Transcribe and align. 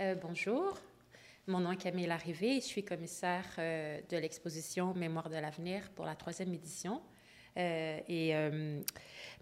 Euh, 0.00 0.14
bonjour, 0.14 0.78
mon 1.46 1.60
nom 1.60 1.72
est 1.72 1.76
Camille 1.76 2.06
Larrivée 2.06 2.56
et 2.56 2.60
je 2.60 2.64
suis 2.64 2.82
commissaire 2.82 3.44
euh, 3.58 4.00
de 4.08 4.16
l'exposition 4.16 4.94
Mémoire 4.94 5.28
de 5.28 5.36
l'avenir 5.36 5.90
pour 5.94 6.06
la 6.06 6.14
troisième 6.14 6.54
édition. 6.54 7.02
Euh, 7.58 7.98
et 8.08 8.32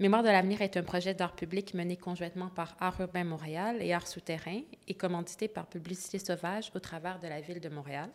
Mémoire 0.01 0.25
de 0.25 0.29
l'avenir 0.29 0.61
est 0.61 0.77
un 0.77 0.83
projet 0.83 1.15
d'art 1.15 1.37
public 1.37 1.75
mené 1.75 1.97
conjointement 1.97 2.49
par 2.49 2.77
Art 2.81 3.01
urbain 3.01 3.23
Montréal 3.23 3.77
et 3.81 3.93
Art 3.93 4.09
souterrain 4.09 4.63
et 4.89 4.95
commandité 4.95 5.47
par 5.47 5.69
Publicité 5.69 6.19
sauvage 6.19 6.73
au 6.75 6.81
travers 6.81 7.21
de 7.21 7.29
la 7.29 7.41
ville 7.41 7.61
de 7.61 7.69
Montréal. 7.69 8.11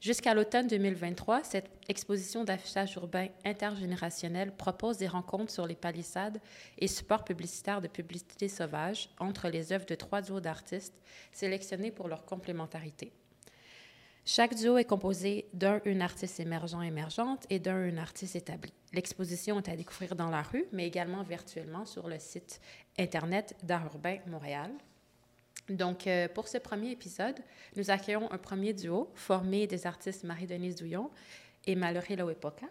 Jusqu'à 0.00 0.34
l'automne 0.34 0.66
2023, 0.66 1.42
cette 1.42 1.70
exposition 1.88 2.44
d'affichage 2.44 2.94
urbain 2.96 3.28
intergénérationnel 3.44 4.54
propose 4.54 4.98
des 4.98 5.06
rencontres 5.06 5.52
sur 5.52 5.66
les 5.66 5.74
palissades 5.74 6.40
et 6.78 6.86
supports 6.86 7.24
publicitaires 7.24 7.80
de 7.80 7.88
publicité 7.88 8.48
sauvage 8.48 9.08
entre 9.18 9.48
les 9.48 9.72
œuvres 9.72 9.86
de 9.86 9.94
trois 9.94 10.20
duos 10.20 10.40
d'artistes 10.40 10.94
sélectionnés 11.32 11.90
pour 11.90 12.08
leur 12.08 12.26
complémentarité. 12.26 13.12
Chaque 14.28 14.54
duo 14.56 14.76
est 14.76 14.84
composé 14.84 15.48
d'un 15.54 15.80
une 15.84 16.02
artiste 16.02 16.40
émergent 16.40 16.82
émergente 16.82 17.46
et 17.48 17.60
d'un 17.60 17.86
une 17.86 17.98
artiste 17.98 18.36
établi. 18.36 18.72
L'exposition 18.92 19.58
est 19.58 19.68
à 19.68 19.76
découvrir 19.76 20.16
dans 20.16 20.30
la 20.30 20.42
rue, 20.42 20.66
mais 20.72 20.86
également 20.86 21.22
virtuellement 21.22 21.86
sur 21.86 22.08
le 22.08 22.18
site 22.18 22.60
Internet 22.98 23.54
d'Art 23.62 23.86
urbain 23.86 24.18
Montréal. 24.26 24.72
Donc, 25.68 26.06
euh, 26.06 26.28
pour 26.28 26.46
ce 26.46 26.58
premier 26.58 26.92
épisode, 26.92 27.36
nous 27.74 27.90
accueillons 27.90 28.30
un 28.30 28.38
premier 28.38 28.72
duo 28.72 29.10
formé 29.14 29.66
des 29.66 29.86
artistes 29.86 30.22
Marie-Denise 30.22 30.76
Douillon 30.76 31.10
et 31.66 31.74
Mallory 31.74 32.14
Loepoca. 32.16 32.66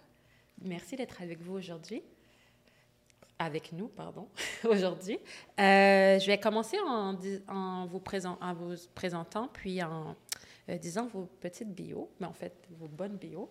Merci 0.61 0.95
d'être 0.95 1.21
avec 1.21 1.41
vous 1.41 1.55
aujourd'hui. 1.55 2.01
Avec 3.37 3.73
nous, 3.73 3.89
pardon, 3.89 4.29
aujourd'hui. 4.69 5.19
Euh, 5.59 6.19
je 6.19 6.25
vais 6.25 6.39
commencer 6.39 6.77
en, 6.79 7.85
vous 7.85 7.99
présentant, 7.99 9.49
puis 9.49 9.83
en 9.83 10.15
euh, 10.69 10.77
disant 10.77 11.07
vos 11.07 11.25
petites 11.41 11.73
bios, 11.75 12.09
mais 12.21 12.27
en 12.27 12.33
fait, 12.33 12.53
vos 12.79 12.87
bonnes 12.87 13.17
bios. 13.17 13.49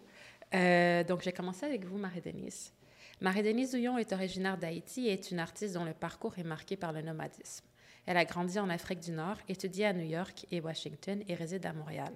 donc, 0.53 1.21
je 1.21 1.25
vais 1.27 1.35
commencer 1.35 1.67
avec 1.67 1.85
vous, 1.85 1.99
Marie-Denise. 1.99 2.73
Marie-Denise 3.21 3.73
Douillon 3.73 3.99
est 3.99 4.13
originaire 4.15 4.57
d'Haïti 4.57 5.09
et 5.09 5.13
est 5.13 5.31
une 5.31 5.39
artiste 5.39 5.75
dont 5.75 5.85
le 5.85 5.93
parcours 5.93 6.39
est 6.39 6.45
marqué 6.45 6.77
par 6.77 6.93
le 6.93 7.03
nomadisme. 7.03 7.67
Elle 8.07 8.17
a 8.17 8.25
grandi 8.25 8.59
en 8.59 8.69
Afrique 8.69 9.01
du 9.01 9.13
Nord, 9.13 9.39
étudié 9.49 9.87
à 9.87 9.93
New 9.93 10.05
York 10.07 10.47
et 10.51 10.61
Washington 10.61 11.23
et 11.27 11.35
réside 11.35 11.65
à 11.67 11.73
Montréal. 11.73 12.13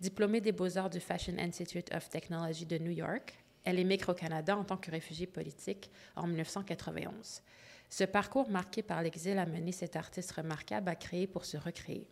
Diplômée 0.00 0.40
des 0.40 0.52
Beaux-Arts 0.52 0.90
du 0.90 1.00
Fashion 1.00 1.36
Institute 1.38 1.92
of 1.94 2.08
Technology 2.08 2.66
de 2.66 2.78
New 2.78 2.90
York, 2.90 3.34
elle 3.64 3.78
émigre 3.78 4.10
au 4.10 4.14
Canada 4.14 4.56
en 4.56 4.64
tant 4.64 4.76
que 4.76 4.90
réfugiée 4.90 5.26
politique 5.26 5.90
en 6.16 6.26
1991. 6.26 7.42
Ce 7.88 8.04
parcours 8.04 8.50
marqué 8.50 8.82
par 8.82 9.02
l'exil 9.02 9.38
a 9.38 9.46
mené 9.46 9.72
cette 9.72 9.96
artiste 9.96 10.32
remarquable 10.32 10.88
à 10.88 10.96
créer 10.96 11.26
pour 11.26 11.44
se 11.44 11.56
recréer. 11.56 12.08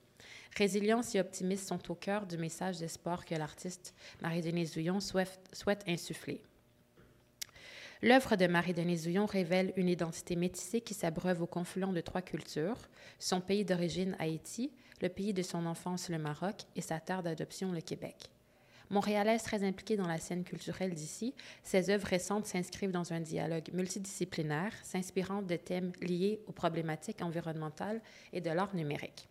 Résilience 0.56 1.14
et 1.14 1.20
optimisme 1.20 1.66
sont 1.66 1.90
au 1.90 1.94
cœur 1.94 2.26
du 2.26 2.38
message 2.38 2.78
d'espoir 2.78 3.24
que 3.24 3.34
l'artiste 3.34 3.94
Marie-Denise 4.20 4.72
Douillon 4.72 5.00
souhaite 5.00 5.84
insuffler. 5.86 6.42
L'œuvre 8.04 8.34
de 8.34 8.48
Marie-Denise 8.48 9.04
Douillon 9.04 9.26
révèle 9.26 9.72
une 9.76 9.88
identité 9.88 10.34
métissée 10.34 10.80
qui 10.80 10.92
s'abreuve 10.92 11.40
au 11.40 11.46
confluent 11.46 11.92
de 11.92 12.00
trois 12.00 12.20
cultures, 12.20 12.76
son 13.20 13.40
pays 13.40 13.64
d'origine 13.64 14.16
Haïti, 14.18 14.72
le 15.00 15.08
pays 15.08 15.32
de 15.32 15.42
son 15.42 15.66
enfance 15.66 16.08
le 16.08 16.18
Maroc 16.18 16.62
et 16.74 16.80
sa 16.80 16.98
terre 16.98 17.22
d'adoption 17.22 17.70
le 17.70 17.80
Québec. 17.80 18.16
Montréalaise 18.90 19.44
très 19.44 19.62
impliquée 19.62 19.96
dans 19.96 20.08
la 20.08 20.18
scène 20.18 20.42
culturelle 20.42 20.94
d'ici, 20.94 21.32
ses 21.62 21.90
œuvres 21.90 22.08
récentes 22.08 22.46
s'inscrivent 22.46 22.90
dans 22.90 23.12
un 23.12 23.20
dialogue 23.20 23.70
multidisciplinaire, 23.72 24.74
s'inspirant 24.82 25.40
de 25.40 25.54
thèmes 25.54 25.92
liés 26.00 26.40
aux 26.48 26.52
problématiques 26.52 27.22
environnementales 27.22 28.02
et 28.32 28.40
de 28.40 28.50
l'art 28.50 28.74
numérique. 28.74 29.28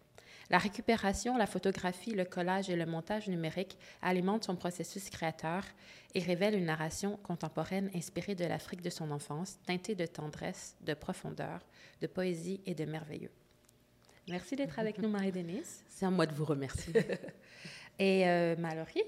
La 0.51 0.57
récupération, 0.57 1.37
la 1.37 1.47
photographie, 1.47 2.11
le 2.11 2.25
collage 2.25 2.69
et 2.69 2.75
le 2.75 2.85
montage 2.85 3.29
numérique 3.29 3.77
alimentent 4.01 4.43
son 4.43 4.57
processus 4.57 5.09
créateur 5.09 5.63
et 6.13 6.19
révèlent 6.19 6.55
une 6.55 6.65
narration 6.65 7.15
contemporaine 7.23 7.89
inspirée 7.95 8.35
de 8.35 8.43
l'Afrique 8.43 8.81
de 8.81 8.89
son 8.89 9.11
enfance, 9.11 9.59
teintée 9.65 9.95
de 9.95 10.05
tendresse, 10.05 10.75
de 10.81 10.93
profondeur, 10.93 11.61
de 12.01 12.07
poésie 12.07 12.59
et 12.65 12.75
de 12.75 12.83
merveilleux. 12.83 13.31
Merci 14.27 14.57
d'être 14.57 14.77
avec 14.77 14.97
nous, 14.97 15.07
Marie-Denise. 15.07 15.85
C'est 15.89 16.05
à 16.05 16.09
moi 16.09 16.25
de 16.25 16.33
vous 16.33 16.43
remercier. 16.43 16.95
et 17.97 18.27
euh, 18.27 18.57
Mallory? 18.57 19.03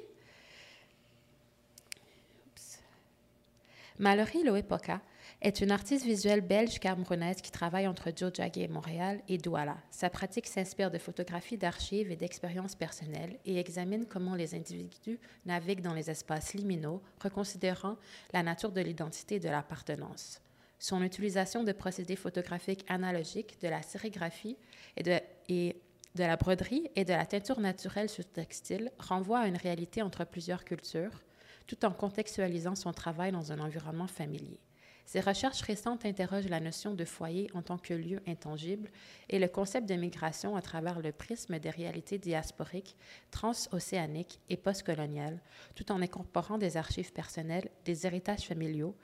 Mallory 4.00 4.44
Loepoca 4.44 5.02
est 5.44 5.60
une 5.60 5.72
artiste 5.72 6.06
visuelle 6.06 6.40
belge 6.40 6.80
camerounaise 6.80 7.42
qui 7.42 7.52
travaille 7.52 7.86
entre 7.86 8.12
Djodjagé 8.16 8.62
et 8.62 8.68
Montréal 8.70 9.22
et 9.28 9.38
Douala. 9.38 9.76
Sa 9.92 10.10
pratique 10.10 10.48
s'inspire 10.48 10.90
de 10.90 10.98
photographies 10.98 11.58
d'archives 11.58 12.10
et 12.10 12.16
d'expériences 12.16 12.76
personnelles 12.76 13.38
et 13.46 13.60
examine 13.60 14.06
comment 14.06 14.36
les 14.36 14.56
individus 14.56 15.20
naviguent 15.46 15.82
dans 15.82 15.94
les 15.94 16.10
espaces 16.10 16.54
liminaux, 16.54 17.02
reconsidérant 17.22 17.98
la 18.32 18.42
nature 18.42 18.72
de 18.72 18.80
l'identité 18.80 19.36
et 19.36 19.40
de 19.42 19.50
l'appartenance. 19.50 20.40
Son 20.80 21.04
utilisation 21.04 21.66
de 21.66 21.74
procédés 21.74 22.16
photographiques 22.16 22.86
analogiques, 22.88 23.62
de 23.62 23.68
la 23.68 23.82
sérigraphie 23.82 24.56
et 24.96 25.04
de, 25.04 25.20
et 25.50 25.76
de 26.16 26.24
la 26.24 26.38
broderie 26.38 26.90
et 26.96 27.04
de 27.04 27.12
la 27.12 27.26
teinture 27.26 27.60
naturelle 27.60 28.10
sur 28.10 28.26
textile 28.26 28.92
renvoie 28.98 29.40
à 29.40 29.48
une 29.48 29.58
réalité 29.58 30.02
entre 30.02 30.24
plusieurs 30.24 30.64
cultures, 30.64 31.22
tout 31.68 31.84
en 31.84 31.92
contextualisant 31.92 32.76
son 32.76 32.94
travail 32.94 33.34
dans 33.34 33.52
un 33.52 33.60
environnement 33.60 34.08
familier. 34.08 34.62
Ces 35.06 35.20
recherches 35.20 35.62
récentes 35.62 36.06
interrogent 36.06 36.50
la 36.50 36.60
notion 36.60 36.94
de 36.94 37.06
foyer 37.06 37.50
en 37.54 37.62
tant 37.62 37.78
que 37.78 37.94
lieu 37.94 38.22
intangible 38.28 38.90
et 39.30 39.40
le 39.40 39.48
concept 39.48 39.88
de 39.88 39.96
migration 39.96 40.56
à 40.56 40.62
travers 40.62 41.02
le 41.02 41.12
prisme 41.12 41.60
des 41.60 41.70
réalités 41.70 42.18
diasporiques, 42.18 42.96
transocéaniques 43.30 44.40
et 44.50 44.58
postcoloniales, 44.58 45.42
tout 45.76 45.92
en 45.92 46.02
incorporant 46.02 46.58
des 46.58 46.78
archives 46.78 47.12
personnelles, 47.12 47.70
des 47.86 48.06
héritages 48.06 48.48
familiaux 48.48 48.96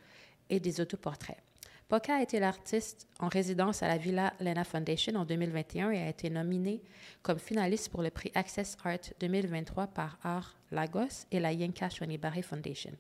et 0.49 0.59
des 0.59 0.81
autoportraits. 0.81 1.37
Poca 1.89 2.17
a 2.17 2.21
été 2.21 2.39
l'artiste 2.39 3.07
en 3.19 3.29
résidence 3.29 3.81
à 3.81 3.87
la 3.87 3.97
Villa 3.97 4.33
Lena 4.39 4.63
Foundation 4.63 5.16
en 5.16 5.25
2021 5.25 5.89
et 5.89 6.03
a 6.03 6.09
été 6.09 6.29
nominé 6.29 6.83
comme 7.23 7.39
finaliste 7.39 7.89
pour 7.89 8.03
le 8.03 8.11
prix 8.11 8.31
Access 8.35 8.77
Art 8.83 8.99
2023 9.19 9.87
par 9.87 10.19
Art 10.21 10.55
Lagos 10.69 11.25
et 11.31 11.39
la 11.39 11.51
Yenka 11.51 11.89
Shonibare 11.89 12.43
Foundation. 12.43 12.91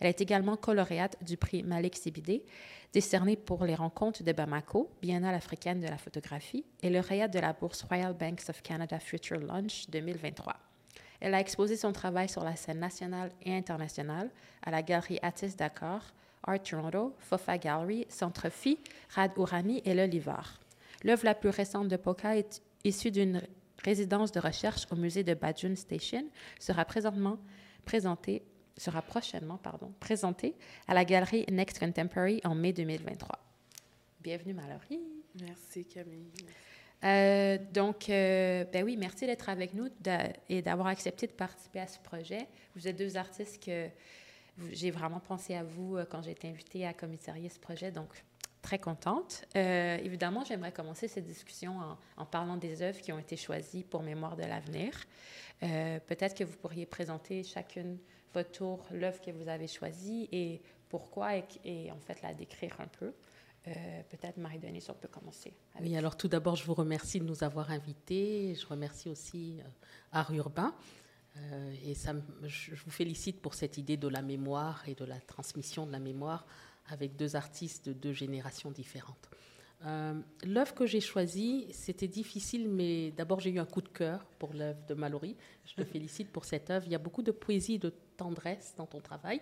Elle 0.00 0.08
est 0.08 0.20
également 0.20 0.56
coloréate 0.56 1.16
du 1.22 1.36
prix 1.36 1.62
Malik 1.62 1.96
Sibidé, 1.96 2.44
décerné 2.92 3.36
pour 3.36 3.64
les 3.64 3.74
rencontres 3.74 4.22
de 4.22 4.32
Bamako, 4.32 4.90
Biennale 5.02 5.34
africaine 5.34 5.80
de 5.80 5.88
la 5.88 5.98
photographie, 5.98 6.64
et 6.82 6.90
lauréate 6.90 7.32
de 7.32 7.38
la 7.38 7.52
bourse 7.52 7.82
Royal 7.82 8.14
Banks 8.14 8.48
of 8.48 8.62
Canada 8.62 8.98
Future 8.98 9.40
Launch 9.40 9.88
2023. 9.90 10.54
Elle 11.20 11.34
a 11.34 11.40
exposé 11.40 11.76
son 11.76 11.92
travail 11.92 12.28
sur 12.28 12.44
la 12.44 12.54
scène 12.54 12.78
nationale 12.78 13.32
et 13.42 13.54
internationale 13.54 14.30
à 14.62 14.70
la 14.70 14.82
Galerie 14.82 15.18
Atis 15.22 15.56
Dakar, 15.56 16.14
Art 16.44 16.62
Toronto, 16.62 17.14
Fofa 17.18 17.58
Gallery, 17.58 18.06
Centre 18.08 18.48
Phi, 18.48 18.78
Rad 19.10 19.32
Ourani 19.36 19.82
et 19.84 19.94
l'Olivar. 19.94 20.60
L'œuvre 21.02 21.24
la 21.24 21.34
plus 21.34 21.50
récente 21.50 21.88
de 21.88 21.96
Poca 21.96 22.36
est 22.36 22.62
issue 22.84 23.10
d'une 23.10 23.42
résidence 23.82 24.32
de 24.32 24.40
recherche 24.40 24.86
au 24.90 24.96
musée 24.96 25.24
de 25.24 25.34
Bajun 25.34 25.74
Station, 25.76 26.24
sera 26.58 26.84
présentée 26.84 28.42
sera 28.78 29.02
prochainement 29.02 29.58
pardon, 29.58 29.92
présenté 30.00 30.54
à 30.86 30.94
la 30.94 31.04
galerie 31.04 31.44
Next 31.50 31.78
Contemporary 31.78 32.40
en 32.44 32.54
mai 32.54 32.72
2023. 32.72 33.38
Bienvenue, 34.20 34.54
Mallory. 34.54 35.00
Merci, 35.40 35.84
Camille. 35.84 36.26
Euh, 37.04 37.58
donc, 37.72 38.10
euh, 38.10 38.64
ben 38.72 38.84
oui, 38.84 38.96
merci 38.96 39.26
d'être 39.26 39.48
avec 39.48 39.74
nous 39.74 39.88
et 40.48 40.62
d'avoir 40.62 40.88
accepté 40.88 41.26
de 41.26 41.32
participer 41.32 41.80
à 41.80 41.86
ce 41.86 41.98
projet. 42.00 42.46
Vous 42.74 42.88
êtes 42.88 42.96
deux 42.96 43.16
artistes 43.16 43.64
que 43.64 43.88
j'ai 44.72 44.90
vraiment 44.90 45.20
pensé 45.20 45.54
à 45.54 45.62
vous 45.62 45.96
euh, 45.96 46.04
quand 46.04 46.22
j'ai 46.22 46.32
été 46.32 46.48
invitée 46.48 46.86
à 46.86 46.92
commissarier 46.92 47.48
ce 47.48 47.60
projet, 47.60 47.92
donc 47.92 48.08
très 48.60 48.80
contente. 48.80 49.44
évidemment, 49.54 50.44
j'aimerais 50.44 50.72
commencer 50.72 51.06
cette 51.06 51.24
discussion 51.24 51.78
en, 51.78 51.98
en, 52.16 52.26
parlant 52.26 52.56
des 52.56 52.82
œuvres 52.82 53.00
qui 53.00 53.12
ont 53.12 53.18
été 53.18 53.36
choisies 53.36 53.84
pour 53.84 54.02
Mémoire 54.02 54.36
de 54.36 54.42
l'avenir. 54.42 54.92
Peut-être 55.60 56.34
que 56.34 56.42
vous 56.42 56.56
pourriez 56.56 56.84
présenter 56.84 57.44
chacune 57.44 57.98
votre 58.34 58.50
tour, 58.50 58.86
l'œuvre 58.92 59.20
que 59.20 59.30
vous 59.30 59.48
avez 59.48 59.66
choisie 59.66 60.28
et 60.32 60.60
pourquoi, 60.88 61.36
et, 61.64 61.90
en 61.92 61.98
fait 61.98 62.22
la 62.22 62.34
décrire 62.34 62.80
un 62.80 62.88
peu. 62.88 63.12
Euh, 63.66 64.02
peut-être 64.08 64.38
Marie-Denise, 64.38 64.88
on 64.88 64.94
peut 64.94 65.08
commencer. 65.08 65.52
Oui, 65.80 65.96
alors 65.96 66.16
tout 66.16 66.28
d'abord, 66.28 66.56
je 66.56 66.64
vous 66.64 66.74
remercie 66.74 67.20
de 67.20 67.24
nous 67.24 67.44
avoir 67.44 67.70
invités. 67.70 68.54
Je 68.54 68.66
remercie 68.66 69.08
aussi 69.08 69.60
euh, 69.60 69.68
Art 70.12 70.32
Urbain. 70.32 70.74
Euh, 71.36 71.74
et 71.84 71.94
ça, 71.94 72.14
je 72.44 72.74
vous 72.74 72.90
félicite 72.90 73.42
pour 73.42 73.54
cette 73.54 73.76
idée 73.76 73.96
de 73.96 74.08
la 74.08 74.22
mémoire 74.22 74.88
et 74.88 74.94
de 74.94 75.04
la 75.04 75.20
transmission 75.20 75.86
de 75.86 75.92
la 75.92 75.98
mémoire 75.98 76.46
avec 76.86 77.16
deux 77.16 77.36
artistes 77.36 77.86
de 77.86 77.92
deux 77.92 78.12
générations 78.12 78.70
différentes. 78.70 79.28
Euh, 79.86 80.14
l'œuvre 80.44 80.74
que 80.74 80.86
j'ai 80.86 81.00
choisie, 81.00 81.66
c'était 81.70 82.08
difficile, 82.08 82.68
mais 82.68 83.12
d'abord 83.12 83.40
j'ai 83.40 83.50
eu 83.50 83.58
un 83.58 83.64
coup 83.64 83.80
de 83.80 83.88
cœur 83.88 84.24
pour 84.38 84.52
l'œuvre 84.52 84.80
de 84.88 84.94
Mallory. 84.94 85.36
Je 85.64 85.74
te 85.74 85.84
félicite 85.84 86.30
pour 86.30 86.44
cette 86.44 86.70
œuvre. 86.70 86.84
Il 86.86 86.92
y 86.92 86.96
a 86.96 86.98
beaucoup 86.98 87.22
de 87.22 87.30
poésie 87.30 87.74
et 87.74 87.78
de 87.78 87.92
tendresse 88.16 88.74
dans 88.76 88.86
ton 88.86 89.00
travail. 89.00 89.40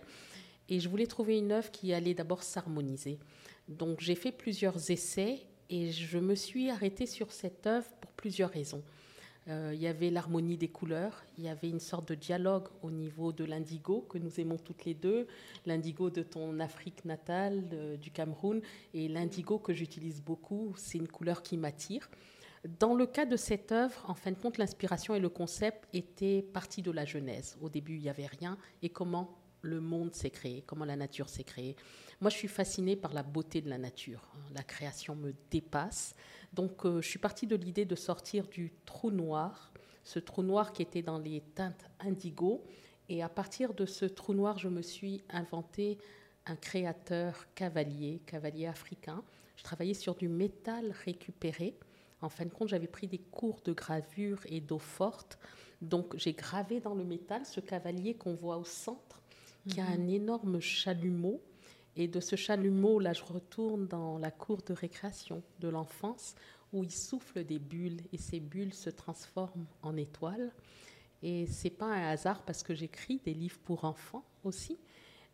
Et 0.69 0.79
je 0.79 0.89
voulais 0.89 1.07
trouver 1.07 1.37
une 1.37 1.51
œuvre 1.51 1.71
qui 1.71 1.93
allait 1.93 2.13
d'abord 2.13 2.43
s'harmoniser. 2.43 3.19
Donc 3.67 4.01
j'ai 4.01 4.15
fait 4.15 4.31
plusieurs 4.31 4.91
essais 4.91 5.39
et 5.69 5.91
je 5.91 6.17
me 6.17 6.35
suis 6.35 6.69
arrêtée 6.69 7.05
sur 7.05 7.31
cette 7.31 7.65
œuvre 7.65 7.89
pour 8.01 8.11
plusieurs 8.11 8.51
raisons. 8.51 8.83
Euh, 9.49 9.71
il 9.73 9.81
y 9.81 9.87
avait 9.87 10.09
l'harmonie 10.09 10.57
des 10.57 10.67
couleurs, 10.67 11.23
il 11.37 11.45
y 11.45 11.47
avait 11.47 11.69
une 11.69 11.79
sorte 11.79 12.09
de 12.09 12.15
dialogue 12.15 12.67
au 12.81 12.91
niveau 12.91 13.31
de 13.31 13.45
l'indigo 13.45 14.05
que 14.09 14.17
nous 14.17 14.39
aimons 14.39 14.57
toutes 14.57 14.83
les 14.83 14.93
deux, 14.93 15.27
l'indigo 15.65 16.09
de 16.09 16.21
ton 16.21 16.59
Afrique 16.59 17.05
natale, 17.05 17.63
du 17.99 18.11
Cameroun, 18.11 18.61
et 18.93 19.07
l'indigo 19.07 19.57
que 19.57 19.73
j'utilise 19.73 20.21
beaucoup, 20.21 20.73
c'est 20.75 20.97
une 20.97 21.07
couleur 21.07 21.43
qui 21.43 21.55
m'attire. 21.55 22.09
Dans 22.79 22.95
le 22.95 23.05
cas 23.05 23.25
de 23.25 23.37
cette 23.37 23.71
œuvre, 23.71 24.03
en 24.09 24.15
fin 24.15 24.31
de 24.31 24.37
compte, 24.37 24.57
l'inspiration 24.57 25.15
et 25.15 25.19
le 25.19 25.29
concept 25.29 25.87
étaient 25.93 26.41
partie 26.41 26.81
de 26.81 26.91
la 26.91 27.05
Genèse. 27.05 27.57
Au 27.61 27.69
début, 27.69 27.95
il 27.95 28.01
n'y 28.01 28.09
avait 28.09 28.25
rien, 28.25 28.57
et 28.81 28.89
comment 28.89 29.29
le 29.61 29.79
monde 29.79 30.13
s'est 30.13 30.29
créé, 30.29 30.63
comment 30.65 30.85
la 30.85 30.95
nature 30.95 31.29
s'est 31.29 31.43
créée. 31.43 31.75
Moi, 32.21 32.29
je 32.29 32.37
suis 32.37 32.47
fascinée 32.47 32.95
par 32.95 33.13
la 33.13 33.23
beauté 33.23 33.61
de 33.61 33.69
la 33.69 33.77
nature. 33.77 34.31
La 34.53 34.63
création 34.63 35.15
me 35.15 35.33
dépasse. 35.51 36.15
Donc, 36.53 36.85
euh, 36.85 37.01
je 37.01 37.07
suis 37.07 37.19
partie 37.19 37.47
de 37.47 37.55
l'idée 37.55 37.85
de 37.85 37.95
sortir 37.95 38.47
du 38.47 38.73
trou 38.85 39.11
noir, 39.11 39.71
ce 40.03 40.19
trou 40.19 40.41
noir 40.41 40.73
qui 40.73 40.81
était 40.81 41.01
dans 41.01 41.19
les 41.19 41.41
teintes 41.53 41.85
indigo. 41.99 42.63
Et 43.09 43.21
à 43.21 43.29
partir 43.29 43.73
de 43.73 43.85
ce 43.85 44.05
trou 44.05 44.33
noir, 44.33 44.57
je 44.57 44.67
me 44.67 44.81
suis 44.81 45.21
inventé 45.29 45.97
un 46.45 46.55
créateur 46.55 47.45
cavalier, 47.53 48.21
cavalier 48.25 48.67
africain. 48.67 49.23
Je 49.55 49.63
travaillais 49.63 49.93
sur 49.93 50.15
du 50.15 50.27
métal 50.27 50.93
récupéré. 51.05 51.77
En 52.21 52.29
fin 52.29 52.45
de 52.45 52.49
compte, 52.49 52.69
j'avais 52.69 52.87
pris 52.87 53.07
des 53.07 53.19
cours 53.19 53.61
de 53.63 53.73
gravure 53.73 54.39
et 54.47 54.59
d'eau 54.59 54.79
forte. 54.79 55.37
Donc, 55.81 56.15
j'ai 56.17 56.33
gravé 56.33 56.79
dans 56.79 56.95
le 56.95 57.03
métal 57.03 57.45
ce 57.45 57.59
cavalier 57.59 58.15
qu'on 58.15 58.33
voit 58.33 58.57
au 58.57 58.63
centre, 58.63 59.21
qui 59.67 59.79
a 59.81 59.85
mhm. 59.85 60.01
un 60.01 60.07
énorme 60.07 60.59
chalumeau 60.59 61.41
et 61.97 62.07
de 62.07 62.19
ce 62.19 62.35
chalumeau, 62.35 62.99
là, 62.99 63.11
je 63.13 63.23
retourne 63.23 63.87
dans 63.87 64.19
la 64.19 64.29
cour 64.29 64.61
de 64.61 64.73
récréation 64.73 65.41
de 65.59 65.67
l'enfance 65.67 66.35
où 66.71 66.83
il 66.83 66.91
souffle 66.91 67.43
des 67.43 67.57
bulles 67.57 68.01
et 68.13 68.17
ces 68.17 68.39
bulles 68.39 68.75
se 68.75 68.91
transforment 68.91 69.65
en 69.81 69.97
étoiles. 69.97 70.51
Et 71.23 71.47
c'est 71.47 71.71
pas 71.71 71.87
un 71.87 72.09
hasard 72.09 72.43
parce 72.43 72.61
que 72.61 72.75
j'écris 72.75 73.19
des 73.25 73.33
livres 73.33 73.57
pour 73.63 73.83
enfants 73.83 74.23
aussi. 74.43 74.77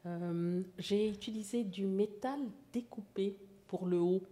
Euh, 0.05 0.63
j'ai 0.77 1.09
utilisé 1.09 1.65
du 1.65 1.85
métal 1.85 2.39
découpé 2.71 3.35
pour 3.67 3.85
le 3.85 3.99
haut. 3.99 4.23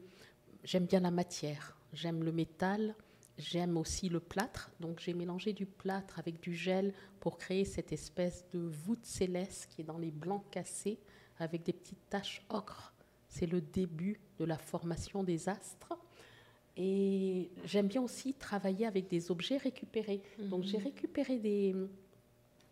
J'aime 0.64 0.86
bien 0.86 1.02
la 1.02 1.12
matière, 1.12 1.78
j'aime 1.92 2.24
le 2.24 2.32
métal, 2.32 2.96
j'aime 3.42 3.78
aussi 3.78 4.10
le 4.10 4.20
plâtre. 4.20 4.72
Donc 4.80 5.00
j'ai 5.00 5.14
mélangé 5.14 5.54
du 5.54 5.66
plâtre 5.66 6.20
avec 6.20 6.40
du 6.40 6.54
gel 6.54 6.94
pour 7.20 7.38
créer 7.38 7.66
cette 7.66 7.92
espèce 7.92 8.46
de 8.54 8.60
voûte 8.60 9.06
céleste 9.06 9.68
qui 9.70 9.82
est 9.82 9.86
dans 9.86 9.98
les 9.98 10.12
blancs 10.12 10.44
cassés 10.52 11.00
avec 11.40 11.64
des 11.64 11.74
petites 11.74 12.10
taches 12.10 12.44
ocre. 12.50 12.94
C'est 13.28 13.48
le 13.48 13.62
début 13.62 14.20
de 14.38 14.46
la 14.46 14.58
formation 14.58 15.24
des 15.24 15.50
astres. 15.50 15.94
Et 16.78 17.50
j'aime 17.66 17.88
bien 17.88 18.02
aussi 18.02 18.34
travailler 18.34 18.86
avec 18.86 19.08
des 19.08 19.32
objets 19.32 19.58
récupérés. 19.58 20.22
Donc 20.40 20.64
j'ai 20.64 20.78
mhm. 20.78 20.84
récupéré 20.86 21.38
des, 21.40 21.76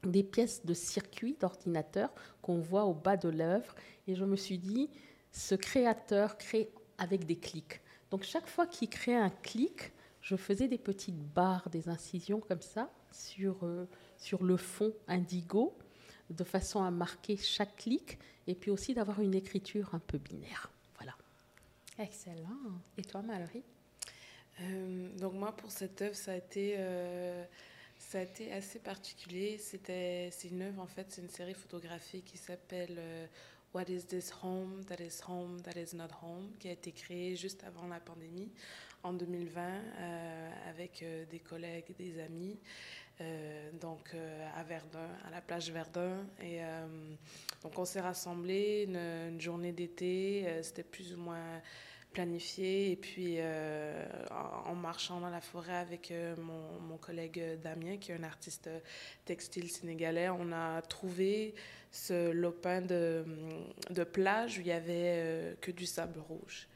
des 0.03 0.23
pièces 0.23 0.65
de 0.65 0.73
circuit 0.73 1.35
d'ordinateur 1.39 2.13
qu'on 2.41 2.59
voit 2.59 2.85
au 2.85 2.93
bas 2.93 3.17
de 3.17 3.29
l'œuvre. 3.29 3.75
Et 4.07 4.15
je 4.15 4.25
me 4.25 4.35
suis 4.35 4.57
dit, 4.57 4.89
ce 5.31 5.55
créateur 5.55 6.37
crée 6.37 6.69
avec 6.97 7.25
des 7.25 7.35
clics. 7.35 7.81
Donc 8.11 8.23
chaque 8.23 8.47
fois 8.47 8.65
qu'il 8.67 8.89
créait 8.89 9.15
un 9.15 9.29
clic, 9.29 9.91
je 10.29 10.35
faisais 10.35 10.67
des 10.67 10.77
petites 10.77 11.17
barres, 11.33 11.67
des 11.71 11.89
incisions 11.89 12.39
comme 12.39 12.61
ça 12.61 12.91
sur, 13.11 13.57
euh, 13.63 13.87
sur 14.15 14.43
le 14.43 14.57
fond 14.57 14.93
indigo 15.07 15.75
de 16.29 16.43
façon 16.43 16.83
à 16.83 16.91
marquer 16.91 17.35
chaque 17.35 17.75
clic 17.77 18.19
et 18.45 18.53
puis 18.53 18.69
aussi 18.69 18.93
d'avoir 18.93 19.21
une 19.21 19.33
écriture 19.33 19.95
un 19.95 19.99
peu 19.99 20.19
binaire. 20.19 20.71
Voilà. 20.97 21.15
Excellent. 21.97 22.59
Et 22.95 23.01
toi, 23.01 23.23
Mallory? 23.23 23.63
Euh, 24.61 25.17
Donc 25.17 25.33
moi, 25.33 25.51
pour 25.51 25.71
cette 25.71 25.99
œuvre, 26.03 26.15
ça 26.15 26.33
a 26.33 26.35
été, 26.35 26.75
euh, 26.77 27.43
ça 27.97 28.19
a 28.19 28.21
été 28.21 28.53
assez 28.53 28.77
particulier. 28.77 29.57
C'était, 29.57 30.29
c'est 30.31 30.49
une 30.49 30.61
œuvre, 30.61 30.79
en 30.79 30.87
fait, 30.87 31.07
c'est 31.09 31.23
une 31.23 31.29
série 31.29 31.55
photographique 31.55 32.25
qui 32.25 32.37
s'appelle 32.37 32.97
euh, 32.99 33.25
What 33.73 33.85
is 33.87 34.05
this 34.05 34.31
home? 34.43 34.83
That 34.85 35.03
is 35.03 35.21
home 35.27 35.61
that 35.61 35.79
is 35.79 35.95
not 35.95 36.09
home, 36.23 36.51
qui 36.59 36.69
a 36.69 36.71
été 36.71 36.91
créée 36.91 37.35
juste 37.35 37.63
avant 37.63 37.87
la 37.87 37.99
pandémie, 37.99 38.49
en 39.03 39.13
2020, 39.13 39.61
avec 40.67 41.03
des 41.29 41.39
collègues, 41.39 41.95
des 41.97 42.19
amis. 42.19 42.59
Euh, 43.21 43.69
donc 43.81 44.11
euh, 44.13 44.47
à 44.55 44.63
Verdun, 44.63 45.09
à 45.27 45.31
la 45.31 45.41
plage 45.41 45.71
Verdun. 45.71 46.25
Et 46.41 46.63
euh, 46.63 46.87
donc 47.63 47.77
on 47.77 47.85
s'est 47.85 47.99
rassemblés 47.99 48.87
une, 48.87 49.41
journée 49.41 49.73
d'été, 49.73 50.47
c'était 50.61 50.83
plus 50.83 51.13
ou 51.13 51.17
moins 51.17 51.61
planifié. 52.13 52.91
Et 52.91 52.95
puis 52.95 53.39
en, 54.31 54.75
marchant 54.75 55.19
dans 55.19 55.29
la 55.29 55.41
forêt 55.41 55.75
avec 55.75 56.13
mon, 56.37 56.79
mon, 56.79 56.97
collègue 56.97 57.59
Damien, 57.61 57.97
qui 57.97 58.11
est 58.11 58.15
un 58.15 58.23
artiste 58.23 58.69
textile 59.25 59.69
sénégalais, 59.69 60.29
on 60.29 60.51
a 60.51 60.81
trouvé 60.81 61.53
ce 61.91 62.31
lopin 62.31 62.81
de, 62.81 63.25
de 63.89 64.03
plage 64.03 64.59
où 64.59 64.61
il 64.61 64.67
y 64.67 64.71
avait 64.71 65.57
que 65.59 65.71
du 65.71 65.85
sable 65.85 66.19
rouge. 66.19 66.67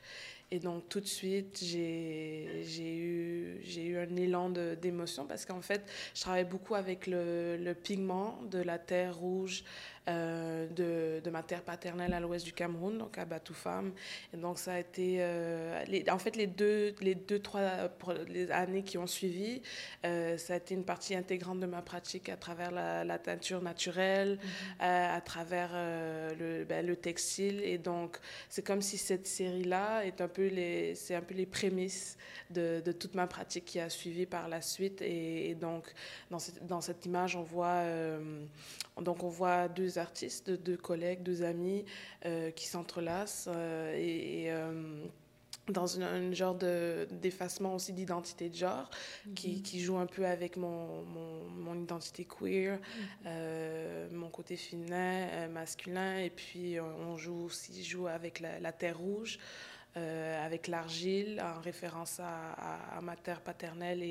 Et 0.51 0.59
donc, 0.59 0.87
tout 0.87 0.99
de 0.99 1.07
suite, 1.07 1.59
j'ai 1.63 2.65
eu, 2.95 3.97
un 3.97 4.15
élan 4.15 4.49
d'émotion 4.49 5.25
parce 5.25 5.45
qu'en 5.45 5.61
fait, 5.61 5.81
je 6.13 6.21
travaille 6.21 6.45
beaucoup 6.45 6.75
avec 6.75 7.07
le, 7.07 7.57
le 7.57 7.73
pigment 7.73 8.39
de 8.51 8.59
la 8.59 8.77
terre 8.77 9.17
rouge 9.17 9.63
euh, 10.09 10.67
de, 10.67 11.21
de, 11.23 11.29
ma 11.29 11.43
terre 11.43 11.61
paternelle 11.61 12.13
à 12.13 12.19
l'ouest 12.19 12.43
du 12.43 12.51
Cameroun, 12.51 12.97
donc 12.97 13.17
à 13.17 13.23
Batoufam. 13.23 13.93
Et 14.33 14.37
donc, 14.37 14.59
ça 14.59 14.73
a 14.73 14.79
été. 14.79 15.19
Euh, 15.19 15.81
les, 15.85 16.03
en 16.09 16.19
fait, 16.19 16.35
les 16.35 16.47
deux, 16.47 16.93
les 16.99 17.15
deux, 17.15 17.39
trois 17.39 17.89
les 18.27 18.51
années 18.51 18.83
qui 18.83 18.97
ont 18.97 19.07
suivi, 19.07 19.61
euh, 20.05 20.37
ça 20.37 20.55
a 20.55 20.57
été 20.57 20.73
une 20.73 20.83
partie 20.83 21.15
intégrante 21.15 21.61
de 21.61 21.67
ma 21.67 21.81
pratique 21.81 22.27
à 22.27 22.35
travers 22.35 22.71
la, 22.71 23.17
teinture 23.17 23.61
naturelle, 23.61 24.39
mm-hmm. 24.81 25.15
à 25.15 25.21
travers 25.21 25.71
le, 25.73 26.65
ben, 26.65 26.85
le, 26.85 26.97
textile. 26.97 27.61
Et 27.63 27.77
donc, 27.77 28.17
c'est 28.49 28.65
comme 28.65 28.81
si 28.81 28.97
cette 28.97 29.25
série-là 29.25 30.05
est 30.05 30.19
un 30.19 30.27
peu 30.27 30.47
les, 30.47 30.95
c'est 30.95 31.15
un 31.15 31.21
peu 31.21 31.33
les 31.33 31.45
prémices 31.45 32.17
de, 32.49 32.81
de, 32.83 32.91
toute 32.91 33.15
ma 33.15 33.25
pratique 33.25 33.63
qui 33.63 33.79
a 33.79 33.89
suivi 33.89 34.25
par 34.25 34.49
la 34.49 34.61
suite. 34.61 35.01
Et, 35.01 35.55
donc, 35.55 35.85
dans 36.29 36.39
cette, 36.39 36.67
dans 36.67 36.81
cette 36.81 37.05
image, 37.05 37.37
on 37.37 37.43
voit, 37.43 37.83
donc 39.01 39.23
on 39.23 39.29
voit 39.29 39.69
deux 39.69 39.92
artistes, 39.97 40.51
deux 40.51 40.77
collègues, 40.77 41.23
deux 41.23 41.43
amis 41.43 41.85
euh, 42.25 42.51
qui 42.51 42.67
s'entrelacent 42.67 43.49
euh, 43.51 43.95
et, 43.95 44.51
euh, 44.51 45.05
dans 45.69 46.01
un, 46.01 46.33
genre 46.33 46.55
d'effacement 46.55 47.75
aussi 47.75 47.93
d'identité 47.93 48.49
de 48.49 48.55
genre 48.55 48.89
qui, 49.33 49.55
mhm. 49.55 49.61
qui, 49.61 49.79
joue 49.79 49.97
un 49.97 50.05
peu 50.05 50.25
avec 50.25 50.57
mon, 50.57 51.03
mon, 51.03 51.45
mon 51.49 51.81
identité 51.81 52.25
queer, 52.25 52.79
mhm. 53.23 54.17
mon 54.17 54.29
côté 54.29 54.57
féminin, 54.57 55.47
masculin, 55.47 56.17
et 56.17 56.29
puis 56.29 56.79
on 56.81 57.15
joue 57.15 57.45
aussi 57.45 57.81
joue 57.83 58.07
avec 58.07 58.41
la, 58.41 58.59
la 58.59 58.73
terre 58.73 58.97
rouge. 58.97 59.39
Euh, 59.95 60.43
avec 60.43 60.69
l'argile 60.69 61.39
en 61.39 61.61
référence 61.61 62.19
à, 62.19 62.99
ma 63.03 63.15
terre 63.15 63.41
paternelle 63.41 64.01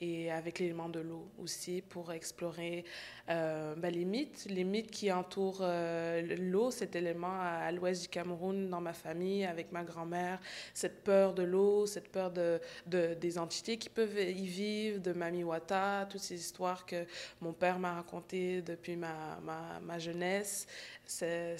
et, 0.00 0.30
avec 0.30 0.60
l'élément 0.60 0.88
de 0.88 1.00
l'eau 1.00 1.28
aussi 1.42 1.82
pour 1.82 2.12
explorer 2.12 2.84
euh, 3.30 3.74
ben, 3.74 3.92
les 3.92 4.04
mythes, 4.04 4.90
qui 4.92 5.10
entourent 5.10 5.58
euh, 5.62 6.36
l'eau, 6.38 6.70
cet 6.70 6.94
élément 6.94 7.40
à, 7.40 7.72
l'ouest 7.72 8.02
du 8.02 8.08
Cameroun 8.08 8.70
dans 8.70 8.80
ma 8.80 8.92
famille 8.92 9.44
avec 9.44 9.72
ma 9.72 9.82
grand-mère, 9.82 10.38
cette 10.72 11.02
peur 11.02 11.34
de 11.34 11.42
l'eau, 11.42 11.86
cette 11.86 12.12
peur 12.12 12.30
de, 12.30 12.60
de, 12.86 13.14
des 13.14 13.36
entités 13.36 13.76
qui 13.76 13.88
peuvent 13.88 14.16
y 14.16 14.46
vivre, 14.46 15.00
de 15.00 15.12
Mami 15.12 15.42
Wata, 15.42 16.06
toutes 16.08 16.20
ces 16.20 16.38
histoires 16.38 16.86
que 16.86 17.06
mon 17.40 17.52
père 17.52 17.80
m'a 17.80 17.94
racontées 17.94 18.62
depuis 18.62 18.94
ma, 18.94 19.40
ma 19.82 19.98
jeunesse 19.98 20.68
c'est 21.06 21.56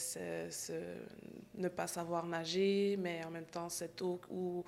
ne 1.55 1.69
pas 1.69 1.87
savoir 1.87 2.27
nager, 2.27 2.97
mais 2.99 3.25
en 3.25 3.31
même 3.31 3.47
temps 3.47 3.69
cette 3.69 4.01
eau 4.03 4.21
où, 4.31 4.65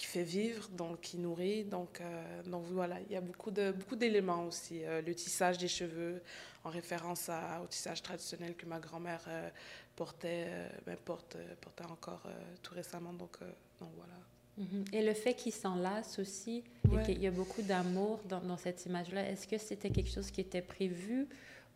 qui 0.00 0.06
fait 0.06 0.22
vivre, 0.22 0.66
donc 0.70 1.02
qui 1.02 1.18
nourrit. 1.18 1.64
Donc, 1.64 2.00
euh, 2.00 2.42
donc 2.44 2.64
voilà, 2.70 2.96
il 3.00 3.12
y 3.12 3.16
a 3.16 3.20
beaucoup 3.20 3.50
de 3.50 3.70
beaucoup 3.70 3.96
d'éléments 3.96 4.46
aussi. 4.46 4.82
Euh, 4.82 5.02
le 5.02 5.14
tissage 5.14 5.58
des 5.58 5.68
cheveux, 5.68 6.22
en 6.64 6.70
référence 6.70 7.28
à, 7.28 7.60
au 7.62 7.66
tissage 7.66 8.00
traditionnel 8.02 8.54
que 8.56 8.64
ma 8.64 8.80
grand-mère 8.80 9.22
euh, 9.28 9.50
portait, 9.96 10.46
ben, 10.86 10.96
porte, 10.96 11.36
portait 11.60 11.84
encore 11.84 12.22
tout 12.62 12.74
récemment. 12.74 13.12
Donc, 13.12 13.40
donc 13.78 13.90
voilà. 13.94 14.14
Mm-hmm. 14.58 14.94
Et 14.94 15.04
le 15.04 15.12
fait 15.12 15.34
qu'ils 15.34 15.52
s'enlacent 15.52 16.18
aussi, 16.18 16.64
et 16.90 17.02
qu'il 17.04 17.20
y 17.20 17.26
a 17.26 17.30
beaucoup 17.30 17.60
d'amour 17.60 18.20
dans, 18.26 18.40
dans, 18.40 18.56
cette 18.56 18.86
image-là, 18.86 19.28
est-ce 19.28 19.46
que 19.46 19.58
c'était 19.58 19.90
quelque 19.90 20.10
chose 20.10 20.30
qui 20.30 20.40
était 20.40 20.62
prévu 20.62 21.28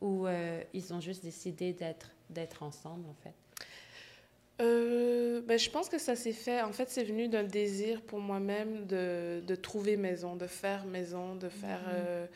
ou 0.04 0.26
ils 0.72 0.92
ont 0.92 1.00
juste 1.00 1.24
décidé 1.24 1.72
d'être 1.72 2.10
d'être 2.30 2.62
ensemble, 2.62 3.08
en 3.08 3.14
fait? 3.14 3.34
Euh, 4.60 5.40
ben, 5.42 5.58
je 5.58 5.68
pense 5.68 5.88
que 5.88 5.98
ça 5.98 6.14
s'est 6.14 6.32
fait. 6.32 6.62
En 6.62 6.72
fait, 6.72 6.88
c'est 6.88 7.04
venu 7.04 7.28
d'un 7.28 7.42
désir 7.42 8.02
pour 8.02 8.20
moi-même 8.20 8.86
de, 8.86 9.42
de, 9.44 9.54
trouver 9.56 9.96
maison, 9.96 10.36
de 10.36 10.46
faire 10.46 10.84
maison, 10.84 11.34
de 11.34 11.48
faire 11.48 11.80
mhm. 11.80 11.94
euh, 11.94 12.26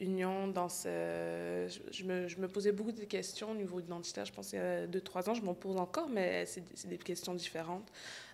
union 0.00 0.48
dans 0.48 0.68
ce. 0.68 1.66
Je, 1.90 2.04
me, 2.04 2.28
je, 2.28 2.38
me, 2.38 2.48
posais 2.48 2.72
beaucoup 2.72 2.92
de 2.92 3.04
questions 3.04 3.52
au 3.52 3.54
niveau 3.54 3.80
identitaire. 3.80 4.26
Je 4.26 4.32
pense 4.32 4.50
qu'il 4.50 4.58
y 4.58 4.62
a 4.62 4.86
deux, 4.86 5.00
trois 5.00 5.30
ans, 5.30 5.34
je 5.34 5.42
m'en 5.42 5.54
pose 5.54 5.78
encore, 5.78 6.10
mais 6.10 6.44
c'est 6.44 6.88
des 6.88 6.98
questions 6.98 7.34
différentes. 7.34 7.90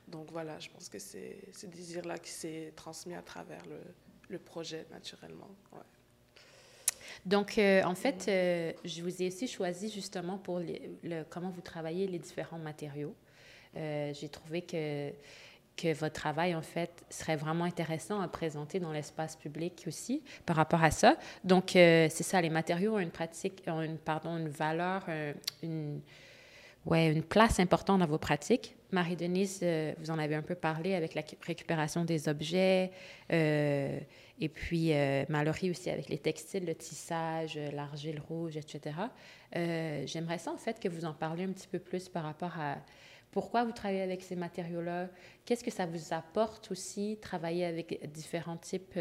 Donc 0.08 0.32
voilà, 0.32 0.58
je 0.58 0.70
pense 0.70 0.88
que 0.88 0.98
c'est 0.98 1.38
ce 1.52 1.66
désir-là 1.66 2.18
qui 2.18 2.30
s'est 2.30 2.72
transmis 2.74 3.14
à 3.14 3.22
travers 3.22 3.64
le, 3.66 3.78
le 4.30 4.38
projet 4.38 4.86
naturellement. 4.90 5.50
Ouais. 5.72 5.97
Donc, 7.26 7.58
euh, 7.58 7.82
en 7.84 7.94
fait, 7.94 8.26
euh, 8.28 8.72
je 8.84 9.02
vous 9.02 9.22
ai 9.22 9.28
aussi 9.28 9.48
choisi 9.48 9.90
justement 9.90 10.38
pour 10.38 10.60
comment 11.30 11.50
vous 11.50 11.60
travaillez 11.60 12.06
les 12.06 12.18
différents 12.18 12.58
matériaux. 12.58 13.14
Euh, 13.76 14.12
j'ai 14.14 14.28
trouvé 14.28 14.62
que, 14.62 15.10
que 15.76 15.92
votre 15.94 16.14
travail, 16.14 16.54
en 16.54 16.62
fait, 16.62 17.04
serait 17.10 17.36
vraiment 17.36 17.64
intéressant 17.64 18.20
à 18.20 18.28
présenter 18.28 18.80
dans 18.80 18.92
l'espace 18.92 19.36
public 19.36 19.84
aussi 19.86 20.22
par 20.46 20.56
rapport 20.56 20.82
à 20.82 20.90
ça. 20.90 21.16
Donc, 21.44 21.70
c'est 21.72 22.08
ça, 22.08 22.40
les 22.40 22.50
matériaux 22.50 22.94
ont 22.94 22.98
une 22.98 23.10
pratique, 23.10 23.62
ont 23.66 23.82
une, 23.82 23.98
pardon, 23.98 24.36
une 24.38 24.48
valeur, 24.48 25.04
une, 25.62 26.00
ouais, 26.90 27.12
une 27.12 27.22
place 27.22 27.60
importante 27.60 28.00
dans 28.00 28.06
vos 28.06 28.18
pratiques. 28.18 28.76
Marie-Denise, 28.90 29.64
vous 29.98 30.10
en 30.10 30.18
avez 30.18 30.34
un 30.34 30.42
peu 30.42 30.54
parlé 30.54 30.94
avec 30.94 31.14
la 31.14 31.22
récupération 31.46 32.04
des 32.04 32.28
objets. 32.28 32.90
Et 34.40 34.48
puis, 34.48 34.92
euh, 34.92 35.24
Mallory 35.28 35.70
aussi 35.70 35.90
avec 35.90 36.08
les 36.08 36.18
textiles, 36.18 36.64
le 36.64 36.74
tissage, 36.74 37.56
euh, 37.56 37.70
l'argile 37.72 38.20
rouge, 38.20 38.56
etc. 38.56 38.96
Euh, 39.56 40.04
j'aimerais 40.06 40.38
ça, 40.38 40.52
en 40.52 40.56
fait, 40.56 40.78
que 40.78 40.88
vous 40.88 41.04
en 41.04 41.12
parliez 41.12 41.44
un 41.44 41.52
petit 41.52 41.66
peu 41.66 41.80
plus 41.80 42.08
par 42.08 42.22
rapport 42.22 42.58
à 42.58 42.76
pourquoi 43.32 43.64
vous 43.64 43.72
travaillez 43.72 44.02
avec 44.02 44.22
ces 44.22 44.36
matériaux-là, 44.36 45.08
qu'est-ce 45.44 45.64
que 45.64 45.70
ça 45.70 45.86
vous 45.86 46.14
apporte 46.14 46.70
aussi, 46.70 47.18
travailler 47.20 47.64
avec 47.64 48.10
différents 48.12 48.56
types, 48.56 48.98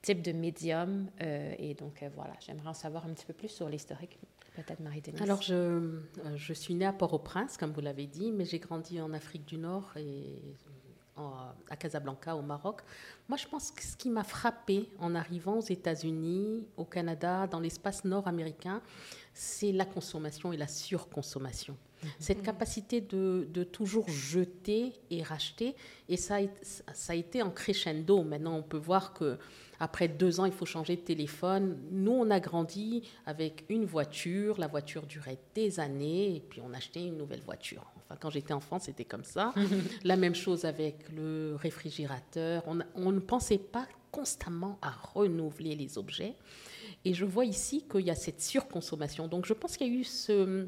types 0.00 0.22
de 0.22 0.32
médiums. 0.32 1.10
et 1.58 1.74
donc, 1.74 2.04
voilà, 2.14 2.34
j'aimerais 2.38 2.68
en 2.68 2.74
savoir 2.74 3.04
un 3.04 3.12
petit 3.12 3.26
peu 3.26 3.32
plus 3.32 3.48
sur 3.48 3.68
l'historique. 3.68 4.16
Alors, 5.22 5.42
je, 5.42 6.00
je 6.34 6.52
suis 6.52 6.74
née 6.74 6.86
à 6.86 6.92
Port-au-Prince, 6.92 7.56
comme 7.56 7.72
vous 7.72 7.80
l'avez 7.80 8.06
dit, 8.06 8.32
mais 8.32 8.44
j'ai 8.44 8.58
grandi 8.58 9.00
en 9.00 9.12
Afrique 9.12 9.44
du 9.44 9.58
Nord 9.58 9.92
et 9.96 10.40
à 11.70 11.76
Casablanca, 11.76 12.36
au 12.36 12.42
Maroc. 12.42 12.80
Moi, 13.28 13.38
je 13.38 13.46
pense 13.46 13.70
que 13.70 13.82
ce 13.82 13.96
qui 13.96 14.10
m'a 14.10 14.24
frappé 14.24 14.88
en 14.98 15.14
arrivant 15.14 15.58
aux 15.58 15.62
États-Unis, 15.64 16.66
au 16.76 16.84
Canada, 16.84 17.46
dans 17.46 17.60
l'espace 17.60 18.04
nord-américain, 18.04 18.82
c'est 19.38 19.70
la 19.70 19.84
consommation 19.84 20.50
et 20.50 20.56
la 20.56 20.66
surconsommation. 20.66 21.76
Mhm. 22.02 22.10
Cette 22.18 22.42
capacité 22.42 23.02
de, 23.02 23.46
de, 23.52 23.64
toujours 23.64 24.08
jeter 24.08 24.94
et 25.10 25.22
racheter. 25.22 25.76
Et 26.08 26.16
ça, 26.16 26.38
ça 26.62 27.12
a 27.12 27.16
été 27.16 27.42
en 27.42 27.50
crescendo. 27.50 28.22
Maintenant, 28.22 28.56
on 28.56 28.62
peut 28.62 28.78
voir 28.78 29.12
que 29.12 29.36
après 29.78 30.08
deux 30.08 30.40
ans, 30.40 30.46
il 30.46 30.52
faut 30.52 30.64
changer 30.64 30.96
de 30.96 31.02
téléphone. 31.02 31.76
Nous, 31.90 32.12
on 32.12 32.30
a 32.30 32.40
grandi 32.40 33.02
avec 33.26 33.66
une 33.68 33.84
voiture. 33.84 34.58
La 34.58 34.68
voiture 34.68 35.06
durait 35.06 35.38
des 35.54 35.80
années. 35.80 36.36
Et 36.36 36.40
puis, 36.40 36.62
on 36.64 36.72
achetait 36.72 37.04
une 37.04 37.18
nouvelle 37.18 37.42
voiture. 37.42 37.84
Enfin, 38.06 38.16
quand 38.18 38.30
j'étais 38.30 38.54
enfant, 38.54 38.78
c'était 38.78 39.04
comme 39.04 39.24
ça. 39.24 39.52
La 40.04 40.16
même 40.16 40.34
chose 40.34 40.64
avec 40.64 41.10
le 41.14 41.56
réfrigérateur. 41.56 42.62
On, 42.66 42.78
on, 42.94 43.12
ne 43.12 43.20
pensait 43.20 43.58
pas 43.58 43.86
constamment 44.10 44.78
à 44.80 44.92
renouveler 45.12 45.74
les 45.74 45.98
objets. 45.98 46.36
Et 47.06 47.14
je 47.14 47.24
vois 47.24 47.44
ici 47.44 47.84
qu'il 47.88 48.00
y 48.00 48.10
a 48.10 48.16
cette 48.16 48.40
surconsommation. 48.40 49.28
Donc, 49.28 49.46
je 49.46 49.52
pense 49.52 49.76
qu'il 49.76 49.86
y 49.86 49.96
a 49.96 50.00
eu 50.00 50.02
ce, 50.02 50.66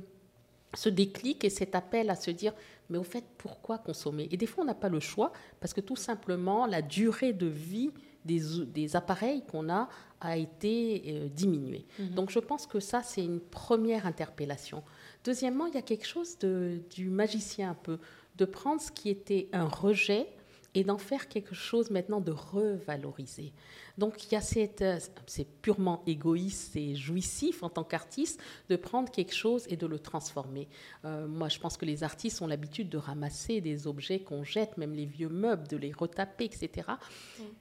ce 0.72 0.88
déclic 0.88 1.42
et 1.42 1.50
cet 1.50 1.74
appel 1.74 2.10
à 2.10 2.14
se 2.14 2.30
dire, 2.30 2.52
mais 2.88 2.96
au 2.96 3.02
fait, 3.02 3.24
pourquoi 3.38 3.76
consommer? 3.76 4.28
Et 4.30 4.36
des 4.36 4.46
fois, 4.46 4.62
on 4.62 4.66
n'a 4.68 4.76
pas 4.76 4.88
le 4.88 5.00
choix 5.00 5.32
parce 5.58 5.74
que 5.74 5.80
tout 5.80 5.96
simplement, 5.96 6.64
la 6.66 6.80
durée 6.80 7.32
de 7.32 7.48
vie 7.48 7.90
des, 8.24 8.40
des 8.66 8.94
appareils 8.94 9.42
qu'on 9.50 9.68
a 9.68 9.88
a 10.20 10.36
été 10.36 11.02
euh, 11.08 11.28
diminuée. 11.28 11.86
Mhm. 11.98 12.10
Donc, 12.10 12.30
je 12.30 12.38
pense 12.38 12.68
que 12.68 12.78
ça, 12.78 13.02
c'est 13.02 13.24
une 13.24 13.40
première 13.40 14.06
interpellation. 14.06 14.84
Deuxièmement, 15.24 15.66
il 15.66 15.74
y 15.74 15.78
a 15.78 15.82
quelque 15.82 16.06
chose 16.06 16.38
de, 16.38 16.80
du 16.94 17.10
magicien 17.10 17.70
un 17.70 17.74
peu, 17.74 17.98
de 18.36 18.44
prendre 18.44 18.80
ce 18.80 18.92
qui 18.92 19.08
était 19.08 19.48
un 19.52 19.66
rejet 19.66 20.28
et 20.74 20.84
d'en 20.84 20.98
faire 20.98 21.28
quelque 21.28 21.54
chose 21.54 21.90
maintenant 21.90 22.20
de 22.20 22.32
revaloriser. 22.32 23.52
Donc 23.96 24.24
il 24.24 24.32
y 24.32 24.36
a 24.36 24.40
cette, 24.40 24.82
euh, 24.82 24.98
c'est 25.26 25.46
purement 25.60 26.02
égoïste 26.06 26.76
et 26.76 26.94
jouissif 26.94 27.62
en 27.62 27.68
tant 27.68 27.84
qu'artiste 27.84 28.40
de 28.68 28.76
prendre 28.76 29.10
quelque 29.10 29.34
chose 29.34 29.66
et 29.68 29.76
de 29.76 29.86
le 29.86 29.98
transformer. 29.98 30.68
Euh, 31.04 31.26
moi, 31.26 31.48
je 31.48 31.58
pense 31.58 31.76
que 31.76 31.84
les 31.84 32.04
artistes 32.04 32.40
ont 32.42 32.46
l'habitude 32.46 32.88
de 32.88 32.98
ramasser 32.98 33.60
des 33.60 33.86
objets 33.86 34.20
qu'on 34.20 34.44
jette, 34.44 34.76
même 34.76 34.92
les 34.92 35.06
vieux 35.06 35.28
meubles, 35.28 35.66
de 35.66 35.76
les 35.76 35.92
retaper, 35.92 36.44
etc. 36.44 36.88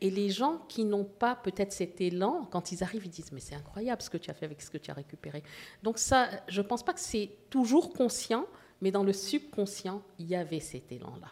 Et 0.01 0.11
les 0.11 0.29
gens 0.29 0.59
qui 0.67 0.85
n'ont 0.85 1.05
pas 1.05 1.35
peut-être 1.35 1.71
cet 1.71 2.01
élan, 2.01 2.47
quand 2.51 2.71
ils 2.71 2.83
arrivent, 2.83 3.05
ils 3.05 3.09
disent 3.09 3.31
mais 3.31 3.39
c'est 3.39 3.55
incroyable 3.55 4.01
ce 4.01 4.09
que 4.09 4.17
tu 4.17 4.29
as 4.29 4.33
fait 4.33 4.45
avec 4.45 4.61
ce 4.61 4.69
que 4.69 4.77
tu 4.77 4.91
as 4.91 4.93
récupéré. 4.93 5.43
Donc 5.81 5.97
ça, 5.97 6.29
je 6.47 6.61
pense 6.61 6.83
pas 6.83 6.93
que 6.93 6.99
c'est 6.99 7.31
toujours 7.49 7.93
conscient, 7.93 8.45
mais 8.81 8.91
dans 8.91 9.03
le 9.03 9.13
subconscient, 9.13 10.03
il 10.19 10.27
y 10.27 10.35
avait 10.35 10.59
cet 10.59 10.91
élan-là. 10.91 11.31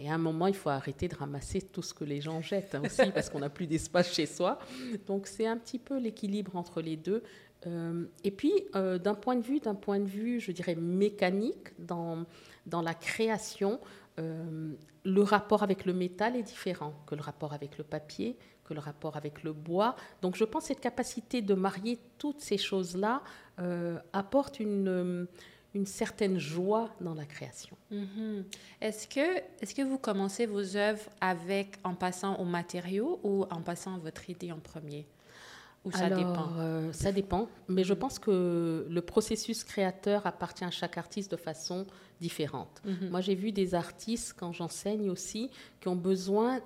Et 0.00 0.10
à 0.10 0.14
un 0.14 0.18
moment, 0.18 0.48
il 0.48 0.54
faut 0.54 0.68
arrêter 0.68 1.06
de 1.06 1.14
ramasser 1.14 1.62
tout 1.62 1.82
ce 1.82 1.94
que 1.94 2.04
les 2.04 2.20
gens 2.20 2.40
jettent 2.40 2.74
hein, 2.74 2.82
aussi, 2.84 3.10
parce 3.12 3.30
qu'on 3.30 3.38
n'a 3.38 3.50
plus 3.50 3.66
d'espace 3.68 4.12
chez 4.12 4.26
soi. 4.26 4.58
Donc 5.06 5.26
c'est 5.26 5.46
un 5.46 5.56
petit 5.56 5.78
peu 5.78 5.98
l'équilibre 5.98 6.56
entre 6.56 6.80
les 6.80 6.96
deux. 6.96 7.22
Euh, 7.66 8.04
et 8.24 8.30
puis, 8.30 8.52
euh, 8.74 8.98
d'un 8.98 9.14
point 9.14 9.36
de 9.36 9.42
vue, 9.42 9.60
d'un 9.60 9.74
point 9.74 9.98
de 9.98 10.06
vue, 10.06 10.40
je 10.40 10.52
dirais 10.52 10.74
mécanique, 10.74 11.68
dans, 11.78 12.24
dans 12.66 12.82
la 12.82 12.94
création, 12.94 13.80
euh, 14.18 14.72
le 15.04 15.22
rapport 15.22 15.62
avec 15.62 15.84
le 15.84 15.92
métal 15.92 16.36
est 16.36 16.42
différent 16.42 16.94
que 17.06 17.14
le 17.14 17.22
rapport 17.22 17.52
avec 17.52 17.78
le 17.78 17.84
papier, 17.84 18.36
que 18.64 18.74
le 18.74 18.80
rapport 18.80 19.16
avec 19.16 19.42
le 19.42 19.52
bois. 19.52 19.94
Donc, 20.22 20.36
je 20.36 20.44
pense 20.44 20.64
que 20.64 20.68
cette 20.68 20.80
capacité 20.80 21.42
de 21.42 21.54
marier 21.54 21.98
toutes 22.18 22.40
ces 22.40 22.58
choses-là 22.58 23.22
apporte 24.12 24.60
une 24.60 25.26
une 25.76 25.86
certaine 25.86 26.38
joie 26.38 26.88
dans 27.00 27.14
la 27.14 27.26
création. 27.26 27.76
Mm-hmm. 27.92 28.44
Est-ce 28.80 29.06
que, 29.06 29.36
est 29.60 29.76
que 29.76 29.82
vous 29.82 29.98
commencez 29.98 30.46
vos 30.46 30.76
œuvres 30.76 31.04
avec, 31.20 31.78
en 31.84 31.94
passant 31.94 32.36
aux 32.36 32.44
matériaux 32.46 33.20
ou 33.22 33.44
en 33.50 33.60
passant 33.60 33.94
à 33.94 33.98
votre 33.98 34.28
idée 34.30 34.50
en 34.50 34.58
premier? 34.58 35.06
Ou 35.84 35.92
ça 35.92 36.08
dépend? 36.08 36.48
euh, 36.58 36.92
Ça 36.92 37.12
dépend, 37.12 37.48
mais 37.68 37.84
je 37.84 37.94
pense 37.94 38.18
que 38.18 38.86
le 38.90 39.02
processus 39.02 39.62
créateur 39.62 40.26
appartient 40.26 40.64
à 40.64 40.70
chaque 40.70 40.98
artiste 40.98 41.30
de 41.30 41.36
façon 41.36 41.86
différente. 42.20 42.82
Mm-hmm. 42.84 43.10
Moi, 43.10 43.20
j'ai 43.20 43.34
vu 43.36 43.52
des 43.52 43.74
artistes, 43.74 44.34
quand 44.36 44.52
j'enseigne 44.52 45.10
aussi, 45.10 45.50
qui 45.80 45.88
ont 45.88 45.94
besoin 45.94 46.60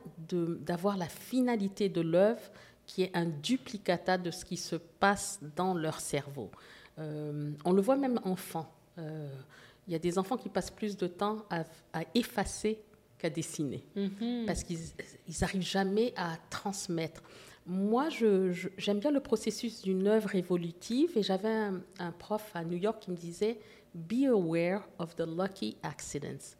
d'avoir 0.70 0.96
la 0.96 1.08
finalité 1.08 1.88
de 1.88 2.00
l'œuvre 2.00 2.48
qui 2.86 3.02
est 3.02 3.10
un 3.14 3.26
duplicata 3.26 4.18
de 4.18 4.30
ce 4.30 4.44
qui 4.44 4.56
se 4.56 4.76
passe 4.76 5.38
dans 5.56 5.74
leur 5.74 6.00
cerveau. 6.00 6.50
Euh, 6.98 7.50
on 7.64 7.72
le 7.72 7.82
voit 7.82 7.96
même 7.96 8.20
enfant. 8.24 8.72
Euh, 9.00 9.28
il 9.86 9.92
y 9.92 9.96
a 9.96 9.98
des 9.98 10.18
enfants 10.18 10.36
qui 10.36 10.48
passent 10.48 10.70
plus 10.70 10.96
de 10.96 11.06
temps 11.06 11.44
à, 11.50 11.64
effacer 12.14 12.80
qu'à 13.18 13.28
dessiner, 13.28 13.82
mhm. 13.96 14.44
parce 14.46 14.62
qu'ils 14.62 14.78
n'arrivent 15.40 15.62
jamais 15.62 16.12
à 16.16 16.36
transmettre. 16.48 17.22
Moi, 17.66 18.08
j'aime 18.08 19.00
bien 19.00 19.10
le 19.10 19.20
processus 19.20 19.82
d'une 19.82 20.06
œuvre 20.06 20.34
évolutive, 20.34 21.16
et 21.16 21.22
j'avais 21.22 21.52
un, 21.98 22.12
prof 22.18 22.50
à 22.54 22.64
New 22.64 22.76
York 22.76 23.00
qui 23.00 23.10
me 23.10 23.16
disait 23.16 23.58
Be 23.94 24.26
aware 24.28 24.88
of 24.98 25.16
the 25.16 25.26
lucky 25.26 25.76
accidents. 25.82 26.56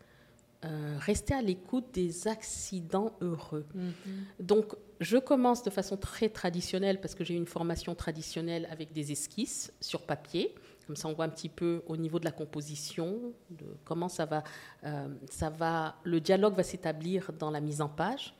Euh, 0.64 0.97
restez 0.99 1.32
à 1.32 1.40
l'écoute 1.40 1.87
des 1.92 2.26
accidents 2.28 3.12
heureux. 3.20 3.64
Mhm. 3.75 3.92
Donc, 4.40 4.75
je 5.00 5.16
commence 5.16 5.62
de 5.62 5.70
façon 5.70 5.97
très 5.97 6.28
traditionnelle 6.28 7.00
parce 7.00 7.14
que 7.14 7.25
j'ai 7.25 7.35
une 7.35 7.47
formation 7.47 7.94
traditionnelle 7.94 8.68
avec 8.70 8.92
des 8.92 9.12
esquisses 9.12 9.73
sur 9.80 10.02
papier. 10.02 10.54
Comme 10.90 10.97
ça, 10.97 11.06
on 11.06 11.12
voit 11.12 11.26
un 11.26 11.28
petit 11.28 11.49
peu 11.49 11.85
au 11.87 11.97
niveau 11.97 12.18
de 12.18 12.25
la 12.25 12.32
composition, 12.32 13.32
de 13.49 13.64
comment 13.85 14.09
ça 14.09 14.26
va, 14.26 14.42
euh, 14.82 15.06
ça 15.30 15.49
va, 15.49 15.94
le 16.02 16.20
dialogue 16.20 16.56
va 16.56 16.64
s'établir 16.64 17.30
dans 17.38 17.52
la 17.52 17.61
mise 17.61 17.80
en 17.80 17.88
page. 17.88 18.35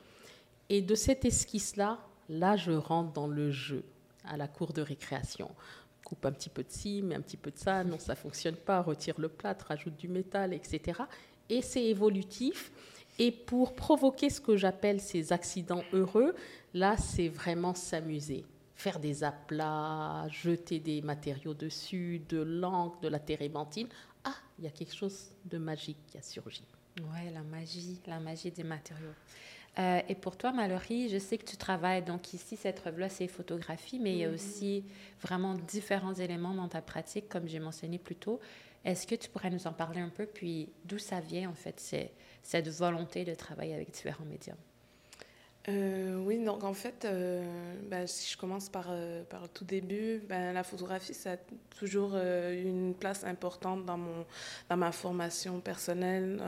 Et 0.69 0.83
de 0.83 0.97
cette 0.97 1.25
esquisse-là, 1.25 2.00
là, 2.28 2.57
je 2.57 2.73
rentre 2.73 3.12
dans 3.12 3.28
le 3.28 3.52
jeu, 3.52 3.85
à 4.25 4.37
la 4.37 4.49
cour 4.49 4.73
de 4.73 4.83
récréation. 4.83 5.49
Coupe 6.04 6.26
un 6.26 6.33
petit 6.33 6.49
peu 6.49 6.64
de 6.64 6.73
ci, 6.73 7.02
mais 7.04 7.14
un 7.14 7.21
petit 7.21 7.37
peu 7.37 7.52
de 7.52 7.59
ça, 7.59 7.85
non, 7.85 8.00
ça 8.00 8.16
fonctionne 8.16 8.57
pas, 8.57 8.83
retire 8.83 9.21
le 9.21 9.28
plâtre, 9.28 9.66
rajoute 9.69 9.95
du 9.95 10.09
métal, 10.09 10.52
etc. 10.52 11.02
Et 11.49 11.62
c'est 11.62 11.85
évolutif. 11.85 12.73
Et 13.21 13.30
pour 13.30 13.76
provoquer 13.76 14.28
ce 14.28 14.40
que 14.40 14.57
j'appelle 14.57 15.00
ces 15.00 15.33
accidents 15.33 15.85
heureux, 15.92 16.35
là, 16.75 16.97
c'est 16.97 17.28
vraiment 17.28 17.75
s'amuser 17.75 18.45
faire 18.80 18.99
des 18.99 19.22
aplats, 19.22 20.26
jeter 20.28 20.80
des 20.80 21.02
matériaux 21.02 21.54
dessus, 21.54 22.22
de 22.28 22.38
l'encre, 22.38 22.99
de 23.00 23.08
la 23.08 23.18
térébenthine. 23.18 23.88
Ah, 24.25 24.34
il 24.58 24.64
y 24.64 24.66
a 24.66 24.70
quelque 24.70 24.94
chose 24.94 25.30
de 25.44 25.58
magique 25.58 25.99
qui 26.06 26.16
a 26.16 26.22
surgi. 26.22 26.64
Oui, 26.99 27.30
la 27.32 27.42
magie, 27.42 28.00
la 28.06 28.18
magie 28.18 28.50
des 28.50 28.64
matériaux. 28.64 29.14
Euh, 29.78 30.00
et 30.08 30.14
pour 30.14 30.37
toi, 30.37 30.50
Mallory, 30.52 31.08
je 31.08 31.18
sais 31.18 31.38
que 31.38 31.44
tu 31.44 31.56
travailles, 31.56 32.02
donc 32.02 32.32
ici, 32.32 32.56
cette 32.56 32.84
œuvre-là, 32.87 33.08
c'est 33.08 33.28
photographie, 33.28 33.99
mais 33.99 34.12
il 34.12 34.18
y 34.18 34.25
a 34.25 34.28
mhm. 34.28 34.34
aussi 34.34 34.84
vraiment 35.20 35.54
différents 35.54 36.14
éléments 36.14 36.54
dans 36.54 36.68
ta 36.68 36.80
pratique, 36.80 37.28
comme 37.28 37.46
j'ai 37.46 37.60
mentionné 37.60 37.99
plus 37.99 38.16
tôt. 38.16 38.40
Est-ce 38.84 39.06
que 39.06 39.14
tu 39.14 39.28
pourrais 39.28 39.50
nous 39.50 39.66
en 39.66 39.72
parler 39.72 40.00
un 40.00 40.08
peu, 40.08 40.25
puis 40.25 40.70
d'où 40.87 40.99
ça 40.99 41.20
vient, 41.20 41.50
en 41.50 41.54
fait, 41.54 41.78
cette 42.42 42.68
volonté 42.68 43.25
de 43.25 43.34
travailler 43.34 43.75
avec 43.75 43.90
différents 43.90 44.25
médiums? 44.25 44.56
Euh, 45.71 46.17
oui, 46.25 46.43
donc 46.45 46.65
en 46.65 46.75
fait, 46.75 47.05
euh, 47.05 47.45
ben, 47.89 48.07
si 48.07 48.33
je 48.33 48.37
commence 48.37 48.69
par, 48.69 48.87
euh, 48.91 49.23
par 49.25 49.43
le 49.43 49.49
tout 49.49 49.65
début, 49.65 50.21
ben, 50.29 50.53
la 50.53 50.65
photographie, 50.65 51.15
ça 51.15 51.33
a 51.33 51.37
toujours 51.79 52.17
eu 52.17 52.62
une 52.62 52.95
place 52.95 53.25
importante 53.25 53.85
dans, 53.85 53.99
mon, 53.99 54.27
dans 54.69 54.77
ma 54.77 54.93
formation 54.93 55.61
personnelle 55.61 56.41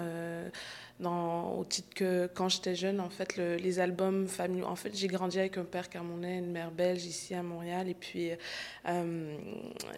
au 1.05 1.65
titre 1.65 1.95
que 1.95 2.31
quand 2.33 2.49
j'étais 2.49 2.75
jeune, 2.77 3.01
en 3.01 3.11
fait, 3.11 3.37
les 3.37 3.81
albums 3.81 4.29
familiaux. 4.29 4.67
En 4.67 4.77
fait, 4.77 4.95
j'ai 4.95 5.09
grandi 5.09 5.39
avec 5.39 5.57
un 5.57 5.65
père 5.65 5.89
camerounais, 5.89 6.39
une 6.39 6.53
mère 6.53 6.71
belge 6.71 7.05
ici 7.05 7.35
à 7.35 7.43
Montréal. 7.43 7.89
Et 7.89 7.95
puis, 7.95 8.31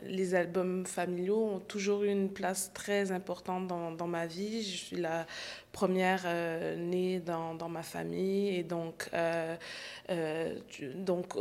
les 0.05 0.35
albums 0.35 0.87
familiaux 0.87 1.57
ont 1.57 1.61
toujours 1.61 2.05
eu 2.05 2.09
une 2.09 2.31
place 2.31 2.71
très 2.73 3.13
importante 3.13 3.67
dans, 3.67 3.91
dans 3.91 4.07
ma 4.07 4.27
vie. 4.27 4.63
Je 4.63 4.77
suis 4.77 4.97
la 4.97 5.27
première 5.75 6.23
euh, 6.25 6.77
née 6.77 7.19
dans, 7.19 7.69
ma 7.69 7.83
famille. 7.83 8.57
Et 8.57 8.63
donc, 8.63 9.11
euh, 9.13 9.57
donc 10.95 11.35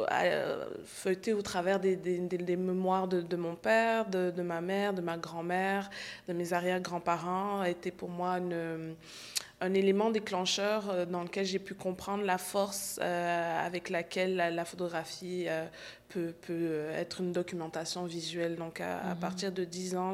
feuilleter 0.85 1.33
au 1.33 1.41
travers 1.41 1.79
des, 1.79 1.95
des, 1.95 2.17
des 2.19 2.55
mémoires 2.57 3.07
de, 3.07 3.35
mon 3.37 3.55
père, 3.55 4.09
de, 4.09 4.41
ma 4.41 4.59
mère, 4.59 4.93
de 4.93 5.01
ma 5.01 5.17
grand-mère, 5.17 5.89
de 6.27 6.33
mes 6.33 6.51
arrière-grands-parents, 6.51 7.63
été 7.63 7.91
pour 7.91 8.09
moi 8.09 8.39
une 8.39 8.95
un 9.63 9.73
élément 9.73 10.09
déclencheur 10.09 10.89
euh, 10.89 11.05
dans 11.05 11.23
lequel 11.23 11.45
j'ai 11.45 11.59
pu 11.59 11.73
comprendre 11.73 12.23
la 12.23 12.37
force 12.37 12.99
euh, 13.01 13.65
avec 13.65 13.89
laquelle 13.89 14.35
la, 14.35 14.65
photographie 14.65 15.45
euh, 15.47 15.65
peut, 16.13 16.33
peut, 16.41 16.85
être 16.93 17.21
une 17.21 17.31
documentation 17.31 18.05
visuelle. 18.05 18.55
Donc, 18.55 18.81
à, 18.81 19.13
mhm. 19.13 19.19
partir 19.19 19.51
de 19.51 19.63
10 19.63 19.95
ans, 19.95 20.13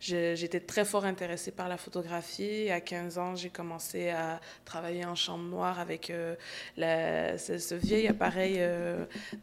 j'étais 0.00 0.60
très 0.60 0.84
fort 0.84 1.04
intéressée 1.04 1.50
par 1.50 1.68
la 1.68 1.76
photographie. 1.76 2.70
À 2.70 2.80
15 2.80 3.18
ans, 3.18 3.36
j'ai 3.36 3.50
commencé 3.50 4.10
à 4.10 4.40
travailler 4.64 5.04
en 5.04 5.14
chambre 5.14 5.44
noire 5.44 5.80
avec 5.80 6.12
la, 6.76 7.38
ce, 7.38 7.74
vieil 7.74 8.08
appareil 8.08 8.58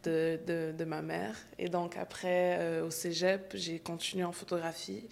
de, 0.04 0.38
de, 0.46 0.72
de, 0.76 0.84
ma 0.84 1.02
mère. 1.02 1.36
Et 1.58 1.68
donc, 1.68 1.96
après, 1.96 2.80
au 2.80 2.90
cégep, 2.90 3.52
j'ai 3.54 3.78
continué 3.78 4.24
en 4.24 4.32
photographie. 4.32 5.08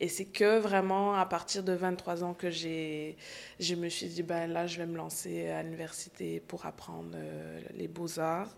Et 0.00 0.08
c'est 0.08 0.24
que 0.24 0.58
vraiment 0.58 1.14
à 1.14 1.26
partir 1.26 1.62
de 1.62 1.72
23 1.72 2.24
ans 2.24 2.32
que 2.32 2.50
j'ai, 2.50 3.16
je 3.58 3.74
me 3.74 3.90
suis 3.90 4.06
dit, 4.06 4.22
ben 4.22 4.46
là, 4.46 4.66
je 4.66 4.78
vais 4.78 4.86
me 4.86 4.96
lancer 4.96 5.48
à 5.48 5.62
l'université 5.62 6.40
pour 6.40 6.64
apprendre 6.64 7.10
euh, 7.14 7.60
les 7.74 7.86
beaux-arts. 7.86 8.48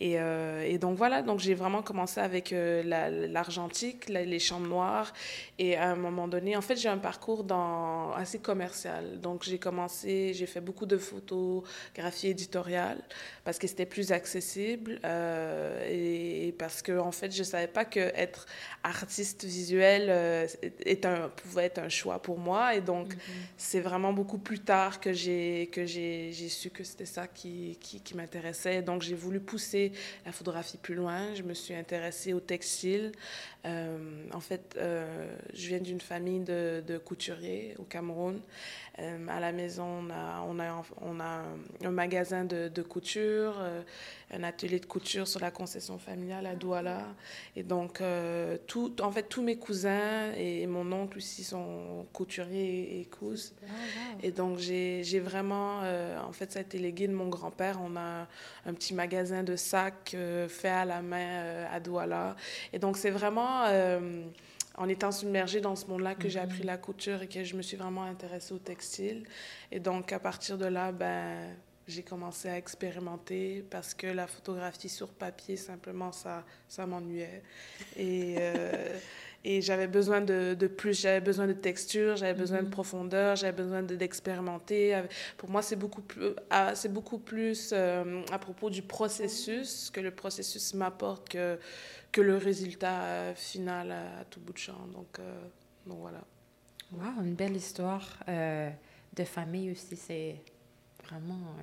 Et, 0.00 0.18
euh, 0.18 0.62
et, 0.66 0.78
donc 0.78 0.96
voilà, 0.96 1.20
donc 1.22 1.40
j'ai 1.40 1.54
vraiment 1.54 1.82
commencé 1.82 2.20
avec 2.20 2.52
euh, 2.52 2.82
l'argentique, 3.28 4.08
les 4.08 4.38
chambres 4.38 4.66
noires. 4.66 5.12
Et 5.58 5.76
à 5.76 5.90
un 5.90 5.96
moment 5.96 6.26
donné, 6.26 6.56
en 6.56 6.62
fait, 6.62 6.76
j'ai 6.76 6.88
un 6.88 6.98
parcours 6.98 7.44
dans, 7.44 8.12
assez 8.12 8.38
commercial. 8.38 9.20
Donc 9.20 9.42
j'ai 9.44 9.58
commencé, 9.58 10.32
j'ai 10.34 10.46
fait 10.46 10.62
beaucoup 10.62 10.86
de 10.86 10.96
photographie 10.96 12.28
éditoriale 12.28 12.98
parce 13.44 13.58
que 13.58 13.66
c'était 13.66 13.86
plus 13.86 14.10
accessible 14.12 15.00
euh, 15.04 15.84
et, 15.88 16.52
parce 16.52 16.80
que 16.80 16.98
en 16.98 17.12
fait, 17.12 17.34
je 17.34 17.42
savais 17.42 17.66
pas 17.66 17.84
que 17.84 18.00
être 18.00 18.46
artiste 18.82 19.44
visuel 19.44 20.48
est 20.86 21.04
un, 21.04 21.28
pouvait 21.28 21.64
être 21.64 21.78
un 21.78 21.90
choix 21.90 22.22
pour 22.22 22.38
moi. 22.38 22.74
Et 22.74 22.80
donc, 22.80 23.08
mm-hmm. 23.08 23.18
c'est 23.58 23.80
vraiment 23.80 24.14
beaucoup 24.14 24.38
plus 24.38 24.60
tard 24.60 24.98
que 25.00 25.12
j'ai 25.12 25.68
que 25.72 25.84
j'ai 25.84 26.32
su 26.48 26.70
que 26.70 26.84
c'était 26.84 27.04
ça 27.04 27.26
qui, 27.26 27.76
qui, 27.80 28.00
qui 28.00 28.16
m'intéressait. 28.16 28.80
Donc, 28.80 29.02
j'ai 29.02 29.14
voulu 29.14 29.40
pousser 29.50 29.90
la 30.24 30.30
photographie 30.30 30.78
plus 30.78 30.94
loin. 30.94 31.34
Je 31.34 31.42
me 31.42 31.54
suis 31.54 31.74
intéressée 31.74 32.32
au 32.32 32.40
textile. 32.40 33.10
Euh, 33.66 33.98
en 34.32 34.40
fait, 34.40 34.76
euh, 34.78 35.36
je 35.52 35.68
viens 35.68 35.80
d'une 35.80 36.00
famille 36.00 36.40
de, 36.40 36.82
de, 36.86 36.98
couturiers 36.98 37.74
au 37.78 37.82
Cameroun. 37.82 38.40
Euh, 38.98 39.26
à 39.28 39.38
la 39.38 39.52
maison, 39.52 39.84
on 39.84 40.10
a, 40.10 40.42
on 40.48 40.58
a, 40.58 40.82
on 41.02 41.20
a 41.20 41.42
un 41.84 41.90
magasin 41.90 42.44
de, 42.44 42.68
de 42.68 42.82
couture, 42.82 43.62
un 44.32 44.42
atelier 44.42 44.78
de 44.78 44.86
couture 44.86 45.26
sur 45.26 45.40
la 45.40 45.50
concession 45.50 45.98
familiale 45.98 46.46
à 46.46 46.54
Douala. 46.54 47.06
Et 47.56 47.62
donc, 47.62 48.02
tout, 48.66 49.00
en 49.00 49.10
fait, 49.10 49.24
tous 49.24 49.42
mes 49.42 49.56
cousins 49.56 50.32
et 50.36 50.66
mon 50.66 50.90
oncle 50.92 51.18
aussi 51.18 51.44
sont 51.44 52.06
couturiers 52.12 53.00
et, 53.00 53.04
cousent. 53.06 53.54
Ah, 53.62 53.72
et 54.22 54.30
donc, 54.30 54.58
j'ai 54.58 55.20
vraiment, 55.20 55.80
en 55.80 56.32
fait, 56.32 56.52
ça 56.52 56.58
a 56.58 56.62
été 56.62 56.78
légué 56.78 57.08
de 57.08 57.14
mon 57.14 57.28
grand-père. 57.28 57.78
On 57.82 57.96
a 57.96 58.26
un 58.66 58.74
petit 58.74 58.92
magasin 58.92 59.42
de 59.42 59.56
sacs 59.56 60.16
fait 60.48 60.68
à 60.68 60.84
la 60.84 61.00
main 61.00 61.66
à 61.70 61.80
Douala. 61.80 62.36
Et 62.72 62.78
donc, 62.78 62.96
c'est 62.96 63.10
vraiment 63.10 63.49
euh, 63.68 64.24
en 64.76 64.88
étant 64.88 65.12
submergée 65.12 65.60
dans 65.60 65.76
ce 65.76 65.86
monde-là 65.86 66.14
que 66.14 66.28
j'ai 66.28 66.40
mhm. 66.40 66.46
appris 66.46 66.62
la 66.62 66.78
couture 66.78 67.22
et 67.22 67.28
que 67.28 67.44
je 67.44 67.56
me 67.56 67.62
suis 67.62 67.76
vraiment 67.76 68.04
intéressée 68.04 68.54
au 68.54 68.58
textile. 68.58 69.24
Et 69.70 69.80
donc, 69.80 70.12
à 70.12 70.18
partir 70.18 70.56
de 70.58 70.66
là, 70.66 70.92
ben, 70.92 71.54
j'ai 71.86 72.02
commencé 72.02 72.48
à 72.48 72.56
expérimenter 72.56 73.64
parce 73.68 73.94
que 73.94 74.06
la 74.06 74.26
photographie 74.26 74.88
sur 74.88 75.08
papier, 75.08 75.56
simplement, 75.56 76.12
ça, 76.12 76.44
ça 76.68 76.86
m'ennuyait. 76.86 77.42
Et, 77.96 78.36
euh, 78.38 78.98
et 79.44 79.62
j'avais 79.62 79.86
besoin 79.86 80.20
de, 80.20 80.54
de 80.54 80.66
plus, 80.66 81.00
j'avais 81.00 81.20
besoin 81.20 81.46
de 81.46 81.54
texture, 81.54 82.16
j'avais 82.16 82.38
besoin 82.38 82.58
de 82.58 82.64
mhm. 82.64 82.70
profondeur, 82.70 83.36
j'avais 83.36 83.56
besoin 83.56 83.82
d'expérimenter. 83.82 85.02
Pour 85.38 85.48
moi, 85.48 85.62
c'est 85.62 85.76
beaucoup 85.76 86.02
plus, 86.02 86.34
ah, 86.50 86.74
c'est 86.74 86.92
beaucoup 86.92 87.18
plus 87.18 87.70
euh, 87.72 88.22
à 88.30 88.38
propos 88.38 88.70
du 88.70 88.82
processus 88.82 89.90
que 89.90 90.00
le 90.00 90.10
processus 90.10 90.74
m'apporte 90.74 91.30
que 91.30 91.58
que 92.12 92.20
le 92.20 92.36
résultat 92.36 93.02
euh, 93.02 93.34
final 93.34 93.92
à, 93.92 94.24
tout 94.24 94.40
bout 94.40 94.52
de 94.52 94.58
champ. 94.58 94.86
Donc, 94.92 95.18
euh, 95.18 95.42
donc 95.86 95.98
voilà. 96.00 96.22
Wow, 96.92 97.22
une 97.22 97.34
belle 97.34 97.56
histoire 97.56 98.18
euh, 98.28 98.70
de 99.14 99.24
famille 99.24 99.70
aussi. 99.70 99.96
C'est 99.96 100.42
vraiment, 101.04 101.54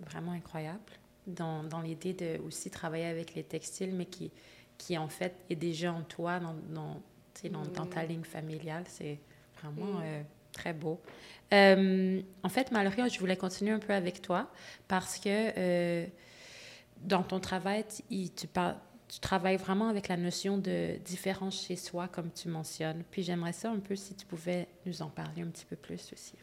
vraiment 0.00 0.32
incroyable 0.32 0.92
dans, 1.26 1.64
dans 1.64 1.80
l'idée 1.80 2.12
de 2.12 2.40
aussi 2.46 2.70
travailler 2.70 3.06
avec 3.06 3.34
les 3.34 3.42
textiles, 3.42 3.92
mais 3.92 4.06
qui, 4.06 4.30
qui 4.78 4.96
en 4.96 5.08
fait 5.08 5.34
est 5.50 5.56
déjà 5.56 5.92
en 5.92 6.02
toi, 6.02 6.38
dans, 6.38 6.54
dans, 6.68 7.02
dans, 7.50 7.66
dans 7.66 7.86
ta 7.86 8.04
mm. 8.04 8.08
ligne 8.08 8.24
familiale. 8.24 8.84
C'est 8.86 9.18
vraiment 9.60 9.98
mm. 9.98 10.24
très 10.52 10.72
beau. 10.72 11.00
en 11.52 12.48
fait, 12.48 12.70
Mallory, 12.70 13.10
je 13.10 13.18
voulais 13.18 13.36
continuer 13.36 13.72
un 13.72 13.80
peu 13.80 13.92
avec 13.92 14.22
toi 14.22 14.48
parce 14.86 15.18
que 15.18 16.06
dans 17.00 17.24
ton 17.24 17.40
travail, 17.40 17.84
tu 18.08 18.46
parles 18.46 18.76
tu 19.10 19.18
travailles 19.18 19.56
vraiment 19.56 19.88
avec 19.88 20.06
la 20.06 20.16
notion 20.16 20.56
de 20.56 20.96
différence 21.04 21.66
chez 21.66 21.74
soi, 21.74 22.06
comme 22.06 22.30
tu 22.30 22.48
mentionnes. 22.48 23.02
Puis 23.10 23.22
j'aimerais 23.24 23.52
ça 23.52 23.70
un 23.70 23.80
peu 23.80 23.96
si 23.96 24.14
tu 24.14 24.24
pouvais 24.24 24.68
nous 24.86 25.02
en 25.02 25.08
parler 25.08 25.42
un 25.42 25.48
petit 25.48 25.64
peu 25.64 25.74
plus 25.74 26.12
aussi. 26.12 26.34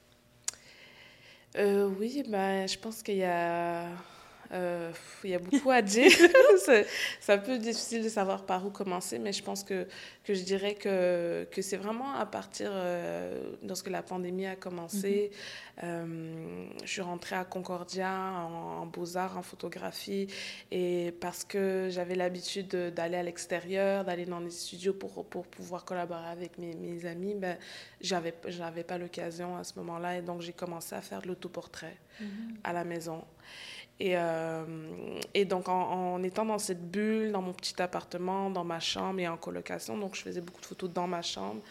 Euh, 1.56 1.89
oui, 1.97 2.23
ben, 2.27 2.67
je 2.67 2.77
pense 2.77 3.01
qu'il 3.01 3.17
y 3.17 3.23
a 3.23 3.88
euh, 4.53 4.91
il 5.23 5.31
y 5.31 5.36
a 5.36 5.39
beaucoup 5.39 5.71
à 5.71 5.81
dire. 5.81 6.12
c'est 6.65 6.86
un 7.29 7.38
peu 7.38 7.57
difficile 7.57 8.03
de 8.03 8.10
savoir 8.10 8.45
par 8.45 8.65
où 8.65 8.69
commencer, 8.69 9.19
mais 9.19 9.33
je 9.33 9.43
pense 9.43 9.63
que, 9.63 9.88
que 10.23 10.33
je 10.33 10.43
dirais 10.43 10.75
que, 10.75 11.47
que 11.51 11.62
c'est 11.62 11.77
vraiment 11.77 12.13
à 12.13 12.25
partir, 12.25 12.69
euh, 12.71 13.55
lorsque 13.67 13.89
la 13.89 14.01
pandémie 14.01 14.45
a 14.45 14.55
commencé, 14.55 15.31
mm-hmm. 15.31 15.83
euh, 15.83 16.67
je 16.83 16.89
suis 16.89 17.01
rentrée 17.01 17.36
à 17.36 17.43
Concordia 17.43 18.10
en, 18.12 18.86
beaux-arts, 18.86 19.38
en 19.38 19.41
photographie, 19.41 20.27
et 20.71 21.13
parce 21.19 21.43
que 21.43 21.89
j'avais 21.91 22.15
l'habitude 22.15 22.93
d'aller 22.95 23.17
à 23.17 23.23
l'extérieur, 23.23 24.05
d'aller 24.05 24.25
dans 24.25 24.41
des 24.41 24.51
studios 24.51 24.93
pour, 24.93 25.25
pour 25.25 25.45
pouvoir 25.47 25.83
collaborer 25.83 26.27
avec 26.29 26.57
mes, 26.57 26.73
mes 26.73 27.05
amis, 27.05 27.36
ben, 27.36 27.57
j'avais 28.01 28.33
n'avais 28.60 28.83
pas 28.83 28.97
l'occasion 28.97 29.57
à 29.57 29.63
ce 29.63 29.73
moment-là, 29.79 30.17
et 30.17 30.21
donc 30.21 30.41
j'ai 30.41 30.53
commencé 30.53 30.95
à 30.95 31.01
faire 31.01 31.21
de 31.21 31.27
l'autoportrait 31.27 31.97
mm-hmm. 32.21 32.25
à 32.63 32.73
la 32.73 32.83
maison. 32.83 33.23
Et, 33.99 34.15
euh, 34.15 34.63
et 35.33 35.45
donc, 35.45 35.67
en, 35.69 36.21
étant 36.21 36.45
dans 36.45 36.60
cette 36.60 36.91
bulle, 36.91 37.31
dans 37.31 37.41
mon 37.41 37.53
petit 37.53 37.81
appartement, 37.81 38.51
dans 38.51 38.63
ma 38.63 38.79
chambre 38.79 39.19
et 39.19 39.27
en 39.27 39.38
colocation, 39.38 39.97
donc 39.97 40.15
je 40.15 40.21
faisais 40.21 40.41
beaucoup 40.41 40.62
de 40.62 40.65
photos 40.67 40.91
dans 40.91 41.07
ma 41.07 41.23
chambre, 41.23 41.62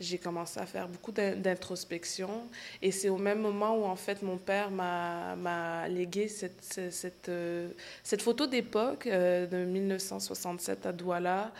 j'ai 0.00 0.18
commencé 0.18 0.58
à 0.58 0.66
faire 0.66 0.88
beaucoup 0.88 1.12
d'introspection. 1.12 2.48
Et 2.82 2.90
c'est 2.90 3.08
au 3.08 3.18
même 3.18 3.40
moment 3.40 3.76
où, 3.76 3.84
en 3.84 3.94
fait, 3.94 4.22
mon 4.22 4.36
père 4.36 4.70
m'a 4.70 5.88
légué 5.88 6.26
cette, 6.26 6.90
cette, 6.90 7.28
euh, 7.28 7.68
cette, 8.02 8.22
photo 8.22 8.48
d'époque 8.48 9.06
euh, 9.06 9.46
de 9.46 9.58
1967 9.64 10.86
à 10.86 10.92
Douala 10.92 11.52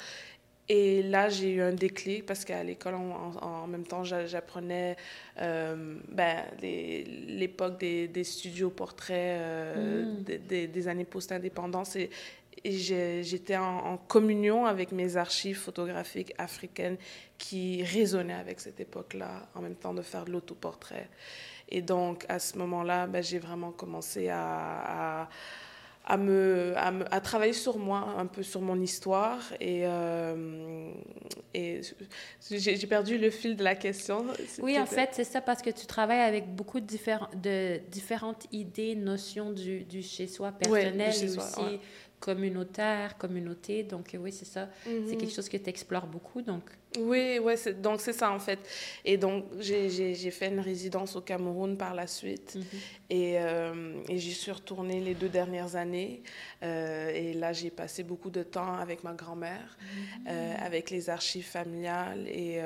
et 0.68 1.02
là, 1.02 1.28
j'ai 1.28 1.52
eu 1.52 1.62
un 1.62 1.72
déclic 1.72 2.26
parce 2.26 2.44
qu'à 2.44 2.62
l'école, 2.64 2.94
en, 2.94 3.66
même 3.68 3.86
temps, 3.86 4.02
j'apprenais 4.02 4.96
euh, 5.40 5.96
ben, 6.08 6.42
l'époque 6.60 7.78
des, 7.78 8.08
des, 8.08 8.24
studios 8.24 8.70
portraits 8.70 9.40
euh, 9.40 10.04
mm. 10.04 10.38
des, 10.48 10.66
des, 10.66 10.88
années 10.88 11.04
post-indépendance. 11.04 11.96
Et, 11.96 12.10
j'étais 12.64 13.56
en, 13.56 13.96
communion 14.08 14.66
avec 14.66 14.90
mes 14.90 15.16
archives 15.16 15.58
photographiques 15.58 16.34
africaines 16.36 16.96
qui 17.38 17.84
résonnaient 17.84 18.34
avec 18.34 18.58
cette 18.58 18.80
époque-là, 18.80 19.48
en 19.54 19.60
même 19.60 19.76
temps 19.76 19.94
de 19.94 20.02
faire 20.02 20.24
de 20.24 20.32
l'autoportrait. 20.32 21.08
Et 21.68 21.80
donc, 21.80 22.24
à 22.28 22.40
ce 22.40 22.58
moment-là, 22.58 23.06
ben, 23.06 23.22
j'ai 23.22 23.38
vraiment 23.38 23.70
commencé 23.70 24.28
à 24.30 24.36
à, 25.20 25.28
me, 26.16 26.74
à, 26.76 27.20
travailler 27.20 27.52
sur 27.52 27.78
moi, 27.78 28.14
un 28.16 28.26
peu 28.26 28.44
sur 28.44 28.60
mon 28.60 28.80
histoire. 28.80 29.40
Et, 29.60 29.82
euh, 29.84 30.92
et 31.52 31.80
j'ai 32.48 32.86
perdu 32.86 33.18
le 33.18 33.30
fil 33.30 33.56
de 33.56 33.64
la 33.64 33.74
question. 33.74 34.24
Oui, 34.62 34.78
en 34.78 34.86
fait, 34.86 35.10
c'est 35.12 35.24
ça, 35.24 35.40
parce 35.40 35.62
que 35.62 35.70
tu 35.70 35.86
travailles 35.86 36.20
avec 36.20 36.54
beaucoup 36.54 36.78
de, 36.78 36.86
de 37.36 37.80
différentes 37.90 38.46
idées, 38.52 38.94
notions 38.94 39.50
du, 39.50 39.82
du 39.82 40.02
chez-soi 40.02 40.52
personnel 40.52 41.12
et 41.20 41.36
aussi 41.36 41.80
communautaire, 42.20 43.18
communauté. 43.18 43.82
Donc, 43.82 44.16
oui, 44.18 44.32
c'est 44.32 44.44
ça. 44.44 44.68
C'est 44.84 44.90
mhm. 44.90 45.16
quelque 45.18 45.34
chose 45.34 45.48
que 45.48 45.56
tu 45.56 45.68
explores 45.68 46.06
beaucoup. 46.06 46.42
Donc, 46.42 46.62
oui, 46.98 47.38
ouais, 47.38 47.56
donc 47.74 48.00
c'est 48.00 48.12
ça 48.12 48.30
en 48.30 48.38
fait. 48.38 48.58
Et 49.04 49.16
donc 49.16 49.44
j'ai 49.58 50.30
fait 50.30 50.48
une 50.48 50.60
résidence 50.60 51.16
au 51.16 51.20
Cameroun 51.20 51.76
par 51.76 51.94
la 51.94 52.06
suite 52.06 52.56
mhm. 52.56 52.64
et, 53.10 53.38
euh, 53.38 54.02
et 54.08 54.18
j'y 54.18 54.32
suis 54.32 54.52
retournée 54.52 55.00
les 55.00 55.14
deux 55.14 55.28
dernières 55.28 55.76
années. 55.76 56.22
Euh, 56.62 57.10
et 57.10 57.34
là 57.34 57.52
j'ai 57.52 57.70
passé 57.70 58.02
beaucoup 58.02 58.30
de 58.30 58.42
temps 58.42 58.74
avec 58.74 59.04
ma 59.04 59.12
grand-mère, 59.12 59.76
mhm. 59.80 60.26
euh, 60.28 60.54
avec 60.58 60.90
les 60.90 61.10
archives 61.10 61.46
familiales 61.46 62.26
et 62.28 62.60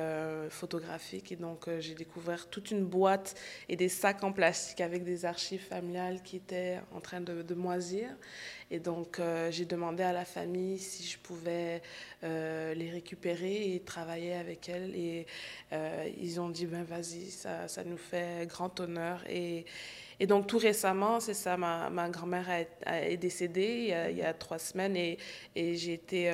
photographiques. 0.51 1.33
Et 1.33 1.37
donc 1.37 1.69
j'ai 1.79 1.95
découvert 1.95 2.49
toute 2.49 2.71
une 2.71 2.85
boîte 2.85 3.35
et 3.69 3.77
des 3.77 3.89
sacs 3.89 4.23
en 4.25 4.33
plastique 4.33 4.81
avec 4.81 5.05
des 5.05 5.25
archives 5.25 5.65
familiales 5.65 6.23
qui 6.23 6.37
étaient 6.37 6.81
en 6.93 7.01
train 7.01 7.21
de, 7.21 7.43
de 7.43 7.55
moisir. 7.55 8.09
Et 8.71 8.79
donc 8.79 9.21
j'ai 9.51 9.65
demandé 9.65 10.03
à 10.03 10.13
la 10.13 10.25
famille 10.25 10.79
si 10.79 11.05
je 11.05 11.19
pouvais 11.19 11.83
les 12.23 12.91
récupérer 12.91 13.75
et 13.75 13.81
travailler 13.81 14.35
avec 14.35 14.69
elle 14.69 14.95
et 14.95 15.27
euh, 15.73 16.09
ils 16.21 16.41
ont 16.41 16.49
dit 16.49 16.67
ben 16.67 16.83
vas-y, 16.85 17.31
ça, 17.31 17.69
ça, 17.69 17.85
nous 17.85 17.97
fait 17.97 18.47
grand 18.49 18.79
honneur. 18.81 19.23
Et, 19.29 19.65
et 20.19 20.27
donc 20.27 20.47
tout 20.47 20.59
récemment, 20.59 21.21
c'est 21.21 21.35
ça, 21.35 21.57
ma, 21.57 21.91
ma 21.91 22.09
grand-mère 22.09 22.49
est 22.51 23.17
décédée 23.17 23.95
il 24.11 24.17
y, 24.17 24.23
a, 24.23 24.35
trois 24.35 24.59
semaines 24.59 24.97
et, 24.97 25.19
et 25.55 25.77
j'ai 25.77 25.95
été... 25.95 26.33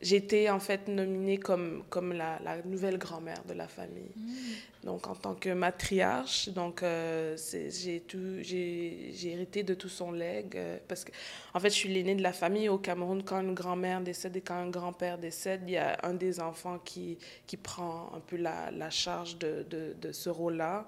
J'étais 0.00 0.48
en 0.48 0.60
fait 0.60 0.86
nominée 0.86 1.38
comme, 1.38 1.82
comme 1.90 2.12
la, 2.12 2.38
la 2.44 2.62
nouvelle 2.62 2.98
grand-mère 2.98 3.42
de 3.48 3.54
la 3.54 3.66
famille. 3.66 4.12
Mm. 4.14 4.84
Donc 4.84 5.08
en 5.08 5.16
tant 5.16 5.34
que 5.34 5.48
matriarche, 5.50 6.50
donc 6.50 6.84
euh, 6.84 7.36
j'ai 7.36 8.04
j'ai 8.08 9.30
hérité 9.32 9.64
de 9.64 9.74
tout 9.74 9.88
son 9.88 10.12
legs 10.12 10.56
euh, 10.56 10.78
parce 10.86 11.04
que 11.04 11.10
en 11.52 11.58
fait 11.58 11.70
je 11.70 11.74
suis 11.74 11.88
l'aînée 11.88 12.14
de 12.14 12.22
la 12.22 12.32
famille 12.32 12.68
au 12.68 12.78
Cameroun. 12.78 13.24
Quand 13.24 13.40
une 13.40 13.54
grand-mère 13.54 14.00
décède 14.00 14.36
et 14.36 14.40
quand 14.40 14.54
un 14.54 14.70
grand-père 14.70 15.18
décède, 15.18 15.62
il 15.66 15.72
y 15.72 15.76
a 15.76 15.98
un 16.04 16.14
des 16.14 16.38
enfants 16.38 16.78
qui, 16.78 17.18
qui 17.48 17.56
prend 17.56 18.12
un 18.14 18.20
peu 18.20 18.36
la, 18.36 18.70
la 18.70 18.90
charge 18.90 19.36
de, 19.38 19.66
de, 19.68 19.96
de 20.00 20.12
ce 20.12 20.30
rôle-là. 20.30 20.86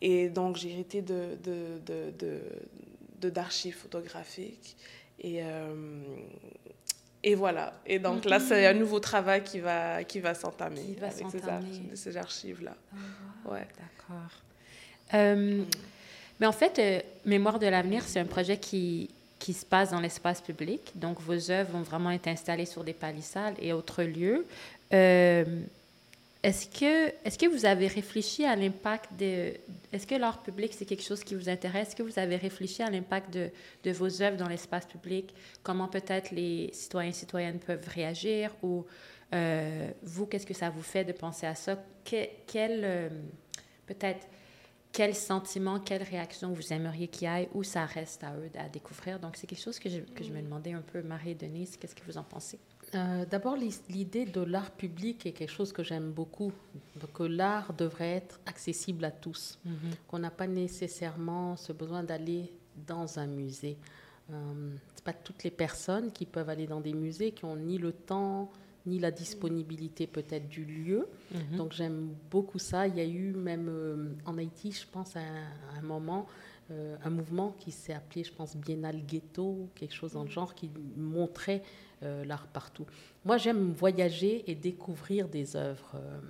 Et 0.00 0.28
donc 0.28 0.56
j'ai 0.56 0.72
hérité 0.72 1.00
de, 1.00 1.38
de, 1.44 3.30
d'archives 3.30 3.76
photographiques. 3.76 4.76
Et, 5.20 5.42
euh, 5.42 6.02
et 7.26 7.34
voilà. 7.34 7.72
Et 7.84 7.98
donc 7.98 8.24
là, 8.24 8.38
c'est 8.38 8.64
un 8.66 8.72
nouveau 8.72 9.00
travail 9.00 9.42
qui 9.42 9.58
va, 9.58 10.04
qui 10.04 10.20
va 10.20 10.32
s'entamer 10.32 10.96
avec 11.02 11.26
ces, 11.32 11.96
ces 11.96 12.16
archives-là. 12.16 12.74
Ah, 12.94 13.50
ouais. 13.50 13.66
D'accord. 13.76 14.30
Euh, 15.14 15.64
mais 16.38 16.46
en 16.46 16.52
fait, 16.52 16.78
euh, 16.78 17.00
Mémoire 17.24 17.58
de 17.58 17.66
l'avenir, 17.66 18.04
c'est 18.06 18.20
un 18.20 18.26
projet 18.26 18.58
qui, 18.58 19.10
qui 19.40 19.52
se 19.54 19.66
passe 19.66 19.90
dans 19.90 19.98
l'espace 19.98 20.40
public. 20.40 20.92
Donc, 20.94 21.20
vos 21.20 21.50
œuvres 21.50 21.72
vont 21.72 21.82
vraiment 21.82 22.12
être 22.12 22.28
installées 22.28 22.64
sur 22.64 22.84
des 22.84 22.92
palissades 22.92 23.56
et 23.58 23.72
autres 23.72 24.04
lieux. 24.04 24.46
Euh, 24.92 25.44
est-ce 26.42 26.68
que, 26.68 27.08
est 27.24 27.40
que 27.40 27.46
vous 27.46 27.64
avez 27.66 27.86
réfléchi 27.86 28.44
à 28.44 28.54
l'impact 28.54 29.10
de... 29.18 29.54
Est-ce 29.92 30.06
que 30.06 30.14
l'art 30.14 30.42
public, 30.42 30.72
c'est 30.74 30.84
quelque 30.84 31.02
chose 31.02 31.24
qui 31.24 31.34
vous 31.34 31.48
intéresse? 31.48 31.88
Est-ce 31.88 31.96
que 31.96 32.02
vous 32.02 32.18
avez 32.18 32.36
réfléchi 32.36 32.82
à 32.82 32.90
l'impact 32.90 33.32
de, 33.32 33.50
de, 33.82 33.90
vos 33.90 34.22
œuvres 34.22 34.36
dans 34.36 34.48
l'espace 34.48 34.86
public? 34.86 35.34
Comment 35.62 35.88
peut-être 35.88 36.30
les 36.30 36.70
citoyens 36.72 37.10
et 37.10 37.14
citoyennes 37.14 37.58
peuvent 37.58 37.88
réagir? 37.88 38.54
Ou 38.62 38.84
euh, 39.34 39.90
vous, 40.02 40.26
qu'est-ce 40.26 40.46
que 40.46 40.54
ça 40.54 40.70
vous 40.70 40.82
fait 40.82 41.04
de 41.04 41.12
penser 41.12 41.46
à 41.46 41.54
ça? 41.54 41.82
quel, 42.04 42.82
euh, 42.84 43.08
peut-être, 43.86 44.28
quel 44.92 45.14
sentiment, 45.14 45.80
quelle 45.80 46.04
réaction 46.04 46.52
vous 46.52 46.72
aimeriez 46.72 47.08
qu'il 47.08 47.28
y 47.28 47.30
ait 47.30 47.48
ou 47.52 47.64
ça 47.64 47.84
reste 47.86 48.22
à 48.22 48.34
eux 48.36 48.50
à 48.56 48.68
découvrir? 48.68 49.18
Donc, 49.18 49.36
c'est 49.36 49.48
quelque 49.48 49.62
chose 49.62 49.78
que 49.78 49.88
je, 49.88 50.00
que 50.00 50.22
je 50.22 50.30
me 50.30 50.40
demandais 50.40 50.72
un 50.72 50.82
peu, 50.82 51.02
Marie 51.02 51.34
Denise, 51.34 51.76
qu'est-ce 51.76 51.96
que 51.96 52.04
vous 52.06 52.18
en 52.18 52.22
pensez? 52.22 52.60
Euh, 52.94 53.24
d'abord, 53.26 53.56
l'idée 53.56 54.24
de 54.26 54.40
l'art 54.40 54.70
public 54.70 55.26
est 55.26 55.32
quelque 55.32 55.50
chose 55.50 55.72
que 55.72 55.82
j'aime 55.82 56.12
beaucoup, 56.12 56.52
que 57.14 57.24
l'art 57.24 57.72
devrait 57.74 58.12
être 58.12 58.40
accessible 58.46 59.04
à 59.04 59.10
tous, 59.10 59.58
mhm. 59.64 59.74
qu'on 60.06 60.20
n'a 60.20 60.30
pas 60.30 60.46
nécessairement 60.46 61.56
ce 61.56 61.72
besoin 61.72 62.04
d'aller 62.04 62.52
dans 62.86 63.18
un 63.18 63.26
musée. 63.26 63.76
Euh, 64.30 64.34
Ce 64.96 65.02
pas 65.02 65.12
toutes 65.12 65.44
les 65.44 65.50
personnes 65.50 66.12
qui 66.12 66.26
peuvent 66.26 66.48
aller 66.48 66.66
dans 66.66 66.80
des 66.80 66.92
musées 66.92 67.32
qui 67.32 67.44
ont 67.44 67.56
ni 67.56 67.78
le 67.78 67.92
temps 67.92 68.50
ni 68.86 68.98
la 69.00 69.10
disponibilité 69.10 70.06
peut-être 70.06 70.48
du 70.48 70.64
lieu. 70.64 71.08
Mhm. 71.32 71.56
Donc 71.56 71.72
j'aime 71.72 72.14
beaucoup 72.30 72.58
ça. 72.58 72.86
Il 72.86 72.96
y 72.96 73.00
a 73.00 73.04
eu 73.04 73.32
même 73.32 73.68
euh, 73.68 74.14
en 74.24 74.38
Haïti, 74.38 74.72
je 74.72 74.86
pense, 74.90 75.16
à 75.16 75.20
un, 75.76 75.82
moment, 75.82 76.26
un 76.70 77.10
mouvement 77.10 77.54
qui 77.60 77.70
s'est 77.70 77.92
appelé, 77.92 78.24
je 78.24 78.32
pense, 78.32 78.56
Biennale 78.56 79.04
Ghetto, 79.06 79.68
quelque 79.74 79.94
chose 79.94 80.14
dans 80.14 80.24
le 80.24 80.30
genre, 80.30 80.54
qui 80.54 80.70
montrait 80.96 81.62
euh, 82.02 82.26
l'art 82.26 82.46
partout. 82.48 82.84
Moi, 83.24 83.38
j'aime 83.38 83.72
voyager 83.72 84.50
et 84.50 84.54
découvrir 84.54 85.28
des 85.28 85.56
œuvres 85.56 85.92
euh, 85.94 86.20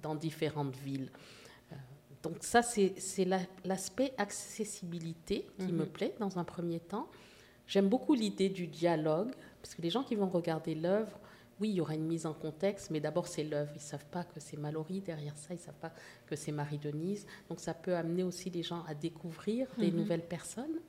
dans 0.00 0.14
différentes 0.14 0.76
villes. 0.76 1.10
Euh, 1.72 1.76
donc 2.22 2.36
ça, 2.42 2.62
c'est 2.62 2.94
l'aspect 3.64 4.12
accessibilité 4.18 5.48
qui 5.58 5.72
me 5.72 5.84
mhm. 5.84 5.90
plaît 5.90 6.14
dans 6.20 6.38
un 6.38 6.44
premier 6.44 6.78
temps. 6.78 7.08
J'aime 7.66 7.88
beaucoup 7.88 8.14
l'idée 8.14 8.50
du 8.50 8.68
dialogue, 8.68 9.32
parce 9.60 9.74
que 9.74 9.82
les 9.82 9.90
gens 9.90 10.04
qui 10.04 10.14
vont 10.14 10.28
regarder 10.28 10.76
l'œuvre, 10.76 11.18
oui, 11.60 11.68
il 11.70 11.74
y 11.74 11.80
aura 11.80 11.94
une 11.94 12.06
mise 12.06 12.26
en 12.26 12.32
contexte, 12.32 12.90
mais 12.90 13.00
d'abord 13.00 13.26
c'est 13.26 13.44
l'œuvre. 13.44 13.70
Ils 13.74 13.78
ne 13.78 13.82
savent 13.82 14.06
pas 14.06 14.24
que 14.24 14.40
c'est 14.40 14.56
Mallory 14.56 15.00
derrière 15.00 15.36
ça, 15.36 15.48
ils 15.50 15.58
ne 15.58 15.62
savent 15.62 15.74
pas 15.80 15.92
que 16.26 16.36
c'est 16.36 16.52
Marie-Denise. 16.52 17.26
Donc 17.48 17.60
ça 17.60 17.74
peut 17.74 17.94
amener 17.94 18.22
aussi 18.22 18.50
les 18.50 18.62
gens 18.62 18.82
à 18.88 18.94
découvrir 18.94 19.68
des 19.78 19.90
mhm. 19.90 19.98
nouvelles 19.98 20.26
personnes. 20.26 20.80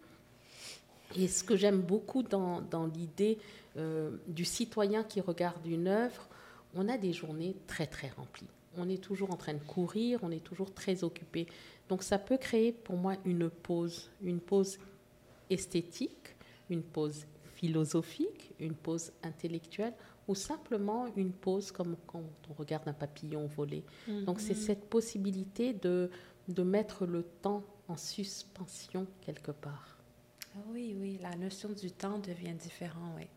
Et 1.17 1.27
ce 1.27 1.43
que 1.43 1.57
j'aime 1.57 1.81
beaucoup 1.81 2.23
dans, 2.23 2.61
dans 2.61 2.87
l'idée 2.87 3.37
euh, 3.75 4.11
du 4.27 4.45
citoyen 4.45 5.03
qui 5.03 5.19
regarde 5.19 5.65
une 5.67 5.87
œuvre, 5.87 6.27
on 6.73 6.87
a 6.87 6.97
des 6.97 7.11
journées 7.11 7.55
très 7.67 7.87
très 7.87 8.09
remplies. 8.09 8.47
On 8.77 8.87
est 8.87 9.03
toujours 9.03 9.31
en 9.31 9.35
train 9.35 9.53
de 9.53 9.59
courir, 9.63 10.19
on 10.23 10.31
est 10.31 10.43
toujours 10.43 10.73
très 10.73 11.03
occupé. 11.03 11.47
Donc 11.89 12.03
ça 12.03 12.17
peut 12.17 12.37
créer 12.37 12.71
pour 12.71 12.95
moi 12.95 13.15
une 13.25 13.49
pause, 13.49 14.09
une 14.21 14.39
pause 14.39 14.79
esthétique, 15.49 16.35
une 16.69 16.81
pause 16.81 17.25
philosophique, 17.55 18.51
une 18.59 18.73
pause 18.73 19.11
intellectuelle 19.23 19.93
ou 20.27 20.35
simplement 20.35 21.07
une 21.15 21.31
pause 21.31 21.71
comme 21.71 21.95
quand 22.07 22.23
on 22.49 22.53
regarde 22.53 22.87
un 22.87 22.93
papillon 22.93 23.47
voler. 23.47 23.83
Donc 24.07 24.39
c'est 24.39 24.55
mhm. 24.55 24.61
cette 24.61 24.85
possibilité 24.85 25.73
de, 25.73 26.09
de 26.47 26.63
mettre 26.63 27.05
le 27.05 27.23
temps 27.23 27.63
en 27.87 27.97
suspension 27.97 29.07
quelque 29.21 29.51
part. 29.51 29.97
Ah 30.55 30.59
oui, 30.69 30.95
oui, 30.99 31.19
la 31.21 31.35
notion 31.35 31.69
du 31.69 31.91
temps 31.91 32.19
devient 32.19 32.53
différente, 32.53 33.13
oui. 33.17 33.27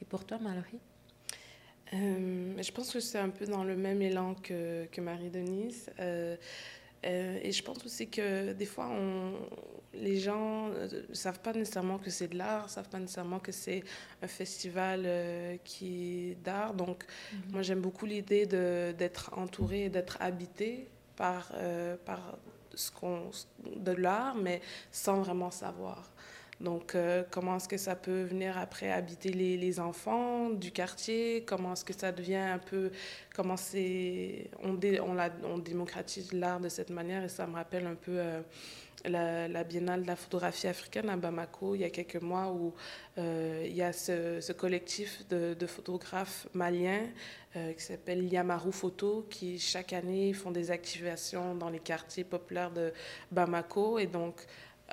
Et 0.00 0.04
pour 0.04 0.24
toi, 0.24 0.38
Mallory? 0.38 0.78
Euh, 1.92 2.62
Je 2.62 2.72
pense 2.72 2.92
que 2.92 3.00
c'est 3.00 3.18
un 3.18 3.30
peu 3.30 3.46
dans 3.46 3.64
le 3.64 3.76
même 3.76 4.00
élan 4.02 4.34
que, 4.34 4.86
que 4.86 5.00
Marie-Denise. 5.00 5.90
Euh, 5.98 6.36
euh, 7.04 7.38
et 7.42 7.52
je 7.52 7.62
pense 7.62 7.84
aussi 7.84 8.08
que 8.08 8.52
des 8.52 8.66
fois, 8.66 8.88
on, 8.88 9.34
les 9.94 10.18
gens 10.18 10.68
ne 10.68 11.14
savent 11.14 11.40
pas 11.40 11.52
nécessairement 11.52 11.98
que 11.98 12.10
c'est 12.10 12.28
de 12.28 12.36
l'art, 12.36 12.64
ne 12.64 12.68
savent 12.68 12.88
pas 12.88 12.98
nécessairement 12.98 13.38
que 13.38 13.52
c'est 13.52 13.82
un 14.22 14.28
festival 14.28 15.08
qui 15.64 16.30
est 16.30 16.34
d'art. 16.42 16.74
Donc, 16.74 17.04
mhm. 17.32 17.52
moi, 17.52 17.62
j'aime 17.62 17.80
beaucoup 17.80 18.06
l'idée 18.06 18.46
d'être 18.46 19.32
entouré, 19.36 19.88
d'être 19.88 20.18
habité 20.20 20.88
par, 21.16 21.52
par 22.04 22.38
ce 22.74 22.90
qu'on, 22.90 23.30
de 23.76 23.92
l'art, 23.92 24.34
mais 24.36 24.60
sans 24.90 25.22
vraiment 25.22 25.50
savoir. 25.50 26.10
Donc, 26.60 26.94
euh, 26.94 27.22
comment 27.30 27.56
est-ce 27.56 27.68
que 27.68 27.78
ça 27.78 27.96
peut 27.96 28.22
venir 28.24 28.58
après 28.58 28.92
habiter 28.92 29.30
les, 29.30 29.56
les 29.56 29.80
enfants 29.80 30.50
du 30.50 30.70
quartier? 30.70 31.42
Comment 31.46 31.72
est-ce 31.72 31.86
que 31.86 31.94
ça 31.94 32.12
devient 32.12 32.36
un 32.36 32.58
peu... 32.58 32.90
Comment 33.34 33.56
c'est... 33.56 34.50
On, 34.62 34.78
on, 34.78 35.30
on 35.44 35.58
démocratise 35.58 36.32
l'art 36.34 36.60
de 36.60 36.68
cette 36.68 36.90
manière? 36.90 37.24
Et 37.24 37.30
ça 37.30 37.46
me 37.46 37.54
rappelle 37.54 37.86
un 37.86 37.94
peu... 37.94 38.18
Euh, 38.18 38.40
la, 39.06 39.48
la, 39.48 39.64
Biennale 39.64 40.02
de 40.02 40.06
la 40.06 40.14
photographie 40.14 40.66
africaine 40.66 41.08
à 41.08 41.16
Bamako, 41.16 41.74
il 41.74 41.80
y 41.80 41.84
a 41.84 41.88
quelques 41.88 42.20
mois, 42.20 42.48
où 42.48 42.74
euh, 43.16 43.64
il 43.66 43.74
y 43.74 43.80
a 43.80 43.94
ce, 43.94 44.42
ce 44.42 44.52
collectif 44.52 45.26
de, 45.30 45.54
de, 45.54 45.66
photographes 45.66 46.46
maliens 46.52 47.06
qui 47.54 47.82
s'appelle 47.82 48.30
Yamaru 48.30 48.72
Photo, 48.72 49.26
qui 49.30 49.58
chaque 49.58 49.94
année 49.94 50.34
font 50.34 50.50
des 50.50 50.70
activations 50.70 51.54
dans 51.54 51.70
les 51.70 51.80
quartiers 51.80 52.24
populaires 52.24 52.70
de 52.70 52.92
Bamako. 53.32 53.98
Et 53.98 54.06
donc, 54.06 54.44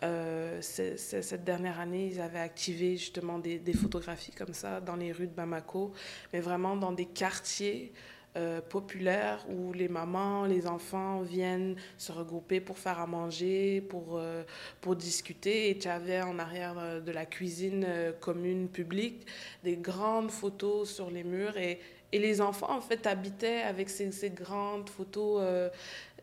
euh, 0.04 0.62
cette 0.62 1.44
dernière 1.44 1.80
année, 1.80 2.08
ils 2.12 2.22
avaient 2.22 2.40
activé 2.40 2.98
justement 2.98 3.40
des, 3.40 3.74
photographies 3.74 4.32
comme 4.32 4.54
ça 4.54 4.80
dans 4.80 4.96
les 4.96 5.12
rues 5.12 5.28
de 5.28 5.34
Bamako, 5.34 5.92
mais 6.34 6.40
vraiment 6.40 6.76
dans 6.76 6.92
des 6.92 7.06
quartiers 7.06 7.92
euh, 8.36 8.62
populaire 8.62 9.44
où 9.50 9.74
les 9.74 9.88
mamans, 9.88 10.46
les 10.46 10.68
enfants 10.68 11.22
viennent 11.22 11.76
se 11.98 12.12
regrouper 12.12 12.60
pour 12.60 12.78
faire 12.78 13.00
à 13.00 13.08
manger, 13.08 13.82
pour, 13.82 14.18
euh, 14.18 14.44
pour 14.82 14.96
discuter. 14.96 15.72
Et 15.72 15.78
tu 15.80 15.88
avais 15.88 16.22
en 16.22 16.38
arrière 16.38 17.02
de 17.02 17.12
la 17.12 17.26
cuisine 17.26 17.88
commune 18.20 18.68
publique 18.70 19.26
des 19.64 19.78
grandes 19.78 20.30
photos 20.30 20.94
sur 20.94 21.10
les 21.10 21.24
murs. 21.24 21.58
Et, 21.58 21.80
et 22.12 22.20
les 22.20 22.40
enfants, 22.40 22.70
en 22.70 22.82
fait, 22.82 23.08
habitaient 23.08 23.64
avec 23.64 23.90
ces 23.90 24.30
grandes 24.30 24.90
photos 24.90 25.72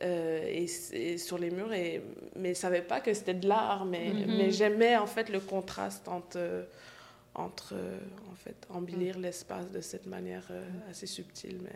et, 0.01 0.67
sur 1.19 1.39
les 1.39 1.51
murs, 1.51 1.73
et, 1.73 2.03
mais 2.37 2.51
ne 2.51 2.55
savaient 2.55 2.83
pas 2.83 3.01
que 3.01 3.15
c'était 3.15 3.35
de 3.35 3.49
l'art. 3.49 3.85
Mais, 3.85 4.11
mm-hmm. 4.11 4.37
mais 4.37 4.51
j'aimais, 4.51 4.97
en 4.97 5.07
fait, 5.07 5.29
le 5.29 5.41
contraste 5.41 6.09
entre 6.09 6.67
entre 7.37 7.75
en 8.31 8.35
fait 8.37 8.55
embellir 8.71 9.19
l'espace 9.19 9.69
de 9.73 9.81
cette 9.81 10.07
manière 10.07 10.49
assez 10.89 11.07
subtile 11.07 11.59
mais 11.63 11.73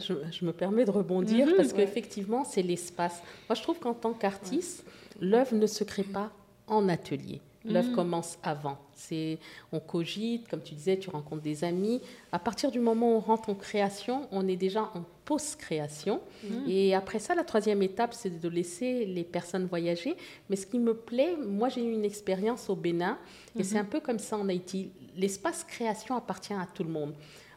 je, 0.00 0.44
me 0.44 0.52
permets 0.52 0.84
de 0.84 0.90
rebondir 0.90 1.46
mhm, 1.46 1.54
parce 1.56 1.72
qu'effectivement, 1.72 2.44
c'est 2.44 2.62
l'espace. 2.62 3.22
Moi, 3.48 3.54
je 3.54 3.62
trouve 3.62 3.78
qu'en 3.78 3.94
tant 3.94 4.12
qu'artiste, 4.12 4.84
l'œuvre 5.20 5.54
ne 5.54 5.66
se 5.66 5.84
crée 5.84 6.02
pas 6.02 6.32
en 6.66 6.88
atelier. 6.88 7.40
L'œuvre 7.68 7.88
mhm. 7.88 7.94
commence 7.94 8.38
avant. 8.42 8.78
C'est, 8.94 9.38
on 9.72 9.80
cogite, 9.80 10.48
comme 10.48 10.62
tu 10.62 10.74
disais, 10.74 10.98
tu 10.98 11.10
rencontres 11.10 11.42
des 11.42 11.64
amis. 11.64 12.00
À 12.32 12.38
partir 12.38 12.70
du 12.70 12.80
moment 12.80 13.12
où 13.12 13.16
on 13.16 13.20
rentre 13.20 13.50
en 13.50 13.54
création, 13.54 14.28
on 14.32 14.46
est 14.48 14.56
déjà 14.56 14.82
en 14.94 15.04
post-création. 15.24 16.20
Mhm. 16.44 16.64
Et 16.68 16.94
après 16.94 17.18
ça, 17.18 17.34
la 17.34 17.44
troisième 17.44 17.82
étape, 17.82 18.14
c'est 18.14 18.40
de 18.40 18.48
laisser 18.48 19.04
les 19.04 19.24
personnes 19.24 19.66
voyager. 19.66 20.16
Mais 20.48 20.56
ce 20.56 20.66
qui 20.66 20.78
me 20.78 20.94
plaît, 20.94 21.36
moi, 21.36 21.68
j'ai 21.68 21.84
eu 21.84 21.92
une 21.92 22.04
expérience 22.04 22.70
au 22.70 22.76
Bénin, 22.76 23.18
et 23.58 23.64
c'est 23.64 23.78
un 23.78 23.84
peu 23.84 24.00
comme 24.00 24.18
ça 24.18 24.36
en 24.38 24.48
Haïti. 24.48 24.90
L'espace 25.16 25.64
création 25.64 26.16
appartient 26.16 26.54
à 26.54 26.66
tout 26.72 26.84
le 26.84 26.90
monde. 26.90 27.14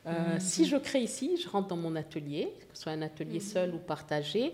Euh, 0.07 0.33
mhm. 0.33 0.39
Si 0.39 0.65
je 0.65 0.77
crée 0.77 1.01
ici, 1.01 1.37
je 1.41 1.47
rentre 1.47 1.67
dans 1.67 1.77
mon 1.77 1.95
atelier, 1.95 2.53
que 2.71 2.77
ce 2.77 2.83
soit 2.83 2.93
un 2.93 3.01
atelier 3.01 3.35
mhm. 3.35 3.39
seul 3.39 3.75
ou 3.75 3.77
partagé, 3.77 4.53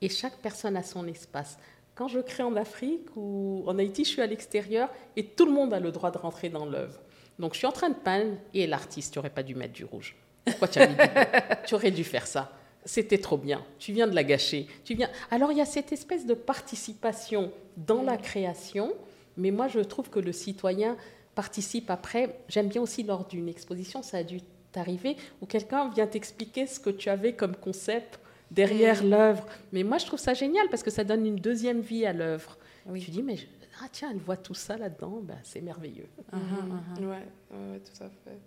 et 0.00 0.08
chaque 0.08 0.36
personne 0.38 0.76
a 0.76 0.82
son 0.82 1.06
espace. 1.06 1.58
Quand 1.98 2.06
je 2.06 2.20
crée 2.20 2.44
en 2.44 2.54
Afrique 2.54 3.08
ou 3.16 3.64
en 3.66 3.76
Haïti, 3.76 4.04
je 4.04 4.10
suis 4.10 4.22
à 4.22 4.26
l'extérieur 4.28 4.88
et 5.16 5.24
tout 5.24 5.44
le 5.46 5.50
monde 5.50 5.74
a 5.74 5.80
le 5.80 5.90
droit 5.90 6.12
de 6.12 6.18
rentrer 6.18 6.48
dans 6.48 6.64
l'œuvre. 6.64 7.00
Donc 7.40 7.54
je 7.54 7.58
suis 7.58 7.66
en 7.66 7.72
train 7.72 7.88
de 7.88 7.96
peindre 7.96 8.36
et 8.54 8.68
l'artiste, 8.68 9.12
tu 9.12 9.18
n'aurais 9.18 9.30
pas 9.30 9.42
dû 9.42 9.56
mettre 9.56 9.72
du 9.72 9.84
rouge. 9.84 10.14
Pourquoi 10.44 10.68
tu 10.68 10.78
as 10.78 10.86
mis 10.86 10.94
du 10.94 11.00
Tu 11.66 11.74
aurais 11.74 11.90
dû 11.90 12.04
faire 12.04 12.28
ça. 12.28 12.52
C'était 12.84 13.18
trop 13.18 13.36
bien. 13.36 13.64
Tu 13.80 13.92
viens 13.92 14.06
de 14.06 14.14
la 14.14 14.22
gâcher. 14.22 14.68
Tu 14.84 14.94
viens. 14.94 15.10
Alors 15.32 15.50
il 15.50 15.58
y 15.58 15.60
a 15.60 15.64
cette 15.64 15.90
espèce 15.90 16.24
de 16.24 16.34
participation 16.34 17.50
dans 17.76 18.02
la 18.02 18.16
création, 18.16 18.92
mais 19.36 19.50
moi 19.50 19.66
je 19.66 19.80
trouve 19.80 20.08
que 20.08 20.20
le 20.20 20.30
citoyen 20.30 20.96
participe 21.34 21.90
après. 21.90 22.38
J'aime 22.48 22.68
bien 22.68 22.80
aussi 22.80 23.02
lors 23.02 23.26
d'une 23.26 23.48
exposition, 23.48 24.04
ça 24.04 24.18
a 24.18 24.22
dû 24.22 24.38
t'arriver, 24.70 25.16
où 25.40 25.46
quelqu'un 25.46 25.88
vient 25.88 26.06
t'expliquer 26.06 26.68
ce 26.68 26.78
que 26.78 26.90
tu 26.90 27.08
avais 27.08 27.32
comme 27.32 27.56
concept 27.56 28.20
derrière 28.50 29.04
l'œuvre. 29.04 29.46
Mais 29.72 29.82
moi, 29.82 29.98
je 29.98 30.06
trouve 30.06 30.18
ça 30.18 30.34
génial 30.34 30.68
parce 30.70 30.82
que 30.82 30.90
ça 30.90 31.04
donne 31.04 31.26
une 31.26 31.36
deuxième 31.36 31.80
vie 31.80 32.06
à 32.06 32.12
l'œuvre. 32.12 32.56
Oui. 32.86 33.02
Tu 33.04 33.10
dis, 33.10 33.22
mais 33.22 33.36
ah, 33.82 33.86
tiens, 33.90 34.10
elle 34.10 34.18
voit 34.18 34.36
tout 34.36 34.54
ça 34.54 34.76
là-dedans, 34.76 35.20
ben, 35.22 35.38
c'est 35.44 35.60
merveilleux. 35.60 36.08
Ouais, 36.32 37.06
ouais, 37.06 37.80
tout 37.80 38.02
à 38.02 38.08
fait. 38.08 38.38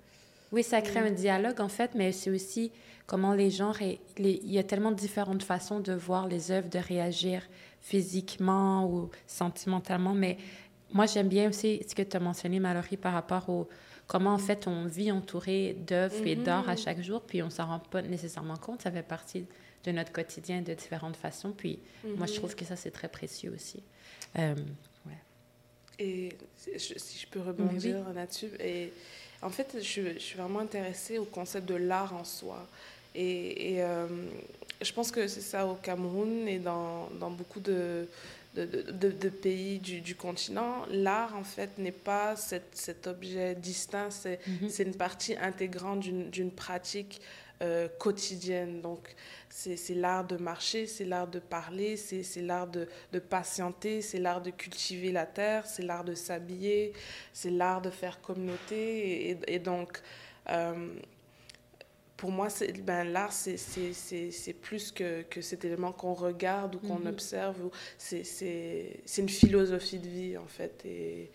Oui, 0.51 0.63
ça 0.63 0.81
crée 0.81 0.99
un 0.99 1.11
dialogue 1.11 1.61
en 1.61 1.69
fait, 1.69 1.91
mais 1.95 2.11
c'est 2.11 2.29
aussi 2.29 2.71
comment 3.05 3.33
les 3.33 3.49
gens. 3.49 3.71
Il 4.17 4.51
y 4.51 4.59
a 4.59 4.63
tellement 4.63 4.91
différentes 4.91 5.43
façons 5.43 5.79
de 5.79 5.93
voir 5.93 6.27
les 6.27 6.51
œuvres, 6.51 6.69
de 6.69 6.79
réagir 6.79 7.47
physiquement 7.79 8.85
ou 8.85 9.09
sentimentalement. 9.27 10.13
Mais 10.13 10.37
moi, 10.91 11.05
j'aime 11.05 11.29
bien 11.29 11.47
aussi 11.47 11.81
ce 11.87 11.95
que 11.95 12.01
tu 12.01 12.17
as 12.17 12.19
mentionné, 12.19 12.59
Mallory, 12.59 12.97
par 12.97 13.13
rapport 13.13 13.47
au, 13.49 13.69
comment 14.07 14.33
en 14.33 14.37
fait 14.37 14.67
on 14.67 14.85
vit 14.85 15.09
entouré 15.09 15.77
d'œuvres 15.87 16.27
et 16.27 16.35
d'art 16.35 16.67
à 16.67 16.73
mhm. 16.73 16.77
chaque 16.77 17.01
jour, 17.01 17.21
puis 17.21 17.41
on 17.41 17.49
s'en 17.49 17.67
rend 17.67 17.79
pas 17.79 18.01
nécessairement 18.01 18.57
compte, 18.57 18.81
ça 18.81 18.91
fait 18.91 19.03
partie 19.03 19.45
de 19.83 19.91
notre 19.91 20.11
quotidien 20.11 20.61
de 20.61 20.73
différentes 20.73 21.15
façons, 21.15 21.51
puis 21.51 21.79
moi 22.03 22.25
je 22.27 22.33
mhm. 22.33 22.37
trouve 22.37 22.55
que 22.55 22.65
ça 22.65 22.75
c'est 22.75 22.91
très 22.91 23.07
précieux 23.07 23.51
aussi. 23.53 23.83
Euh, 24.37 24.55
ouais. 25.07 25.17
Et 25.99 26.29
si 26.57 27.19
je 27.19 27.27
peux 27.27 27.41
rebondir 27.41 28.11
là-dessus, 28.13 28.51
et 28.59 28.93
en 29.41 29.49
fait 29.49 29.77
je, 29.81 30.13
je, 30.13 30.19
suis 30.19 30.37
vraiment 30.37 30.59
intéressée 30.59 31.17
au 31.17 31.25
concept 31.25 31.67
de 31.67 31.75
l'art 31.75 32.13
en 32.13 32.23
soi. 32.23 32.67
Et, 33.13 33.73
et 33.73 33.83
euh, 33.83 34.07
je 34.81 34.93
pense 34.93 35.11
que 35.11 35.27
c'est 35.27 35.41
ça 35.41 35.65
au 35.67 35.75
Cameroun 35.75 36.47
et 36.47 36.59
dans, 36.59 37.09
dans 37.19 37.29
beaucoup 37.29 37.59
de, 37.59 38.07
de, 38.55 38.65
de, 38.65 39.29
pays 39.29 39.79
du, 39.79 40.01
du 40.01 40.15
continent, 40.15 40.85
l'art, 40.89 41.35
en 41.35 41.43
fait, 41.43 41.77
n'est 41.77 41.91
pas 41.91 42.35
cet, 42.35 42.63
cet, 42.73 43.07
objet 43.07 43.55
distinct, 43.55 44.09
c'est 44.11 44.39
mhm. 44.47 44.69
une 44.87 44.95
partie 44.95 45.35
intégrante 45.37 46.01
d'une 46.01 46.51
pratique 46.51 47.21
euh, 47.61 47.87
quotidienne. 47.99 48.81
Donc, 48.81 49.15
c'est 49.49 49.93
l'art 49.93 50.25
de 50.25 50.37
marcher, 50.37 50.87
c'est 50.87 51.05
l'art 51.05 51.27
de 51.27 51.39
parler, 51.39 51.97
c'est 51.97 52.41
l'art 52.41 52.67
de, 52.67 52.87
de, 53.11 53.19
patienter, 53.19 54.01
c'est 54.01 54.19
l'art 54.19 54.41
de 54.41 54.49
cultiver 54.49 55.11
la 55.11 55.25
terre, 55.25 55.65
c'est 55.65 55.83
l'art 55.83 56.03
de 56.03 56.15
s'habiller, 56.15 56.93
c'est 57.33 57.51
l'art 57.51 57.81
de 57.81 57.89
faire 57.89 58.21
communauté. 58.21 59.29
Et, 59.29 59.37
et 59.47 59.59
donc, 59.59 60.01
euh, 60.49 60.93
pour 62.17 62.31
moi, 62.31 62.49
ben, 62.83 63.03
l'art, 63.11 63.33
c'est 63.33 64.53
plus 64.61 64.91
que, 64.91 65.23
que, 65.23 65.41
cet 65.41 65.65
élément 65.65 65.91
qu'on 65.91 66.13
regarde 66.13 66.75
ou 66.75 66.79
qu'on 66.79 66.99
mm-hmm. 66.99 67.09
observe. 67.09 67.69
C'est 67.97 68.93
une 69.17 69.29
philosophie 69.29 69.97
de 69.97 70.07
vie, 70.07 70.37
en 70.37 70.45
fait. 70.45 70.85
Et, 70.85 71.31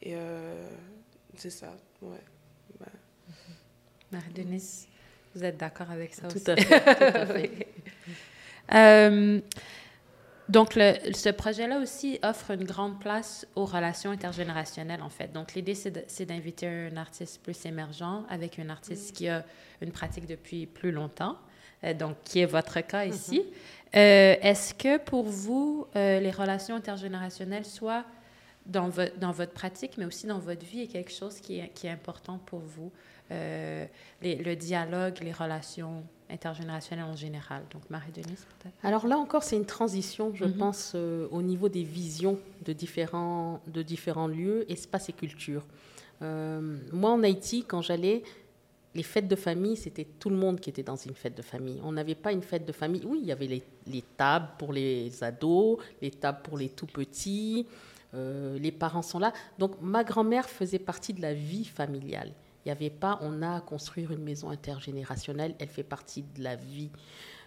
et 0.00 0.14
euh, 0.16 0.68
c'est 1.36 1.50
ça, 1.50 1.76
ouais. 2.00 2.18
Marie-Denise, 4.10 4.86
vous 5.34 5.44
êtes 5.44 5.56
d'accord 5.56 5.90
avec 5.90 6.14
ça 6.14 6.28
tout 6.28 6.36
aussi? 6.36 6.50
À 6.50 6.56
fait, 6.56 6.94
tout 6.94 7.18
à 7.18 7.26
fait. 7.26 7.68
euh, 8.74 9.40
donc, 10.48 10.74
le, 10.74 10.92
ce 11.14 11.30
projet-là 11.30 11.78
aussi 11.78 12.18
offre 12.22 12.50
une 12.50 12.64
grande 12.64 13.00
place 13.00 13.46
aux 13.56 13.64
relations 13.64 14.10
intergénérationnelles, 14.10 15.00
en 15.00 15.08
fait. 15.08 15.32
Donc, 15.32 15.54
l'idée, 15.54 15.74
c'est 15.74 16.26
d'inviter 16.26 16.66
un 16.66 16.96
artiste 16.96 17.42
plus 17.42 17.64
émergent 17.64 18.24
avec 18.28 18.58
un 18.58 18.68
artiste 18.68 19.10
mm. 19.10 19.14
qui 19.14 19.28
a 19.28 19.44
une 19.80 19.90
pratique 19.90 20.26
depuis 20.26 20.66
plus 20.66 20.92
longtemps, 20.92 21.38
euh, 21.82 21.94
donc 21.94 22.16
qui 22.24 22.40
est 22.40 22.46
votre 22.46 22.80
cas 22.80 23.06
mm-hmm. 23.06 23.14
ici. 23.14 23.42
euh, 23.96 24.36
Est-ce 24.40 24.74
que 24.74 24.98
pour 24.98 25.24
vous, 25.24 25.86
euh, 25.96 26.20
les 26.20 26.30
relations 26.30 26.76
intergénérationnelles, 26.76 27.64
soit 27.64 28.04
dans, 28.66 28.88
vo 28.88 29.02
dans 29.16 29.32
votre 29.32 29.52
pratique, 29.52 29.96
mais 29.96 30.04
aussi 30.04 30.26
dans 30.26 30.38
votre 30.38 30.64
vie, 30.64 30.82
est 30.82 30.88
quelque 30.88 31.12
chose 31.12 31.40
qui 31.40 31.58
est, 31.58 31.68
qui 31.68 31.86
est 31.86 31.90
important 31.90 32.38
pour 32.44 32.60
vous? 32.60 32.92
Euh, 33.30 33.86
les, 34.20 34.36
le 34.36 34.54
dialogue, 34.54 35.18
les 35.22 35.32
relations 35.32 36.04
intergénérationnelles 36.30 37.06
en 37.06 37.16
général. 37.16 37.62
Donc 37.70 37.88
Marie-Denise, 37.88 38.46
peut-être? 38.58 38.74
Alors 38.82 39.06
là 39.06 39.16
encore, 39.16 39.42
c'est 39.42 39.56
une 39.56 39.66
transition, 39.66 40.32
je 40.34 40.44
mm 40.44 40.48
-hmm. 40.48 40.56
pense, 40.58 40.92
euh, 40.94 41.28
au 41.30 41.42
niveau 41.42 41.68
des 41.68 41.84
visions 41.84 42.38
de 42.64 42.72
différents, 42.74 43.60
de 43.66 43.82
différents 43.82 44.28
lieux, 44.28 44.70
espaces 44.70 45.08
et 45.08 45.14
cultures. 45.14 45.64
Euh, 46.22 46.78
moi, 46.92 47.10
en 47.10 47.22
Haïti, 47.22 47.64
quand 47.64 47.82
j'allais, 47.82 48.22
les 48.94 49.02
fêtes 49.02 49.28
de 49.28 49.36
famille, 49.36 49.76
c'était 49.76 50.06
tout 50.20 50.30
le 50.30 50.36
monde 50.36 50.60
qui 50.60 50.70
était 50.70 50.84
dans 50.84 50.96
une 50.96 51.14
fête 51.14 51.36
de 51.36 51.42
famille. 51.42 51.80
On 51.82 51.92
n'avait 51.92 52.14
pas 52.24 52.32
une 52.32 52.42
fête 52.42 52.64
de 52.64 52.72
famille. 52.72 53.02
Oui, 53.04 53.18
il 53.22 53.26
y 53.26 53.32
avait 53.32 53.48
les, 53.48 53.62
les 53.86 54.04
tables 54.16 54.50
pour 54.58 54.72
les 54.72 55.22
ados, 55.22 55.78
les 56.00 56.12
tables 56.12 56.42
pour 56.46 56.56
les 56.56 56.68
tout 56.68 56.86
petits, 56.86 57.66
euh, 58.14 58.58
les 58.58 58.70
parents 58.70 59.02
sont 59.02 59.18
là. 59.18 59.32
Donc 59.58 59.72
ma 59.80 60.04
grand-mère 60.04 60.48
faisait 60.48 60.78
partie 60.78 61.12
de 61.12 61.22
la 61.22 61.34
vie 61.34 61.64
familiale. 61.64 62.32
Il 62.64 62.68
n'y 62.68 62.72
avait 62.72 62.90
pas, 62.90 63.18
on 63.22 63.42
a 63.42 63.56
à 63.56 63.60
construire 63.60 64.10
une 64.12 64.22
maison 64.22 64.50
intergénérationnelle, 64.50 65.54
elle 65.58 65.68
fait 65.68 65.82
partie 65.82 66.22
de 66.22 66.42
la 66.42 66.56
vie. 66.56 66.90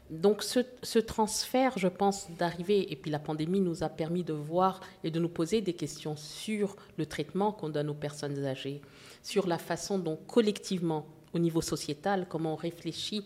Donc 0.10 0.41
ce, 0.41 0.60
ce 0.84 0.99
transfert, 0.99 1.77
je 1.77 1.88
pense, 1.88 2.30
d'arriver, 2.38 2.91
et 2.91 2.95
puis 2.95 3.12
la 3.12 3.19
pandémie 3.19 3.60
nous 3.60 3.84
a 3.84 3.89
permis 3.89 4.23
de 4.23 4.34
voir 4.34 4.80
et 5.03 5.12
de 5.12 5.19
nous 5.19 5.30
poser 5.30 5.62
des 5.62 5.73
questions 5.73 6.15
sur 6.15 6.75
le 6.97 7.06
traitement 7.06 7.51
qu'on 7.51 7.69
donne 7.69 7.89
aux 7.89 7.93
personnes 7.95 8.45
âgées, 8.45 8.82
sur 9.21 9.47
la 9.47 9.58
façon 9.58 9.99
dont 9.99 10.15
collectivement, 10.27 11.06
au 11.34 11.39
niveau 11.39 11.62
sociétal, 11.62 12.27
comment 12.30 12.53
on 12.53 12.56
réfléchit 12.56 13.25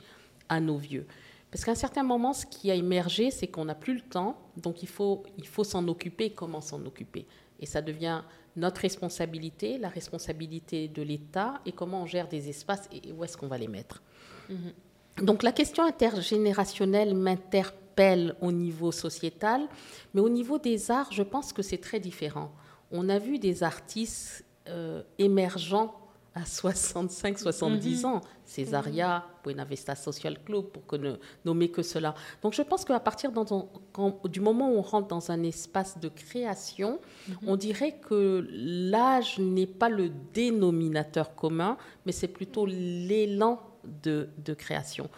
à 0.49 0.59
nos 0.59 0.77
vieux. 0.77 1.05
Parce 1.51 1.65
qu'à 1.65 1.71
un 1.71 1.75
certain 1.75 2.03
moment, 2.03 2.33
ce 2.33 2.45
qui 2.45 2.71
a 2.71 2.75
émergé, 2.75 3.29
c'est 3.29 3.47
qu'on 3.47 3.65
n'a 3.65 3.75
plus 3.75 3.95
le 3.95 4.01
temps, 4.01 4.37
donc 4.55 4.81
il 4.81 4.89
faut, 4.89 5.23
il 5.37 5.45
faut 5.45 5.65
s'en 5.65 5.87
occuper, 5.87 6.31
comment 6.31 6.61
s'en 6.61 6.83
occuper? 6.85 7.27
Et 7.59 7.65
ça 7.65 7.81
devient 7.81 8.21
notre 8.55 8.81
responsabilité, 8.81 9.77
la 9.77 9.89
responsabilité 9.89 10.87
de 10.87 11.01
l'État 11.01 11.61
et 11.65 11.71
comment 11.71 12.03
on 12.03 12.05
gère 12.05 12.27
des 12.27 12.49
espaces 12.49 12.89
et 12.91 13.11
où 13.11 13.23
est-ce 13.23 13.37
qu'on 13.37 13.47
va 13.47 13.57
les 13.57 13.67
mettre. 13.67 14.01
-hmm. 14.49 15.23
Donc 15.23 15.43
la 15.43 15.51
question 15.51 15.83
intergénérationnelle 15.85 17.15
m'interpelle 17.15 18.35
au 18.41 18.51
niveau 18.51 18.91
sociétal, 18.91 19.67
mais 20.13 20.21
au 20.21 20.29
niveau 20.29 20.57
des 20.57 20.91
arts, 20.91 21.11
je 21.11 21.23
pense 21.23 21.53
que 21.53 21.61
c'est 21.61 21.77
très 21.77 21.99
différent. 21.99 22.51
On 22.91 23.09
a 23.09 23.19
vu 23.19 23.37
des 23.39 23.63
artistes 23.63 24.45
euh, 24.67 25.03
émergents 25.17 26.00
à 26.33 26.45
65, 26.45 27.39
70 27.39 28.03
mmh. 28.03 28.05
ans. 28.05 28.21
Césaria. 28.45 29.25
Buena 29.43 29.65
Vista 29.65 29.95
Social 29.95 30.37
Club, 30.43 30.65
pour 30.65 30.85
que 30.85 30.95
ne, 30.95 31.15
nommer 31.45 31.69
que 31.69 31.81
cela. 31.81 32.13
Donc 32.43 32.53
je 32.53 32.61
pense 32.61 32.85
qu'à 32.85 32.99
partir 32.99 33.31
dans, 33.31 33.69
quand, 33.91 34.27
du 34.27 34.39
moment 34.39 34.71
où 34.71 34.77
on 34.77 34.81
rentre 34.81 35.07
dans 35.07 35.31
un 35.31 35.41
espace 35.43 35.97
de 35.99 36.09
création, 36.09 36.99
mmh. 37.27 37.33
on 37.47 37.55
dirait 37.55 37.97
que 38.07 38.47
l'âge 38.51 39.39
n'est 39.39 39.65
pas 39.65 39.89
le 39.89 40.11
dénominateur 40.33 41.35
commun, 41.35 41.77
mais 42.05 42.11
c'est 42.11 42.27
plutôt 42.27 42.65
l'élan 42.65 43.59
de, 44.03 44.29
de, 44.45 44.53
création. 44.53 45.09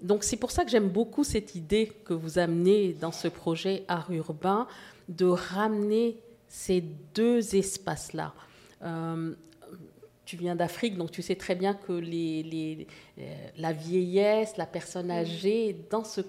donc 0.00 0.22
c'est 0.22 0.36
pour 0.36 0.52
ça 0.52 0.64
que 0.64 0.70
j'aime 0.70 0.88
beaucoup 0.88 1.24
cette 1.24 1.56
idée 1.56 1.90
que 2.04 2.14
vous 2.14 2.38
amenez 2.38 2.92
dans 2.92 3.10
ce 3.10 3.26
projet 3.26 3.82
art 3.88 4.12
urbain 4.12 4.68
de 5.08 5.26
ramener 5.26 6.16
ces 6.46 6.80
deux 7.14 7.56
espaces-là. 7.56 8.32
Euh, 8.82 9.34
tu 10.24 10.36
viens 10.36 10.56
d'Afrique, 10.56 10.96
donc 10.96 11.10
tu 11.10 11.22
sais 11.22 11.36
très 11.36 11.54
bien 11.54 11.74
que 11.74 11.92
les, 11.92 12.86
euh, 13.18 13.22
la 13.58 13.72
vieillesse, 13.72 14.56
la 14.56 14.66
personne 14.66 15.10
âgée 15.10 15.76
dans 15.90 16.04
ce, 16.04 16.20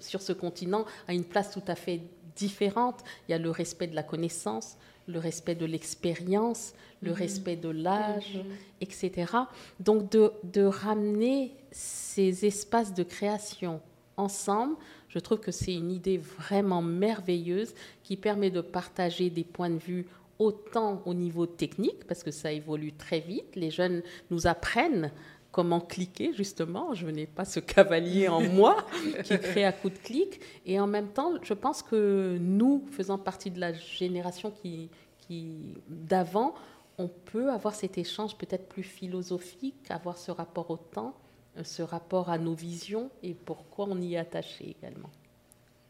sur 0.00 0.22
ce 0.22 0.32
continent 0.32 0.84
a 1.08 1.12
une 1.12 1.24
place 1.24 1.50
tout 1.50 1.62
à 1.66 1.74
fait 1.74 2.00
différente. 2.36 3.00
Il 3.28 3.32
y 3.32 3.34
a 3.34 3.38
le 3.38 3.50
respect 3.50 3.88
de 3.88 3.94
la 3.94 4.02
connaissance, 4.02 4.76
le 5.08 5.18
respect 5.18 5.54
de 5.54 5.66
l'expérience, 5.66 6.74
le 7.02 7.10
mhm. 7.10 7.16
respect 7.16 7.56
de 7.56 7.68
l'âge, 7.68 8.36
mhm. 8.36 8.44
etc. 8.80 9.32
Donc 9.80 10.10
de, 10.10 10.32
de, 10.44 10.62
ramener 10.62 11.52
ces 11.72 12.44
espaces 12.46 12.94
de 12.94 13.02
création 13.02 13.80
ensemble, 14.16 14.76
je 15.08 15.18
trouve 15.18 15.40
que 15.40 15.50
c'est 15.50 15.74
une 15.74 15.90
idée 15.90 16.18
vraiment 16.18 16.80
merveilleuse 16.80 17.74
qui 18.04 18.16
permet 18.16 18.50
de 18.50 18.60
partager 18.60 19.30
des 19.30 19.44
points 19.44 19.70
de 19.70 19.78
vue 19.78 20.06
autant 20.38 21.02
au 21.06 21.14
niveau 21.14 21.46
technique, 21.46 22.04
parce 22.06 22.22
que 22.22 22.30
ça 22.30 22.52
évolue 22.52 22.92
très 22.92 23.20
vite. 23.20 23.54
Les 23.56 23.70
jeunes 23.70 24.02
nous 24.30 24.46
apprennent 24.46 25.12
comment 25.52 25.80
cliquer, 25.80 26.32
justement. 26.32 26.94
Je 26.94 27.06
n'ai 27.06 27.26
pas 27.26 27.44
ce 27.44 27.60
cavalier 27.60 28.28
en 28.28 28.40
moi 28.50 28.86
qui 29.24 29.38
crée 29.38 29.64
à 29.64 29.72
coup 29.72 29.90
de 29.90 29.98
clic. 29.98 30.40
Et 30.66 30.80
en 30.80 30.86
même 30.86 31.08
temps, 31.08 31.34
je 31.42 31.54
pense 31.54 31.82
que 31.82 32.38
nous, 32.40 32.84
faisant 32.90 33.18
partie 33.18 33.50
de 33.50 33.60
la 33.60 33.72
génération 33.72 34.50
qui, 34.50 34.90
qui 35.18 35.74
d'avant, 35.88 36.54
on 36.98 37.08
peut 37.08 37.50
avoir 37.50 37.74
cet 37.74 37.98
échange 37.98 38.36
peut-être 38.36 38.68
plus 38.68 38.82
philosophique, 38.82 39.90
avoir 39.90 40.18
ce 40.18 40.30
rapport 40.30 40.70
au 40.70 40.76
temps, 40.76 41.14
ce 41.62 41.82
rapport 41.82 42.30
à 42.30 42.38
nos 42.38 42.54
visions 42.54 43.10
et 43.22 43.34
pourquoi 43.34 43.86
on 43.88 44.00
y 44.00 44.14
est 44.14 44.18
attaché 44.18 44.76
également. 44.78 45.10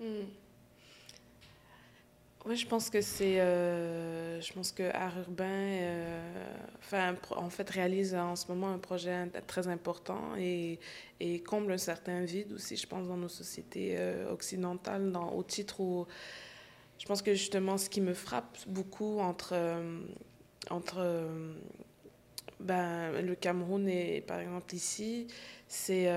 Hmm. 0.01 0.25
Oui, 2.45 2.57
je 2.57 2.67
pense 2.67 2.91
que 2.91 3.01
c'est. 3.01 3.41
Euh, 3.41 4.41
je 4.41 4.53
pense 4.53 4.73
que 4.73 4.83
Art 4.95 5.17
Urbain, 5.17 5.45
euh, 5.45 6.21
en 7.37 7.51
fait, 7.51 7.71
réalise 7.71 8.17
en 8.17 8.35
ce 8.35 8.49
moment 8.49 8.73
un 8.73 8.79
projet 8.79 9.29
très 9.47 9.69
important 9.69 10.35
et, 10.37 10.81
comble 11.47 11.73
un 11.73 11.79
certain 11.79 12.25
vide 12.25 12.53
aussi, 12.53 12.77
je 12.77 12.87
pense, 12.87 13.07
dans 13.07 13.17
nos 13.17 13.29
sociétés 13.29 13.95
euh, 13.97 14.33
occidentales, 14.33 15.13
au 15.33 15.43
titre 15.45 15.81
où. 15.81 16.07
Je 16.99 17.07
pense 17.07 17.23
que 17.23 17.33
justement, 17.33 17.79
ce 17.79 17.89
qui 17.89 18.01
me 18.01 18.15
frappe 18.15 18.59
beaucoup 18.67 19.19
entre, 19.19 19.57
entre 20.71 21.27
ben, 22.61 23.21
le 23.21 23.35
Cameroun 23.35 23.89
et, 23.89 24.21
par 24.21 24.39
exemple, 24.39 24.73
ici, 24.75 25.27
c'est 25.67 26.09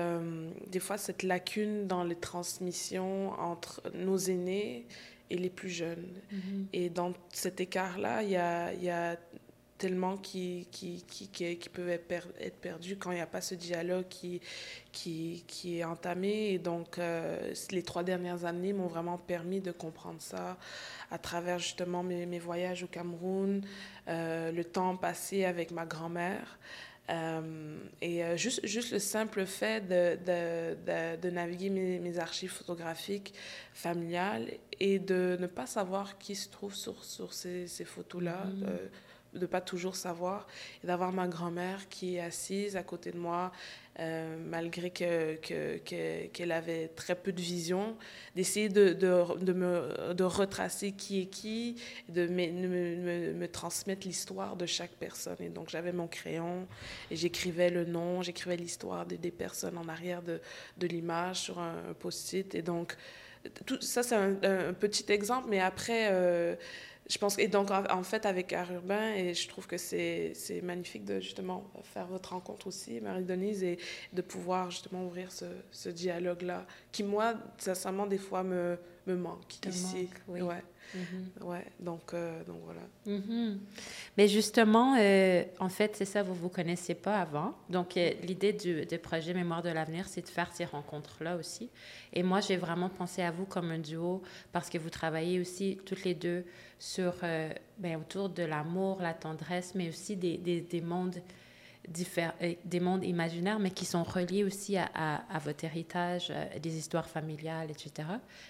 des 0.68 0.78
fois 0.78 0.96
cette 0.96 1.24
lacune 1.24 1.88
dans 1.88 2.04
les 2.04 2.14
transmissions 2.14 3.30
entre 3.32 3.82
nos 3.94 4.16
aînés 4.16 4.86
et 5.30 5.36
les 5.36 5.50
plus 5.50 5.70
jeunes. 5.70 6.06
Mhm. 6.30 6.66
Et 6.72 6.90
dans 6.90 7.12
cet 7.32 7.60
écart-là, 7.60 8.22
il 8.22 8.30
y 8.30 8.36
a, 8.36 8.72
y 8.74 8.90
a, 8.90 9.16
tellement 9.78 10.16
qui, 10.16 10.66
qui, 10.70 11.04
qui, 11.06 11.28
qui, 11.28 11.68
peuvent 11.68 11.88
être, 11.88 12.60
perdus 12.60 12.96
quand 12.96 13.10
il 13.10 13.16
n'y 13.16 13.20
a 13.20 13.26
pas 13.26 13.40
ce 13.40 13.54
dialogue 13.54 14.06
qui, 14.08 14.40
qui, 14.92 15.44
qui 15.46 15.78
est 15.78 15.84
entamé. 15.84 16.52
Et 16.52 16.58
donc, 16.58 16.98
euh, 16.98 17.52
les 17.70 17.82
trois 17.82 18.02
dernières 18.02 18.44
années 18.44 18.72
m'ont 18.72 18.86
vraiment 18.86 19.18
permis 19.18 19.60
de 19.60 19.72
comprendre 19.72 20.20
ça 20.20 20.56
à 21.10 21.18
travers 21.18 21.58
justement 21.58 22.02
mes, 22.02 22.26
mes 22.26 22.38
voyages 22.38 22.82
au 22.82 22.86
Cameroun, 22.86 23.62
euh, 24.08 24.50
le 24.50 24.64
temps 24.64 24.96
passé 24.96 25.44
avec 25.44 25.70
ma 25.70 25.84
grand-mère. 25.84 26.58
Euh, 27.08 27.78
et 28.00 28.24
euh, 28.24 28.36
juste, 28.36 28.66
juste 28.66 28.90
le 28.92 28.98
simple 28.98 29.46
fait 29.46 29.86
de, 29.86 30.18
de, 30.26 31.16
de, 31.16 31.30
naviguer 31.30 31.70
mes, 31.70 32.00
mes, 32.00 32.18
archives 32.18 32.50
photographiques 32.50 33.32
familiales 33.72 34.50
et 34.80 34.98
de 34.98 35.36
ne 35.40 35.46
pas 35.46 35.66
savoir 35.66 36.18
qui 36.18 36.34
se 36.34 36.48
trouve 36.48 36.74
sur, 36.74 37.04
sur 37.04 37.32
ces, 37.32 37.68
ces 37.68 37.84
photos-là, 37.84 38.46
mm-hmm 38.46 38.88
de 39.34 39.40
ne 39.40 39.46
pas 39.46 39.60
toujours 39.60 39.96
savoir 39.96 40.46
et 40.82 40.86
d'avoir 40.86 41.12
ma 41.12 41.28
grand-mère 41.28 41.88
qui 41.88 42.16
est 42.16 42.20
assise 42.20 42.76
à 42.76 42.82
côté 42.82 43.10
de 43.10 43.18
moi, 43.18 43.52
euh, 43.98 44.36
malgré 44.38 44.90
qu'elle 44.90 45.40
que, 45.40 45.78
qu'elle 46.26 46.52
avait 46.52 46.88
très 46.88 47.14
peu 47.14 47.32
de 47.32 47.40
vision, 47.40 47.96
d'essayer 48.34 48.68
de, 48.68 48.92
de, 48.92 49.38
de, 49.42 49.52
me, 49.52 50.12
de 50.12 50.24
retracer 50.24 50.92
qui 50.92 51.22
est 51.22 51.26
qui, 51.26 51.76
de 52.08 52.26
me, 52.26 52.50
me, 52.50 53.32
me 53.32 53.48
transmettre 53.48 54.06
l'histoire 54.06 54.56
de 54.56 54.66
chaque 54.66 54.92
personne. 54.92 55.36
Et 55.40 55.48
donc 55.48 55.70
j'avais 55.70 55.92
mon 55.92 56.08
crayon 56.08 56.66
et 57.10 57.16
j'écrivais 57.16 57.70
le 57.70 57.84
nom, 57.84 58.22
j'écrivais 58.22 58.56
l'histoire 58.56 59.06
des, 59.06 59.16
des, 59.16 59.30
personnes 59.30 59.78
en 59.78 59.88
arrière 59.88 60.22
de, 60.22 60.40
de 60.76 60.86
l'image 60.86 61.40
sur 61.40 61.58
un, 61.58 61.94
post-it. 61.98 62.54
Et 62.54 62.62
donc, 62.62 62.96
tout 63.64 63.80
ça, 63.80 64.02
c'est 64.02 64.16
un, 64.16 64.72
petit 64.74 65.10
exemple, 65.10 65.48
mais 65.48 65.60
après... 65.60 66.08
Euh, 66.10 66.56
je 67.08 67.18
pense 67.18 67.38
et 67.38 67.48
donc 67.48 67.70
en, 67.70 68.02
fait 68.02 68.26
avec 68.26 68.52
Art 68.52 68.72
Urbain 68.72 69.14
et 69.14 69.34
je 69.34 69.48
trouve 69.48 69.66
que 69.66 69.76
c'est 69.78 70.34
magnifique 70.62 71.04
de 71.04 71.20
justement 71.20 71.70
faire 71.84 72.06
votre 72.06 72.30
rencontre 72.30 72.66
aussi 72.66 73.00
Marie-Denise 73.00 73.62
et 73.62 73.78
de 74.12 74.22
pouvoir 74.22 74.70
justement 74.70 75.04
ouvrir 75.06 75.30
ce, 75.30 75.44
ce 75.70 75.88
dialogue 75.88 76.42
là 76.42 76.66
qui 76.92 77.04
moi 77.04 77.34
sincèrement 77.58 78.06
des 78.06 78.18
fois 78.18 78.42
me, 78.42 78.78
me 79.06 79.16
manque 79.16 79.66
ici 79.66 80.08
oui. 80.28 80.40
ouais. 80.40 80.62
Mm-hmm. 80.94 81.44
ouais 81.44 81.66
donc 81.80 82.14
euh, 82.14 82.44
donc 82.44 82.58
voilà 82.64 82.80
mm-hmm. 83.06 83.58
mais 84.16 84.28
justement 84.28 84.96
euh, 84.98 85.42
en 85.58 85.68
fait 85.68 85.96
c'est 85.96 86.04
ça 86.04 86.22
vous 86.22 86.34
vous 86.34 86.48
connaissiez 86.48 86.94
pas 86.94 87.20
avant 87.20 87.54
donc 87.70 87.96
euh, 87.96 88.12
l'idée 88.22 88.52
du, 88.52 88.86
du, 88.86 88.98
projet 88.98 89.34
Mémoire 89.34 89.62
de 89.62 89.68
l'avenir 89.68 90.06
c'est 90.06 90.22
de 90.22 90.28
faire 90.28 90.52
ces 90.52 90.64
rencontres 90.64 91.24
là 91.24 91.36
aussi 91.36 91.70
et 92.12 92.22
moi 92.22 92.40
j'ai 92.40 92.56
vraiment 92.56 92.88
pensé 92.88 93.22
à 93.22 93.32
vous 93.32 93.46
comme 93.46 93.72
un 93.72 93.78
duo 93.78 94.22
parce 94.52 94.70
que 94.70 94.78
vous 94.78 94.90
travaillez 94.90 95.40
aussi 95.40 95.78
toutes 95.84 96.04
les 96.04 96.14
deux 96.14 96.44
sur, 96.78 97.14
ben, 97.78 97.96
autour 97.96 98.28
de 98.28 98.42
l'amour, 98.42 99.00
la 99.00 99.14
tendresse, 99.14 99.74
mais 99.74 99.88
aussi 99.88 100.14
des, 100.14 100.36
des, 100.36 100.60
des 100.60 100.82
mondes 100.82 101.16
des 102.64 102.80
mondes 102.80 103.04
imaginaires, 103.04 103.58
mais 103.58 103.70
qui 103.70 103.84
sont 103.84 104.02
reliés 104.02 104.44
aussi 104.44 104.76
à, 104.76 105.38
votre 105.44 105.64
héritage, 105.64 106.28
euh, 106.30 106.58
des 106.58 106.76
histoires 106.76 107.08
familiales, 107.08 107.70
etc. 107.70 108.08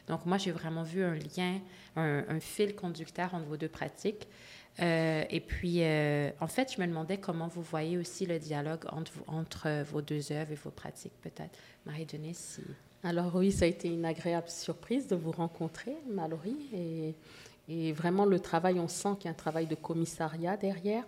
Donc 0.09 0.27
moi, 0.27 0.39
j'ai 0.39 0.51
vraiment 0.51 0.83
vu 0.83 1.03
un 1.03 1.15
lien, 1.15 1.61
un, 1.97 2.41
fil 2.41 2.75
conducteur 2.75 3.35
entre 3.35 3.47
vos 3.47 3.57
deux 3.57 3.69
pratiques. 3.69 4.29
Euh, 4.81 5.25
et 5.31 5.41
puis, 5.41 5.81
en 6.41 6.47
fait, 6.47 6.75
je 6.75 6.81
me 6.81 6.87
demandais 6.87 7.19
comment 7.19 7.49
vous 7.49 7.63
voyez 7.63 7.99
aussi 7.99 8.27
le 8.27 8.39
dialogue 8.39 8.85
entre, 9.27 9.83
vos 9.83 10.03
deux 10.03 10.33
œuvres 10.33 10.53
et 10.53 10.57
vos 10.57 10.71
pratiques, 10.71 11.19
peut-être. 11.23 11.59
Marie-Denise, 11.85 12.37
si... 12.37 12.63
Alors 13.03 13.37
oui, 13.37 13.53
ça 13.53 13.67
a 13.67 13.69
été 13.69 13.89
une 13.89 14.05
agréable 14.05 14.49
surprise 14.49 15.07
de 15.07 15.15
vous 15.15 15.31
rencontrer, 15.31 15.97
Mallory. 16.09 17.15
Et 17.69 17.93
vraiment, 17.93 18.25
le 18.25 18.39
travail, 18.41 18.79
on 18.79 18.89
sent 18.89 19.11
qu'il 19.19 19.27
y 19.27 19.29
a 19.29 19.31
un 19.33 19.35
travail 19.35 19.67
de 19.67 19.75
commissariat 19.75 20.57
derrière. 20.57 21.05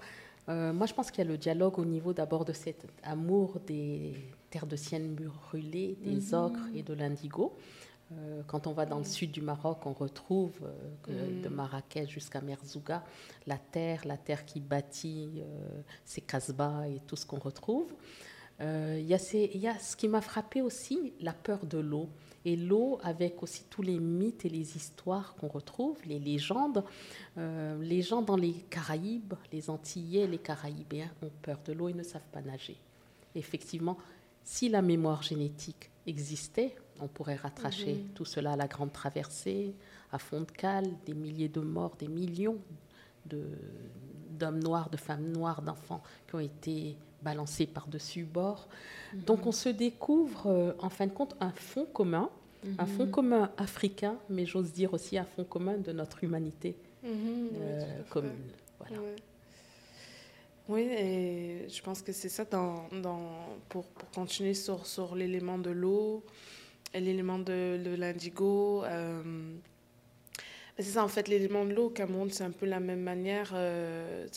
Euh, 0.49 0.73
moi, 0.73 0.87
je 0.87 0.95
pense 0.95 1.11
qu'il 1.11 1.25
y 1.25 1.27
a 1.27 1.31
le 1.31 1.37
dialogue 1.37 1.79
au 1.79 1.85
niveau 1.85 2.13
d'abord 2.13 2.45
de 2.45 2.53
cet 2.53 2.87
amour 3.03 3.59
des 3.67 4.15
terres 4.51 4.67
de 4.67 4.77
sienne 4.77 5.15
brûlées, 5.15 5.99
des 6.03 6.33
mhm. 6.33 6.35
ocres 6.35 6.69
et 6.75 6.83
de 6.83 6.95
l'indigo. 6.95 7.55
Euh, 8.13 8.41
quand 8.47 8.67
on 8.67 8.73
va 8.73 8.87
dans 8.87 8.99
le 8.99 9.05
sud 9.05 9.31
du 9.31 9.43
Maroc, 9.43 9.85
on 9.85 9.93
retrouve 9.93 10.59
euh, 11.11 11.37
mhm. 11.37 11.43
de 11.43 11.49
Marrakech 11.49 12.09
jusqu'à 12.09 12.41
Merzouga 12.41 13.05
la 13.47 13.59
terre, 13.59 14.03
la 14.07 14.17
terre 14.17 14.47
qui 14.47 14.61
bâtit 14.61 15.43
ces 16.05 16.23
casbahs 16.23 16.89
et 16.89 17.01
tout 17.07 17.17
ce 17.17 17.27
qu'on 17.27 17.39
retrouve. 17.39 17.93
Il 18.61 19.05
y, 19.05 19.11
y, 19.11 19.69
a 19.69 19.79
ce 19.79 19.97
qui 19.97 20.09
m'a 20.09 20.21
frappé 20.21 20.63
aussi, 20.63 21.13
la 21.21 21.33
peur 21.33 21.65
de 21.65 21.79
l'eau. 21.79 22.09
Et 22.45 22.57
l'eau, 22.57 22.99
avec 23.03 23.43
aussi 23.43 23.65
tous 23.69 23.83
les 23.83 23.99
mythes 23.99 24.45
et 24.45 24.49
les 24.49 24.77
histoires 24.77 25.35
qu'on 25.35 25.49
retrouve, 25.49 25.99
les 26.07 26.19
légendes, 26.19 26.85
euh, 27.37 27.83
les 27.83 28.03
gens 28.03 28.23
dans 28.23 28.37
les 28.37 28.53
Caraïbes, 28.71 29.35
les 29.53 29.69
Antillais, 29.71 30.27
les 30.27 30.39
Caraïbéens 30.39 31.11
ont 31.23 31.31
peur 31.43 31.59
de 31.65 31.73
l'eau 31.73 31.89
et 31.89 31.95
ne 31.95 32.03
savent 32.03 32.29
pas 32.33 32.41
nager. 32.41 32.77
Effectivement, 33.35 33.99
si 34.45 34.69
la 34.69 34.83
mémoire 34.83 35.23
génétique 35.23 35.91
existait, 36.07 36.75
on 37.01 37.09
pourrait 37.09 37.37
rattracher 37.37 37.95
mhm. 37.95 38.09
tout 38.15 38.25
cela 38.25 38.53
à 38.53 38.57
la 38.57 38.67
grande 38.67 38.93
traversée, 38.93 39.75
à 40.11 40.19
fond 40.19 40.41
de 40.41 40.51
cale, 40.51 40.87
des 41.05 41.15
milliers 41.15 41.49
de 41.49 41.61
morts, 41.61 41.97
des 41.99 42.09
millions 42.09 42.59
d'hommes 44.39 44.63
noirs, 44.63 44.91
de 44.91 44.97
femmes 44.97 45.31
noires, 45.33 45.63
d'enfants 45.63 46.03
qui 46.29 46.35
ont 46.35 46.41
été 46.41 46.97
balancés 47.23 47.67
par-dessus 47.67 48.25
bord. 48.25 48.69
Donc 49.15 49.47
on 49.47 49.53
se 49.53 49.69
découvre, 49.69 50.47
euh, 50.47 50.73
en 50.79 50.89
fin 50.89 51.07
de 51.07 51.13
compte, 51.13 51.37
un 51.41 51.51
fond 51.51 51.87
commun, 51.87 52.31
un 52.79 52.87
fond 52.87 53.07
mhm. 53.07 53.11
commun 53.11 53.51
africain, 53.57 54.17
mais 54.29 54.47
j'ose 54.47 54.73
dire 54.73 54.93
aussi 54.95 55.17
un 55.19 55.25
fond 55.25 55.45
commun 55.45 55.77
de 55.79 55.93
notre 55.93 56.25
humanité 56.25 56.77
mhm, 57.03 57.51
euh, 57.61 58.03
commune. 58.11 58.33
Voilà. 58.79 59.03
Oui, 60.69 60.83
et 60.83 61.67
je 61.69 61.83
pense 61.83 62.03
que 62.03 62.13
c'est 62.13 62.29
ça 62.29 62.45
dans, 62.45 62.89
dans, 63.03 63.23
pour, 63.71 63.87
pour, 63.87 64.11
continuer 64.11 64.53
sur, 64.53 64.87
sur 64.87 65.15
l'élément 65.15 65.59
de 65.59 65.71
l'eau, 65.71 66.23
l'élément 66.93 67.39
de, 67.39 67.81
de 67.83 67.95
l'indigo. 67.95 68.85
Euh, 68.85 69.23
C'est 70.81 70.93
ça, 70.93 71.03
en 71.03 71.09
fait, 71.09 71.27
l'élément 71.27 71.65
de 71.65 71.75
l'eau 71.75 71.87
au 71.87 71.91
Cameroun, 71.91 72.31
c'est 72.31 72.45
un 72.45 72.53
peu 72.53 72.65
la 72.65 72.79
même 72.79 73.01
manière. 73.01 73.51
Euh, 73.53 74.29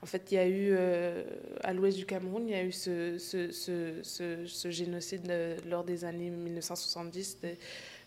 en 0.00 0.06
fait, 0.06 0.22
il 0.30 0.34
y 0.34 0.38
a 0.38 0.46
eu, 0.46 0.68
euh, 0.70 1.22
à 1.62 1.74
l'ouest 1.74 1.98
du 1.98 2.06
Cameroun, 2.06 2.48
il 2.48 2.52
y 2.52 2.54
a 2.54 2.64
eu 2.64 2.72
ce, 2.72 3.18
ce, 3.18 3.52
ce, 3.52 4.46
ce, 4.46 4.70
génocide 4.70 5.30
lors 5.68 5.84
des 5.84 6.06
années 6.06 6.30
1970 6.30 7.36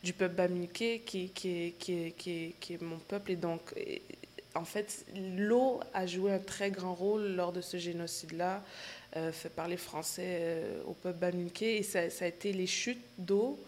du 0.04 0.14
peuple 0.14 0.34
Bamileke, 0.34 1.06
qui, 1.06 1.30
qui, 1.30 1.76
qui, 1.78 2.14
qui, 2.18 2.74
est 2.74 2.82
mon 2.82 2.98
peuple. 2.98 3.34
Et 3.34 3.36
donc, 3.36 3.62
en 4.56 4.66
fait, 4.66 5.06
l'eau 5.38 5.80
a 5.94 6.08
joué 6.08 6.32
un 6.32 6.40
très 6.40 6.72
grand 6.72 6.96
rôle 6.96 7.36
lors 7.36 7.52
de 7.52 7.62
ce 7.62 7.78
génocide-là, 7.78 8.64
euh, 9.16 9.32
fait 9.32 9.50
par 9.50 9.68
les 9.68 9.78
Français 9.78 10.64
au 10.88 10.94
peuple 10.94 11.20
Bamileke. 11.20 11.62
Et 11.62 11.84
ça 11.84 12.00
a 12.00 12.26
été 12.26 12.54
les 12.54 12.66
chutes 12.66 13.06
d'eau 13.20 13.60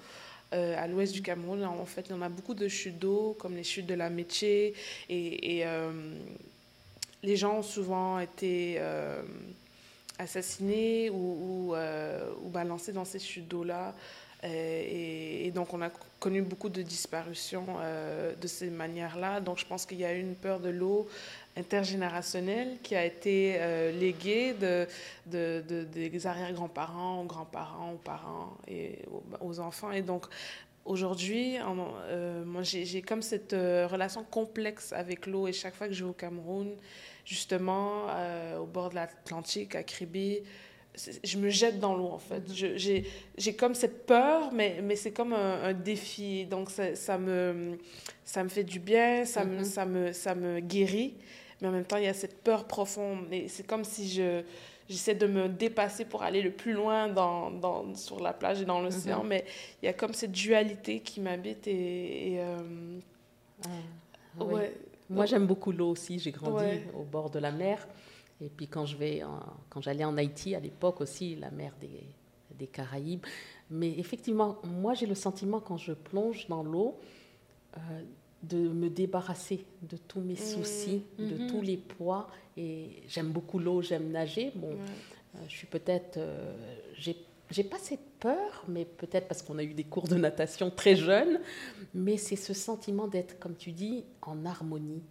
euh, 0.54 0.76
à 0.78 0.88
l'ouest 0.88 1.14
du 1.14 1.22
Cameroun. 1.22 1.64
En 1.64 1.86
fait, 1.86 2.12
on 2.12 2.22
a 2.22 2.30
beaucoup 2.30 2.56
de 2.56 2.68
chutes 2.68 2.97
d'eau, 2.97 3.36
comme 3.39 3.56
les 3.56 3.64
chutes 3.64 3.86
de 3.86 3.93
la 3.93 4.10
Métier. 4.10 4.74
Et, 5.10 5.62
euh, 5.66 5.91
les 7.22 7.36
gens 7.36 7.58
ont 7.58 7.64
souvent 7.64 8.18
été 8.18 8.76
euh, 8.78 9.22
assassinés 10.18 11.10
ou, 11.10 11.76
ou, 11.76 12.50
balancés 12.50 12.93
dans 12.93 13.06
ces 13.06 13.20
chutes 13.20 13.47
d'eau-là. 13.47 13.93
Et, 14.44 15.48
et, 15.48 15.52
donc, 15.52 15.74
on 15.74 15.82
a 15.82 15.90
connu 16.20 16.42
beaucoup 16.42 16.70
de 16.70 16.82
disparitions 16.82 17.66
de 18.40 18.48
ces 18.48 18.70
manières-là. 18.70 19.42
Donc, 19.42 19.58
je 19.58 19.66
pense 19.66 19.86
qu'il 19.86 20.00
y 20.00 20.06
a 20.06 20.14
une 20.14 20.36
peur 20.36 20.60
de 20.60 20.70
l'eau 20.70 21.08
intergénérationnel 21.60 22.78
qui 22.82 22.96
a 22.96 23.06
été 23.06 23.58
euh, 23.58 23.92
légué 23.92 24.54
de, 24.54 24.88
de, 25.28 25.84
des 25.84 26.28
arrière-grands-parents 26.28 27.22
aux 27.22 27.26
grands-parents, 27.26 27.94
aux 27.94 27.98
parents 27.98 28.58
et 28.68 29.00
aux, 29.42 29.60
enfants. 29.60 29.92
Et 29.92 30.02
donc, 30.02 30.26
aujourd'hui, 30.86 31.58
euh, 31.58 32.44
moi, 32.46 32.64
j'ai 32.64 33.02
comme 33.02 33.22
cette 33.22 33.54
euh, 33.54 33.88
relation 33.88 34.24
complexe 34.24 34.94
avec 34.94 35.28
l'eau. 35.28 35.48
Et 35.48 35.54
chaque 35.54 35.76
fois 35.76 35.88
que 35.88 35.94
je 35.94 36.04
vais 36.04 36.10
au 36.10 36.14
Cameroun, 36.14 36.76
justement, 37.26 38.06
au 38.60 38.66
bord 38.66 38.90
de 38.90 38.96
l'Atlantique, 38.96 39.76
à 39.76 39.84
Kribi, 39.84 40.40
je 41.24 41.38
me 41.38 41.50
jette 41.50 41.80
dans 41.80 41.95
l'eau, 41.95 42.10
en 42.10 42.20
fait. 42.20 42.43
J'ai 42.47 43.54
comme 43.56 43.76
cette 43.76 44.06
peur, 44.06 44.52
mais, 44.52 44.80
mais 44.84 44.95
c'est 44.95 45.12
comme 45.12 45.34
un, 45.34 45.74
défi. 45.74 46.45
Donc, 46.45 46.70
ça, 46.70 46.95
ça, 46.95 47.18
me, 47.18 47.78
ça 48.26 48.43
me 48.43 48.50
fait 48.50 48.64
du 48.64 48.80
bien, 48.80 49.26
ça, 49.26 49.45
me, 49.45 49.62
mm-hmm. 49.62 49.64
ça, 49.64 49.86
me, 49.86 50.14
ça 50.14 50.36
me 50.36 50.60
guérit 50.60 51.14
mais 51.62 51.68
en 51.68 51.72
même 51.72 51.86
temps, 51.86 51.97
il 51.97 52.06
y 52.06 52.08
a 52.08 52.14
cette 52.14 52.41
peur 52.41 52.66
profonde. 52.66 53.26
Et 53.32 53.47
c'est 53.47 53.66
comme 53.66 53.84
si 53.84 54.10
je, 54.10 54.43
j'essaie 54.88 55.16
de 55.16 55.28
me 55.28 55.50
dépasser 55.50 56.06
pour 56.06 56.24
aller 56.24 56.41
le 56.41 56.52
plus 56.52 56.74
loin 56.74 57.08
dans, 57.10 57.52
dans 57.52 57.93
sur 57.95 58.20
la 58.20 58.34
plage 58.34 58.62
et 58.62 58.66
dans 58.66 58.82
l'océan. 58.82 59.24
Mhm. 59.24 59.28
Mais 59.28 59.45
il 59.82 59.86
y 59.86 59.89
a 59.89 59.93
comme 59.93 60.14
cette 60.14 60.32
dualité 60.32 61.02
qui 61.02 61.20
m'habite. 61.20 61.68
Et, 61.68 62.34
et 62.34 62.39
euh, 62.39 63.00
ah, 63.66 64.43
ouais. 64.43 64.74
Moi, 65.10 65.26
j'aime 65.26 65.47
beaucoup 65.47 65.72
l'eau 65.72 65.89
aussi. 65.89 66.20
J'ai 66.20 66.32
grandi 66.32 66.82
au 66.93 67.04
bord 67.04 67.30
de 67.30 67.39
la 67.39 67.52
mer. 67.52 67.88
Et 68.42 68.50
puis 68.50 68.68
quand 68.68 68.86
je 68.86 68.96
vais, 68.96 69.22
quand 69.70 69.82
j'allais 69.82 70.06
en 70.06 70.18
Haïti 70.18 70.56
à 70.56 70.60
l'époque 70.60 71.02
aussi, 71.02 71.36
la 71.36 71.52
mer 71.52 71.74
des, 71.82 72.04
des 72.58 72.68
Caraïbes. 72.68 73.26
Mais 73.72 73.98
effectivement, 73.98 74.58
moi 74.64 74.94
j'ai 74.94 75.06
le 75.06 75.16
sentiment 75.16 75.60
quand 75.60 75.78
je 75.78 75.94
plonge 75.94 76.48
dans 76.48 76.64
l'eau, 76.64 77.00
euh, 77.78 77.80
de 78.42 78.58
me 78.58 78.90
débarrasser 78.90 79.66
de 79.82 79.98
tous 79.98 80.22
mes 80.22 80.34
mmh. 80.34 80.38
soucis, 80.38 81.04
de 81.18 81.44
mmh. 81.44 81.48
tous 81.48 81.62
les 81.62 81.78
poids. 81.78 82.30
Et 82.56 83.04
j'aime 83.08 83.32
beaucoup 83.32 83.60
l'eau, 83.60 83.82
j'aime 83.82 84.12
nager. 84.12 84.52
Bon, 84.56 84.72
euh, 84.72 85.40
je 85.48 85.54
suis 85.54 85.68
peut-être. 85.68 86.18
Euh, 86.18 86.54
j'ai 87.52 87.64
pas 87.64 87.80
cette 87.80 88.06
peur, 88.20 88.64
mais 88.68 88.86
peut-être 88.86 89.28
parce 89.28 89.42
qu'on 89.42 89.58
a 89.58 89.64
eu 89.64 89.74
des 89.74 89.84
cours 89.84 90.08
de 90.08 90.16
natation 90.16 90.70
très 90.70 90.96
jeunes. 90.96 91.40
Mais 91.94 92.16
c'est 92.16 92.36
ce 92.36 92.54
sentiment 92.54 93.08
d'être, 93.08 93.40
comme 93.40 93.56
tu 93.56 93.72
dis, 93.72 94.06
en 94.22 94.46
harmonie. 94.46 95.02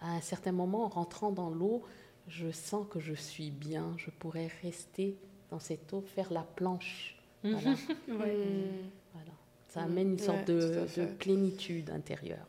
À 0.00 0.12
un 0.12 0.20
certain 0.20 0.52
moment, 0.52 0.84
en 0.84 0.88
rentrant 0.88 1.30
dans 1.32 1.50
l'eau, 1.50 1.82
je 2.28 2.50
sens 2.50 2.86
que 2.88 3.00
je 3.00 3.14
suis 3.14 3.50
bien. 3.50 3.94
Je 3.96 4.10
pourrais 4.10 4.48
rester 4.62 5.16
dans 5.50 5.60
cette 5.60 5.92
eau, 5.92 6.02
faire 6.02 6.32
la 6.32 6.42
planche. 6.42 7.16
Voilà. 7.42 7.74
voilà. 9.14 9.32
Ça 9.68 9.82
amène 9.82 10.10
une 10.10 10.18
sorte 10.18 10.46
de, 10.48 10.86
de 10.94 11.06
plénitude 11.06 11.88
intérieure. 11.88 12.46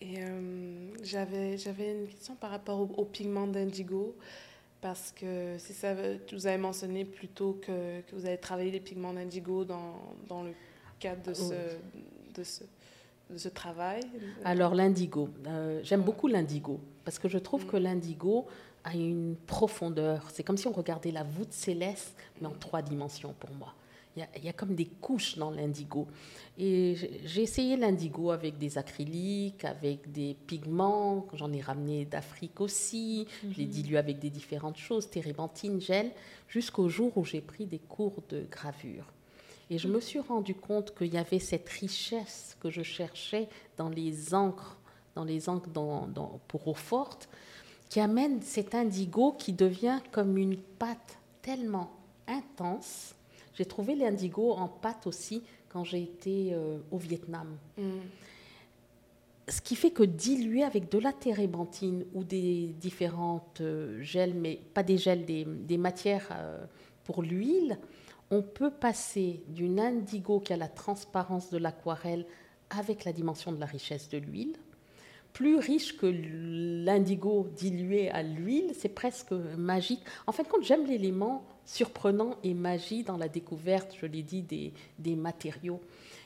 Et 0.00 0.16
euh, 0.18 0.88
j'avais, 1.02 1.56
j'avais 1.56 1.92
une 1.92 2.08
question 2.08 2.34
par 2.34 2.50
rapport 2.50 2.80
au, 2.98 3.04
pigment 3.04 3.46
d'indigo, 3.46 4.14
parce 4.80 5.12
que 5.12 5.56
si 5.58 5.72
ça, 5.72 5.94
vous 5.94 6.46
avez 6.46 6.58
mentionné 6.58 7.04
plutôt 7.04 7.58
que, 7.62 8.00
que 8.02 8.14
vous 8.14 8.26
avez 8.26 8.36
travaillé 8.36 8.70
les 8.70 8.80
pigments 8.80 9.14
d'indigo 9.14 9.64
dans, 9.64 9.94
dans 10.28 10.42
le 10.42 10.52
cadre 10.98 11.22
de 11.22 11.34
ce, 11.34 11.54
de 12.34 12.42
ce, 12.42 12.64
de 12.64 12.68
ce 13.38 13.48
travail. 13.48 14.02
Alors 14.44 14.74
l'indigo, 14.74 15.28
euh, 15.46 15.80
j'aime 15.82 16.02
beaucoup 16.02 16.28
l'indigo, 16.28 16.80
parce 17.04 17.18
que 17.18 17.28
je 17.28 17.38
trouve 17.38 17.64
mm. 17.64 17.68
que 17.68 17.76
l'indigo 17.76 18.46
a 18.84 18.94
une 18.94 19.36
profondeur. 19.46 20.28
C'est 20.32 20.42
comme 20.42 20.56
si 20.56 20.66
on 20.66 20.72
regardait 20.72 21.10
la 21.10 21.24
voûte 21.24 21.52
céleste, 21.52 22.16
mais 22.40 22.46
en 22.46 22.52
trois 22.52 22.82
dimensions 22.82 23.34
pour 23.38 23.50
moi. 23.54 23.74
Il 24.16 24.44
y, 24.44 24.48
a, 24.48 24.52
comme 24.52 24.76
des 24.76 24.84
couches 24.84 25.36
dans 25.38 25.50
l'indigo. 25.50 26.06
Et 26.56 26.94
j'ai 27.24 27.42
essayé 27.42 27.76
l'indigo 27.76 28.30
avec 28.30 28.58
des 28.58 28.78
acryliques, 28.78 29.64
avec 29.64 30.12
des 30.12 30.36
pigments, 30.46 31.26
j'en 31.34 31.52
ai 31.52 31.60
ramené 31.60 32.04
d'Afrique 32.04 32.60
aussi, 32.60 33.26
je 33.42 33.58
l'ai 33.58 33.64
mhm. 33.64 33.70
dilué 33.70 33.98
avec 33.98 34.20
des 34.20 34.30
différentes 34.30 34.76
choses, 34.76 35.10
térébenthine, 35.10 35.80
gel, 35.80 36.12
jusqu'au 36.46 36.88
jour 36.88 37.18
où 37.18 37.24
j'ai 37.24 37.40
pris 37.40 37.66
des 37.66 37.80
cours 37.80 38.22
de 38.28 38.44
gravure. 38.48 39.06
Et 39.74 39.78
je 39.78 39.88
me 39.88 40.00
suis 40.00 40.20
rendu 40.20 40.54
compte 40.54 40.94
qu'il 40.96 41.12
y 41.12 41.18
avait 41.18 41.38
cette 41.38 41.68
richesse 41.68 42.56
que 42.60 42.70
je 42.70 42.82
cherchais 42.82 43.48
dans 43.76 43.88
les 43.88 44.32
encres, 44.32 44.76
dans 45.14 45.24
les 45.24 45.48
encres 45.48 45.68
dans, 45.68 46.40
pour 46.48 46.68
eau 46.68 46.74
forte, 46.74 47.28
qui 47.88 48.00
amène 48.00 48.40
cet 48.40 48.74
indigo 48.74 49.32
qui 49.32 49.52
devient 49.52 49.98
comme 50.12 50.38
une 50.38 50.56
pâte 50.56 51.18
tellement 51.42 51.90
intense 52.26 53.14
j'ai 53.54 53.64
trouvé 53.64 53.94
l'indigo 53.94 54.52
en 54.52 54.68
pâte 54.68 55.06
aussi 55.06 55.42
quand 55.68 55.84
j'ai 55.84 56.02
été 56.02 56.52
euh, 56.52 56.78
au 56.90 56.98
Vietnam. 56.98 57.56
Mm. 57.78 58.00
Ce 59.48 59.60
qui 59.60 59.76
fait 59.76 59.90
que 59.90 60.02
diluer 60.02 60.64
avec 60.64 60.90
de 60.90 60.98
la 60.98 61.12
térébenthine 61.12 62.04
ou 62.14 62.24
des 62.24 62.74
différentes 62.80 63.60
euh, 63.60 64.00
gels, 64.02 64.34
mais 64.34 64.58
pas 64.72 64.82
des 64.82 64.96
gels, 64.96 65.24
des, 65.24 65.78
matières 65.78 66.28
euh, 66.32 66.64
pour 67.04 67.22
l'huile, 67.22 67.78
on 68.30 68.42
peut 68.42 68.70
passer 68.70 69.42
d'une 69.48 69.80
indigo 69.80 70.40
qui 70.40 70.52
a 70.52 70.56
la 70.56 70.68
transparence 70.68 71.50
de 71.50 71.58
l'aquarelle 71.58 72.26
avec 72.70 73.04
la 73.04 73.12
dimension 73.12 73.52
de 73.52 73.60
la 73.60 73.66
richesse 73.66 74.08
de 74.08 74.18
l'huile, 74.18 74.56
plus 75.34 75.56
riche 75.56 75.96
que 75.96 76.06
l'indigo 76.06 77.48
dilué 77.56 78.08
à 78.10 78.22
l'huile, 78.22 78.72
c'est 78.78 78.88
presque 78.88 79.32
magique. 79.32 80.00
En 80.26 80.32
fin 80.32 80.44
de 80.44 80.48
compte, 80.48 80.62
j'aime 80.62 80.86
l'élément 80.86 81.44
surprenant 81.66 82.36
et 82.44 82.54
magie 82.54 83.02
dans 83.02 83.16
la 83.16 83.28
découverte, 83.28 83.96
je 84.00 84.06
l'ai 84.06 84.22
dit, 84.22 84.42
des, 84.42 84.72
des 84.98 85.16
matériaux. 85.16 85.80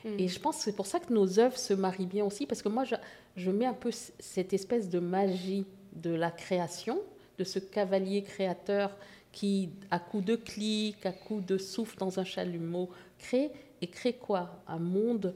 Mm. 0.05 0.19
Et 0.19 0.27
je 0.27 0.39
pense 0.39 0.57
que 0.57 0.63
c'est 0.63 0.75
pour 0.75 0.85
ça 0.85 0.99
que 0.99 1.11
nos 1.11 1.39
œuvres 1.39 1.57
se 1.57 1.73
marient 1.73 2.05
bien 2.05 2.23
aussi, 2.23 2.45
parce 2.45 2.61
que 2.61 2.69
moi, 2.69 2.83
je, 2.83 2.95
je, 3.35 3.49
mets 3.49 3.65
un 3.65 3.73
peu 3.73 3.89
cette 3.91 4.53
espèce 4.53 4.89
de 4.89 4.99
magie 4.99 5.65
de 5.93 6.11
la 6.11 6.29
création, 6.29 6.99
de 7.39 7.43
ce 7.43 7.57
cavalier 7.57 8.21
créateur 8.21 8.95
qui, 9.31 9.69
à 9.91 9.99
coup 9.99 10.21
de 10.21 10.35
clic, 10.35 11.05
à 11.05 11.11
coup 11.11 11.41
de 11.41 11.57
souffle 11.57 11.97
dans 11.97 12.19
un 12.19 12.23
chalumeau, 12.23 12.89
crée 13.17 13.51
et 13.81 13.87
crée 13.87 14.13
quoi? 14.13 14.49
Un 14.67 14.79
monde 14.79 15.35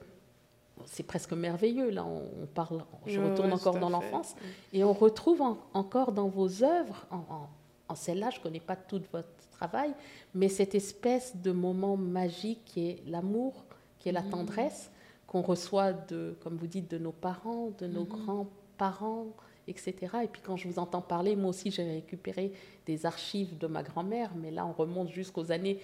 c'est 0.85 1.03
presque 1.03 1.33
merveilleux. 1.33 1.89
Là, 1.91 2.05
on, 2.05 2.45
parle, 2.47 2.83
je 3.05 3.19
retourne 3.19 3.53
encore 3.53 3.79
dans 3.79 3.89
l'enfance, 3.89 4.35
et 4.73 4.83
on 4.83 4.93
retrouve 4.93 5.41
encore 5.73 6.11
dans 6.11 6.27
vos 6.27 6.63
œuvres, 6.63 7.05
en, 7.11 7.47
en 7.87 7.95
celle-là, 7.95 8.29
je 8.31 8.39
ne 8.39 8.43
connais 8.43 8.59
pas 8.59 8.75
tout 8.75 9.01
votre 9.11 9.29
travail, 9.51 9.93
mais 10.33 10.49
cette 10.49 10.75
espèce 10.75 11.35
de 11.37 11.51
moment 11.51 11.97
magique 11.97 12.63
qui 12.65 12.89
est 12.89 13.03
l'amour, 13.07 13.65
qui 13.99 14.09
est 14.09 14.11
la 14.11 14.23
mm. 14.23 14.29
tendresse 14.29 14.91
qu'on 15.27 15.41
reçoit 15.41 15.93
de, 15.93 16.35
comme 16.43 16.57
vous 16.57 16.67
dites, 16.67 16.89
de 16.91 16.97
nos 16.97 17.11
parents, 17.11 17.71
de 17.79 17.87
nos 17.87 18.03
mm-hmm. 18.03 18.23
grands-parents, 18.25 19.27
etc. 19.68 19.95
Et 20.24 20.28
puis 20.28 20.41
quand 20.43 20.57
je 20.57 20.68
vous 20.68 20.80
entends 20.80 21.01
parler, 21.01 21.36
moi 21.36 21.49
aussi 21.49 21.72
j'ai 21.72 21.84
récupéré 21.84 22.51
des 22.86 23.05
archives 23.05 23.57
de 23.57 23.68
ma 23.68 23.84
grand-mère, 23.84 24.32
mais 24.36 24.51
là 24.51 24.66
on 24.66 24.74
remonte 24.74 25.09
jusqu'aux 25.09 25.51
années 25.51 25.80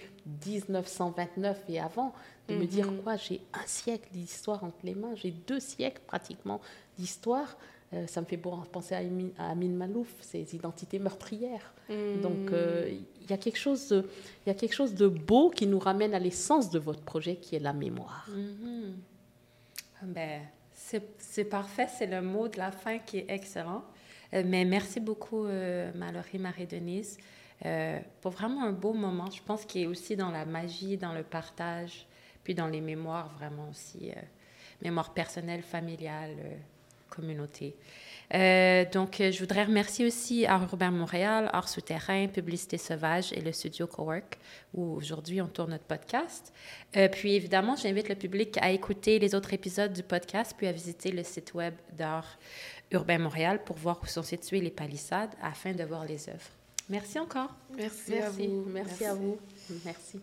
1929 0.46 1.64
et 1.68 1.80
avant, 1.80 2.12
de 2.48 2.54
me 2.56 2.66
dire 2.66 2.90
mm-hmm. 2.90 3.02
quoi, 3.02 3.16
j'ai 3.16 3.40
un 3.52 3.66
siècle 3.66 4.08
d'histoire 4.12 4.64
entre 4.64 4.78
les 4.84 4.94
mains, 4.94 5.14
j'ai 5.14 5.30
deux 5.30 5.60
siècles 5.60 6.02
pratiquement 6.06 6.60
d'histoire. 6.98 7.56
Euh, 7.92 8.06
ça 8.06 8.20
me 8.20 8.26
fait 8.26 8.36
penser 8.36 8.94
à, 8.94 8.98
Amin 9.50 9.68
Malouf, 9.68 10.08
ses 10.20 10.54
identités 10.54 10.98
meurtrières. 10.98 11.74
Mm. 11.88 12.20
Donc 12.20 12.52
euh, 12.52 12.88
il 13.20 13.30
y, 13.30 13.32
a 13.32 13.36
quelque 13.36 13.58
chose 13.58 13.88
de, 13.88 14.08
y 14.46 14.50
a 14.50 14.54
quelque 14.54 14.74
chose 14.74 14.94
de 14.94 15.08
beau 15.08 15.50
qui 15.50 15.66
nous 15.66 15.78
ramène 15.78 16.14
à 16.14 16.18
l'essence 16.18 16.70
de 16.70 16.78
votre 16.78 17.02
projet, 17.02 17.36
qui 17.36 17.56
est 17.56 17.60
la 17.60 17.72
mémoire. 17.72 18.28
Mm-hmm. 18.30 18.92
Ben, 20.02 20.42
c'est 21.18 21.44
parfait, 21.44 21.86
c'est 21.88 22.06
le 22.06 22.22
mot 22.22 22.48
de 22.48 22.58
la 22.58 22.70
fin 22.72 22.98
qui 22.98 23.18
est 23.18 23.26
excellent. 23.28 23.84
Euh, 24.32 24.42
mais 24.46 24.64
merci 24.64 25.00
beaucoup, 25.00 25.44
Mallory 25.94 26.38
Marie-Denise, 26.38 27.18
pour 28.20 28.32
vraiment 28.32 28.64
un 28.64 28.72
beau 28.72 28.92
moment. 28.92 29.30
Je 29.30 29.42
pense 29.42 29.64
qu'il 29.64 29.82
est 29.82 29.86
aussi 29.86 30.16
dans 30.16 30.30
la 30.30 30.44
magie, 30.44 30.96
dans 30.96 31.12
le 31.12 31.22
partage, 31.22 32.06
puis 32.42 32.54
dans 32.54 32.68
les 32.68 32.80
mémoires, 32.80 33.28
vraiment 33.38 33.68
aussi. 33.70 34.12
mémoire 34.82 35.12
personnelle, 35.12 35.62
familiale, 35.62 36.36
communauté. 37.10 37.76
Euh, 38.34 38.84
donc, 38.92 39.20
euh, 39.20 39.32
je 39.32 39.40
voudrais 39.40 39.64
remercier 39.64 40.06
aussi 40.06 40.46
Art 40.46 40.62
Urbain 40.62 40.90
Montréal, 40.90 41.50
Art 41.52 41.68
Souterrain, 41.68 42.28
Publicité 42.28 42.78
Sauvage 42.78 43.32
et 43.32 43.40
le 43.40 43.52
studio 43.52 43.86
Cowork, 43.86 44.38
où 44.74 44.94
aujourd'hui 44.94 45.40
on 45.40 45.48
tourne 45.48 45.70
notre 45.70 45.84
podcast. 45.84 46.52
Euh, 46.96 47.08
puis, 47.08 47.34
évidemment, 47.34 47.76
j'invite 47.76 48.08
le 48.08 48.14
public 48.14 48.56
à 48.60 48.70
écouter 48.70 49.18
les 49.18 49.34
autres 49.34 49.52
épisodes 49.52 49.92
du 49.92 50.02
podcast, 50.02 50.54
puis 50.56 50.66
à 50.66 50.72
visiter 50.72 51.10
le 51.10 51.24
site 51.24 51.54
web 51.54 51.74
d'Art 51.96 52.38
Urbain 52.92 53.18
Montréal 53.18 53.62
pour 53.64 53.76
voir 53.76 54.00
où 54.02 54.06
sont 54.06 54.22
situées 54.22 54.60
les 54.60 54.70
palissades 54.70 55.30
afin 55.42 55.72
de 55.72 55.84
voir 55.84 56.04
les 56.04 56.28
œuvres. 56.28 56.50
Merci 56.88 57.18
encore. 57.18 57.54
Merci, 57.76 58.18
à 58.18 58.30
vous. 58.30 58.64
Merci, 58.66 58.90
Merci. 58.90 59.04
à 59.04 59.14
vous. 59.14 59.38
Merci. 59.84 60.20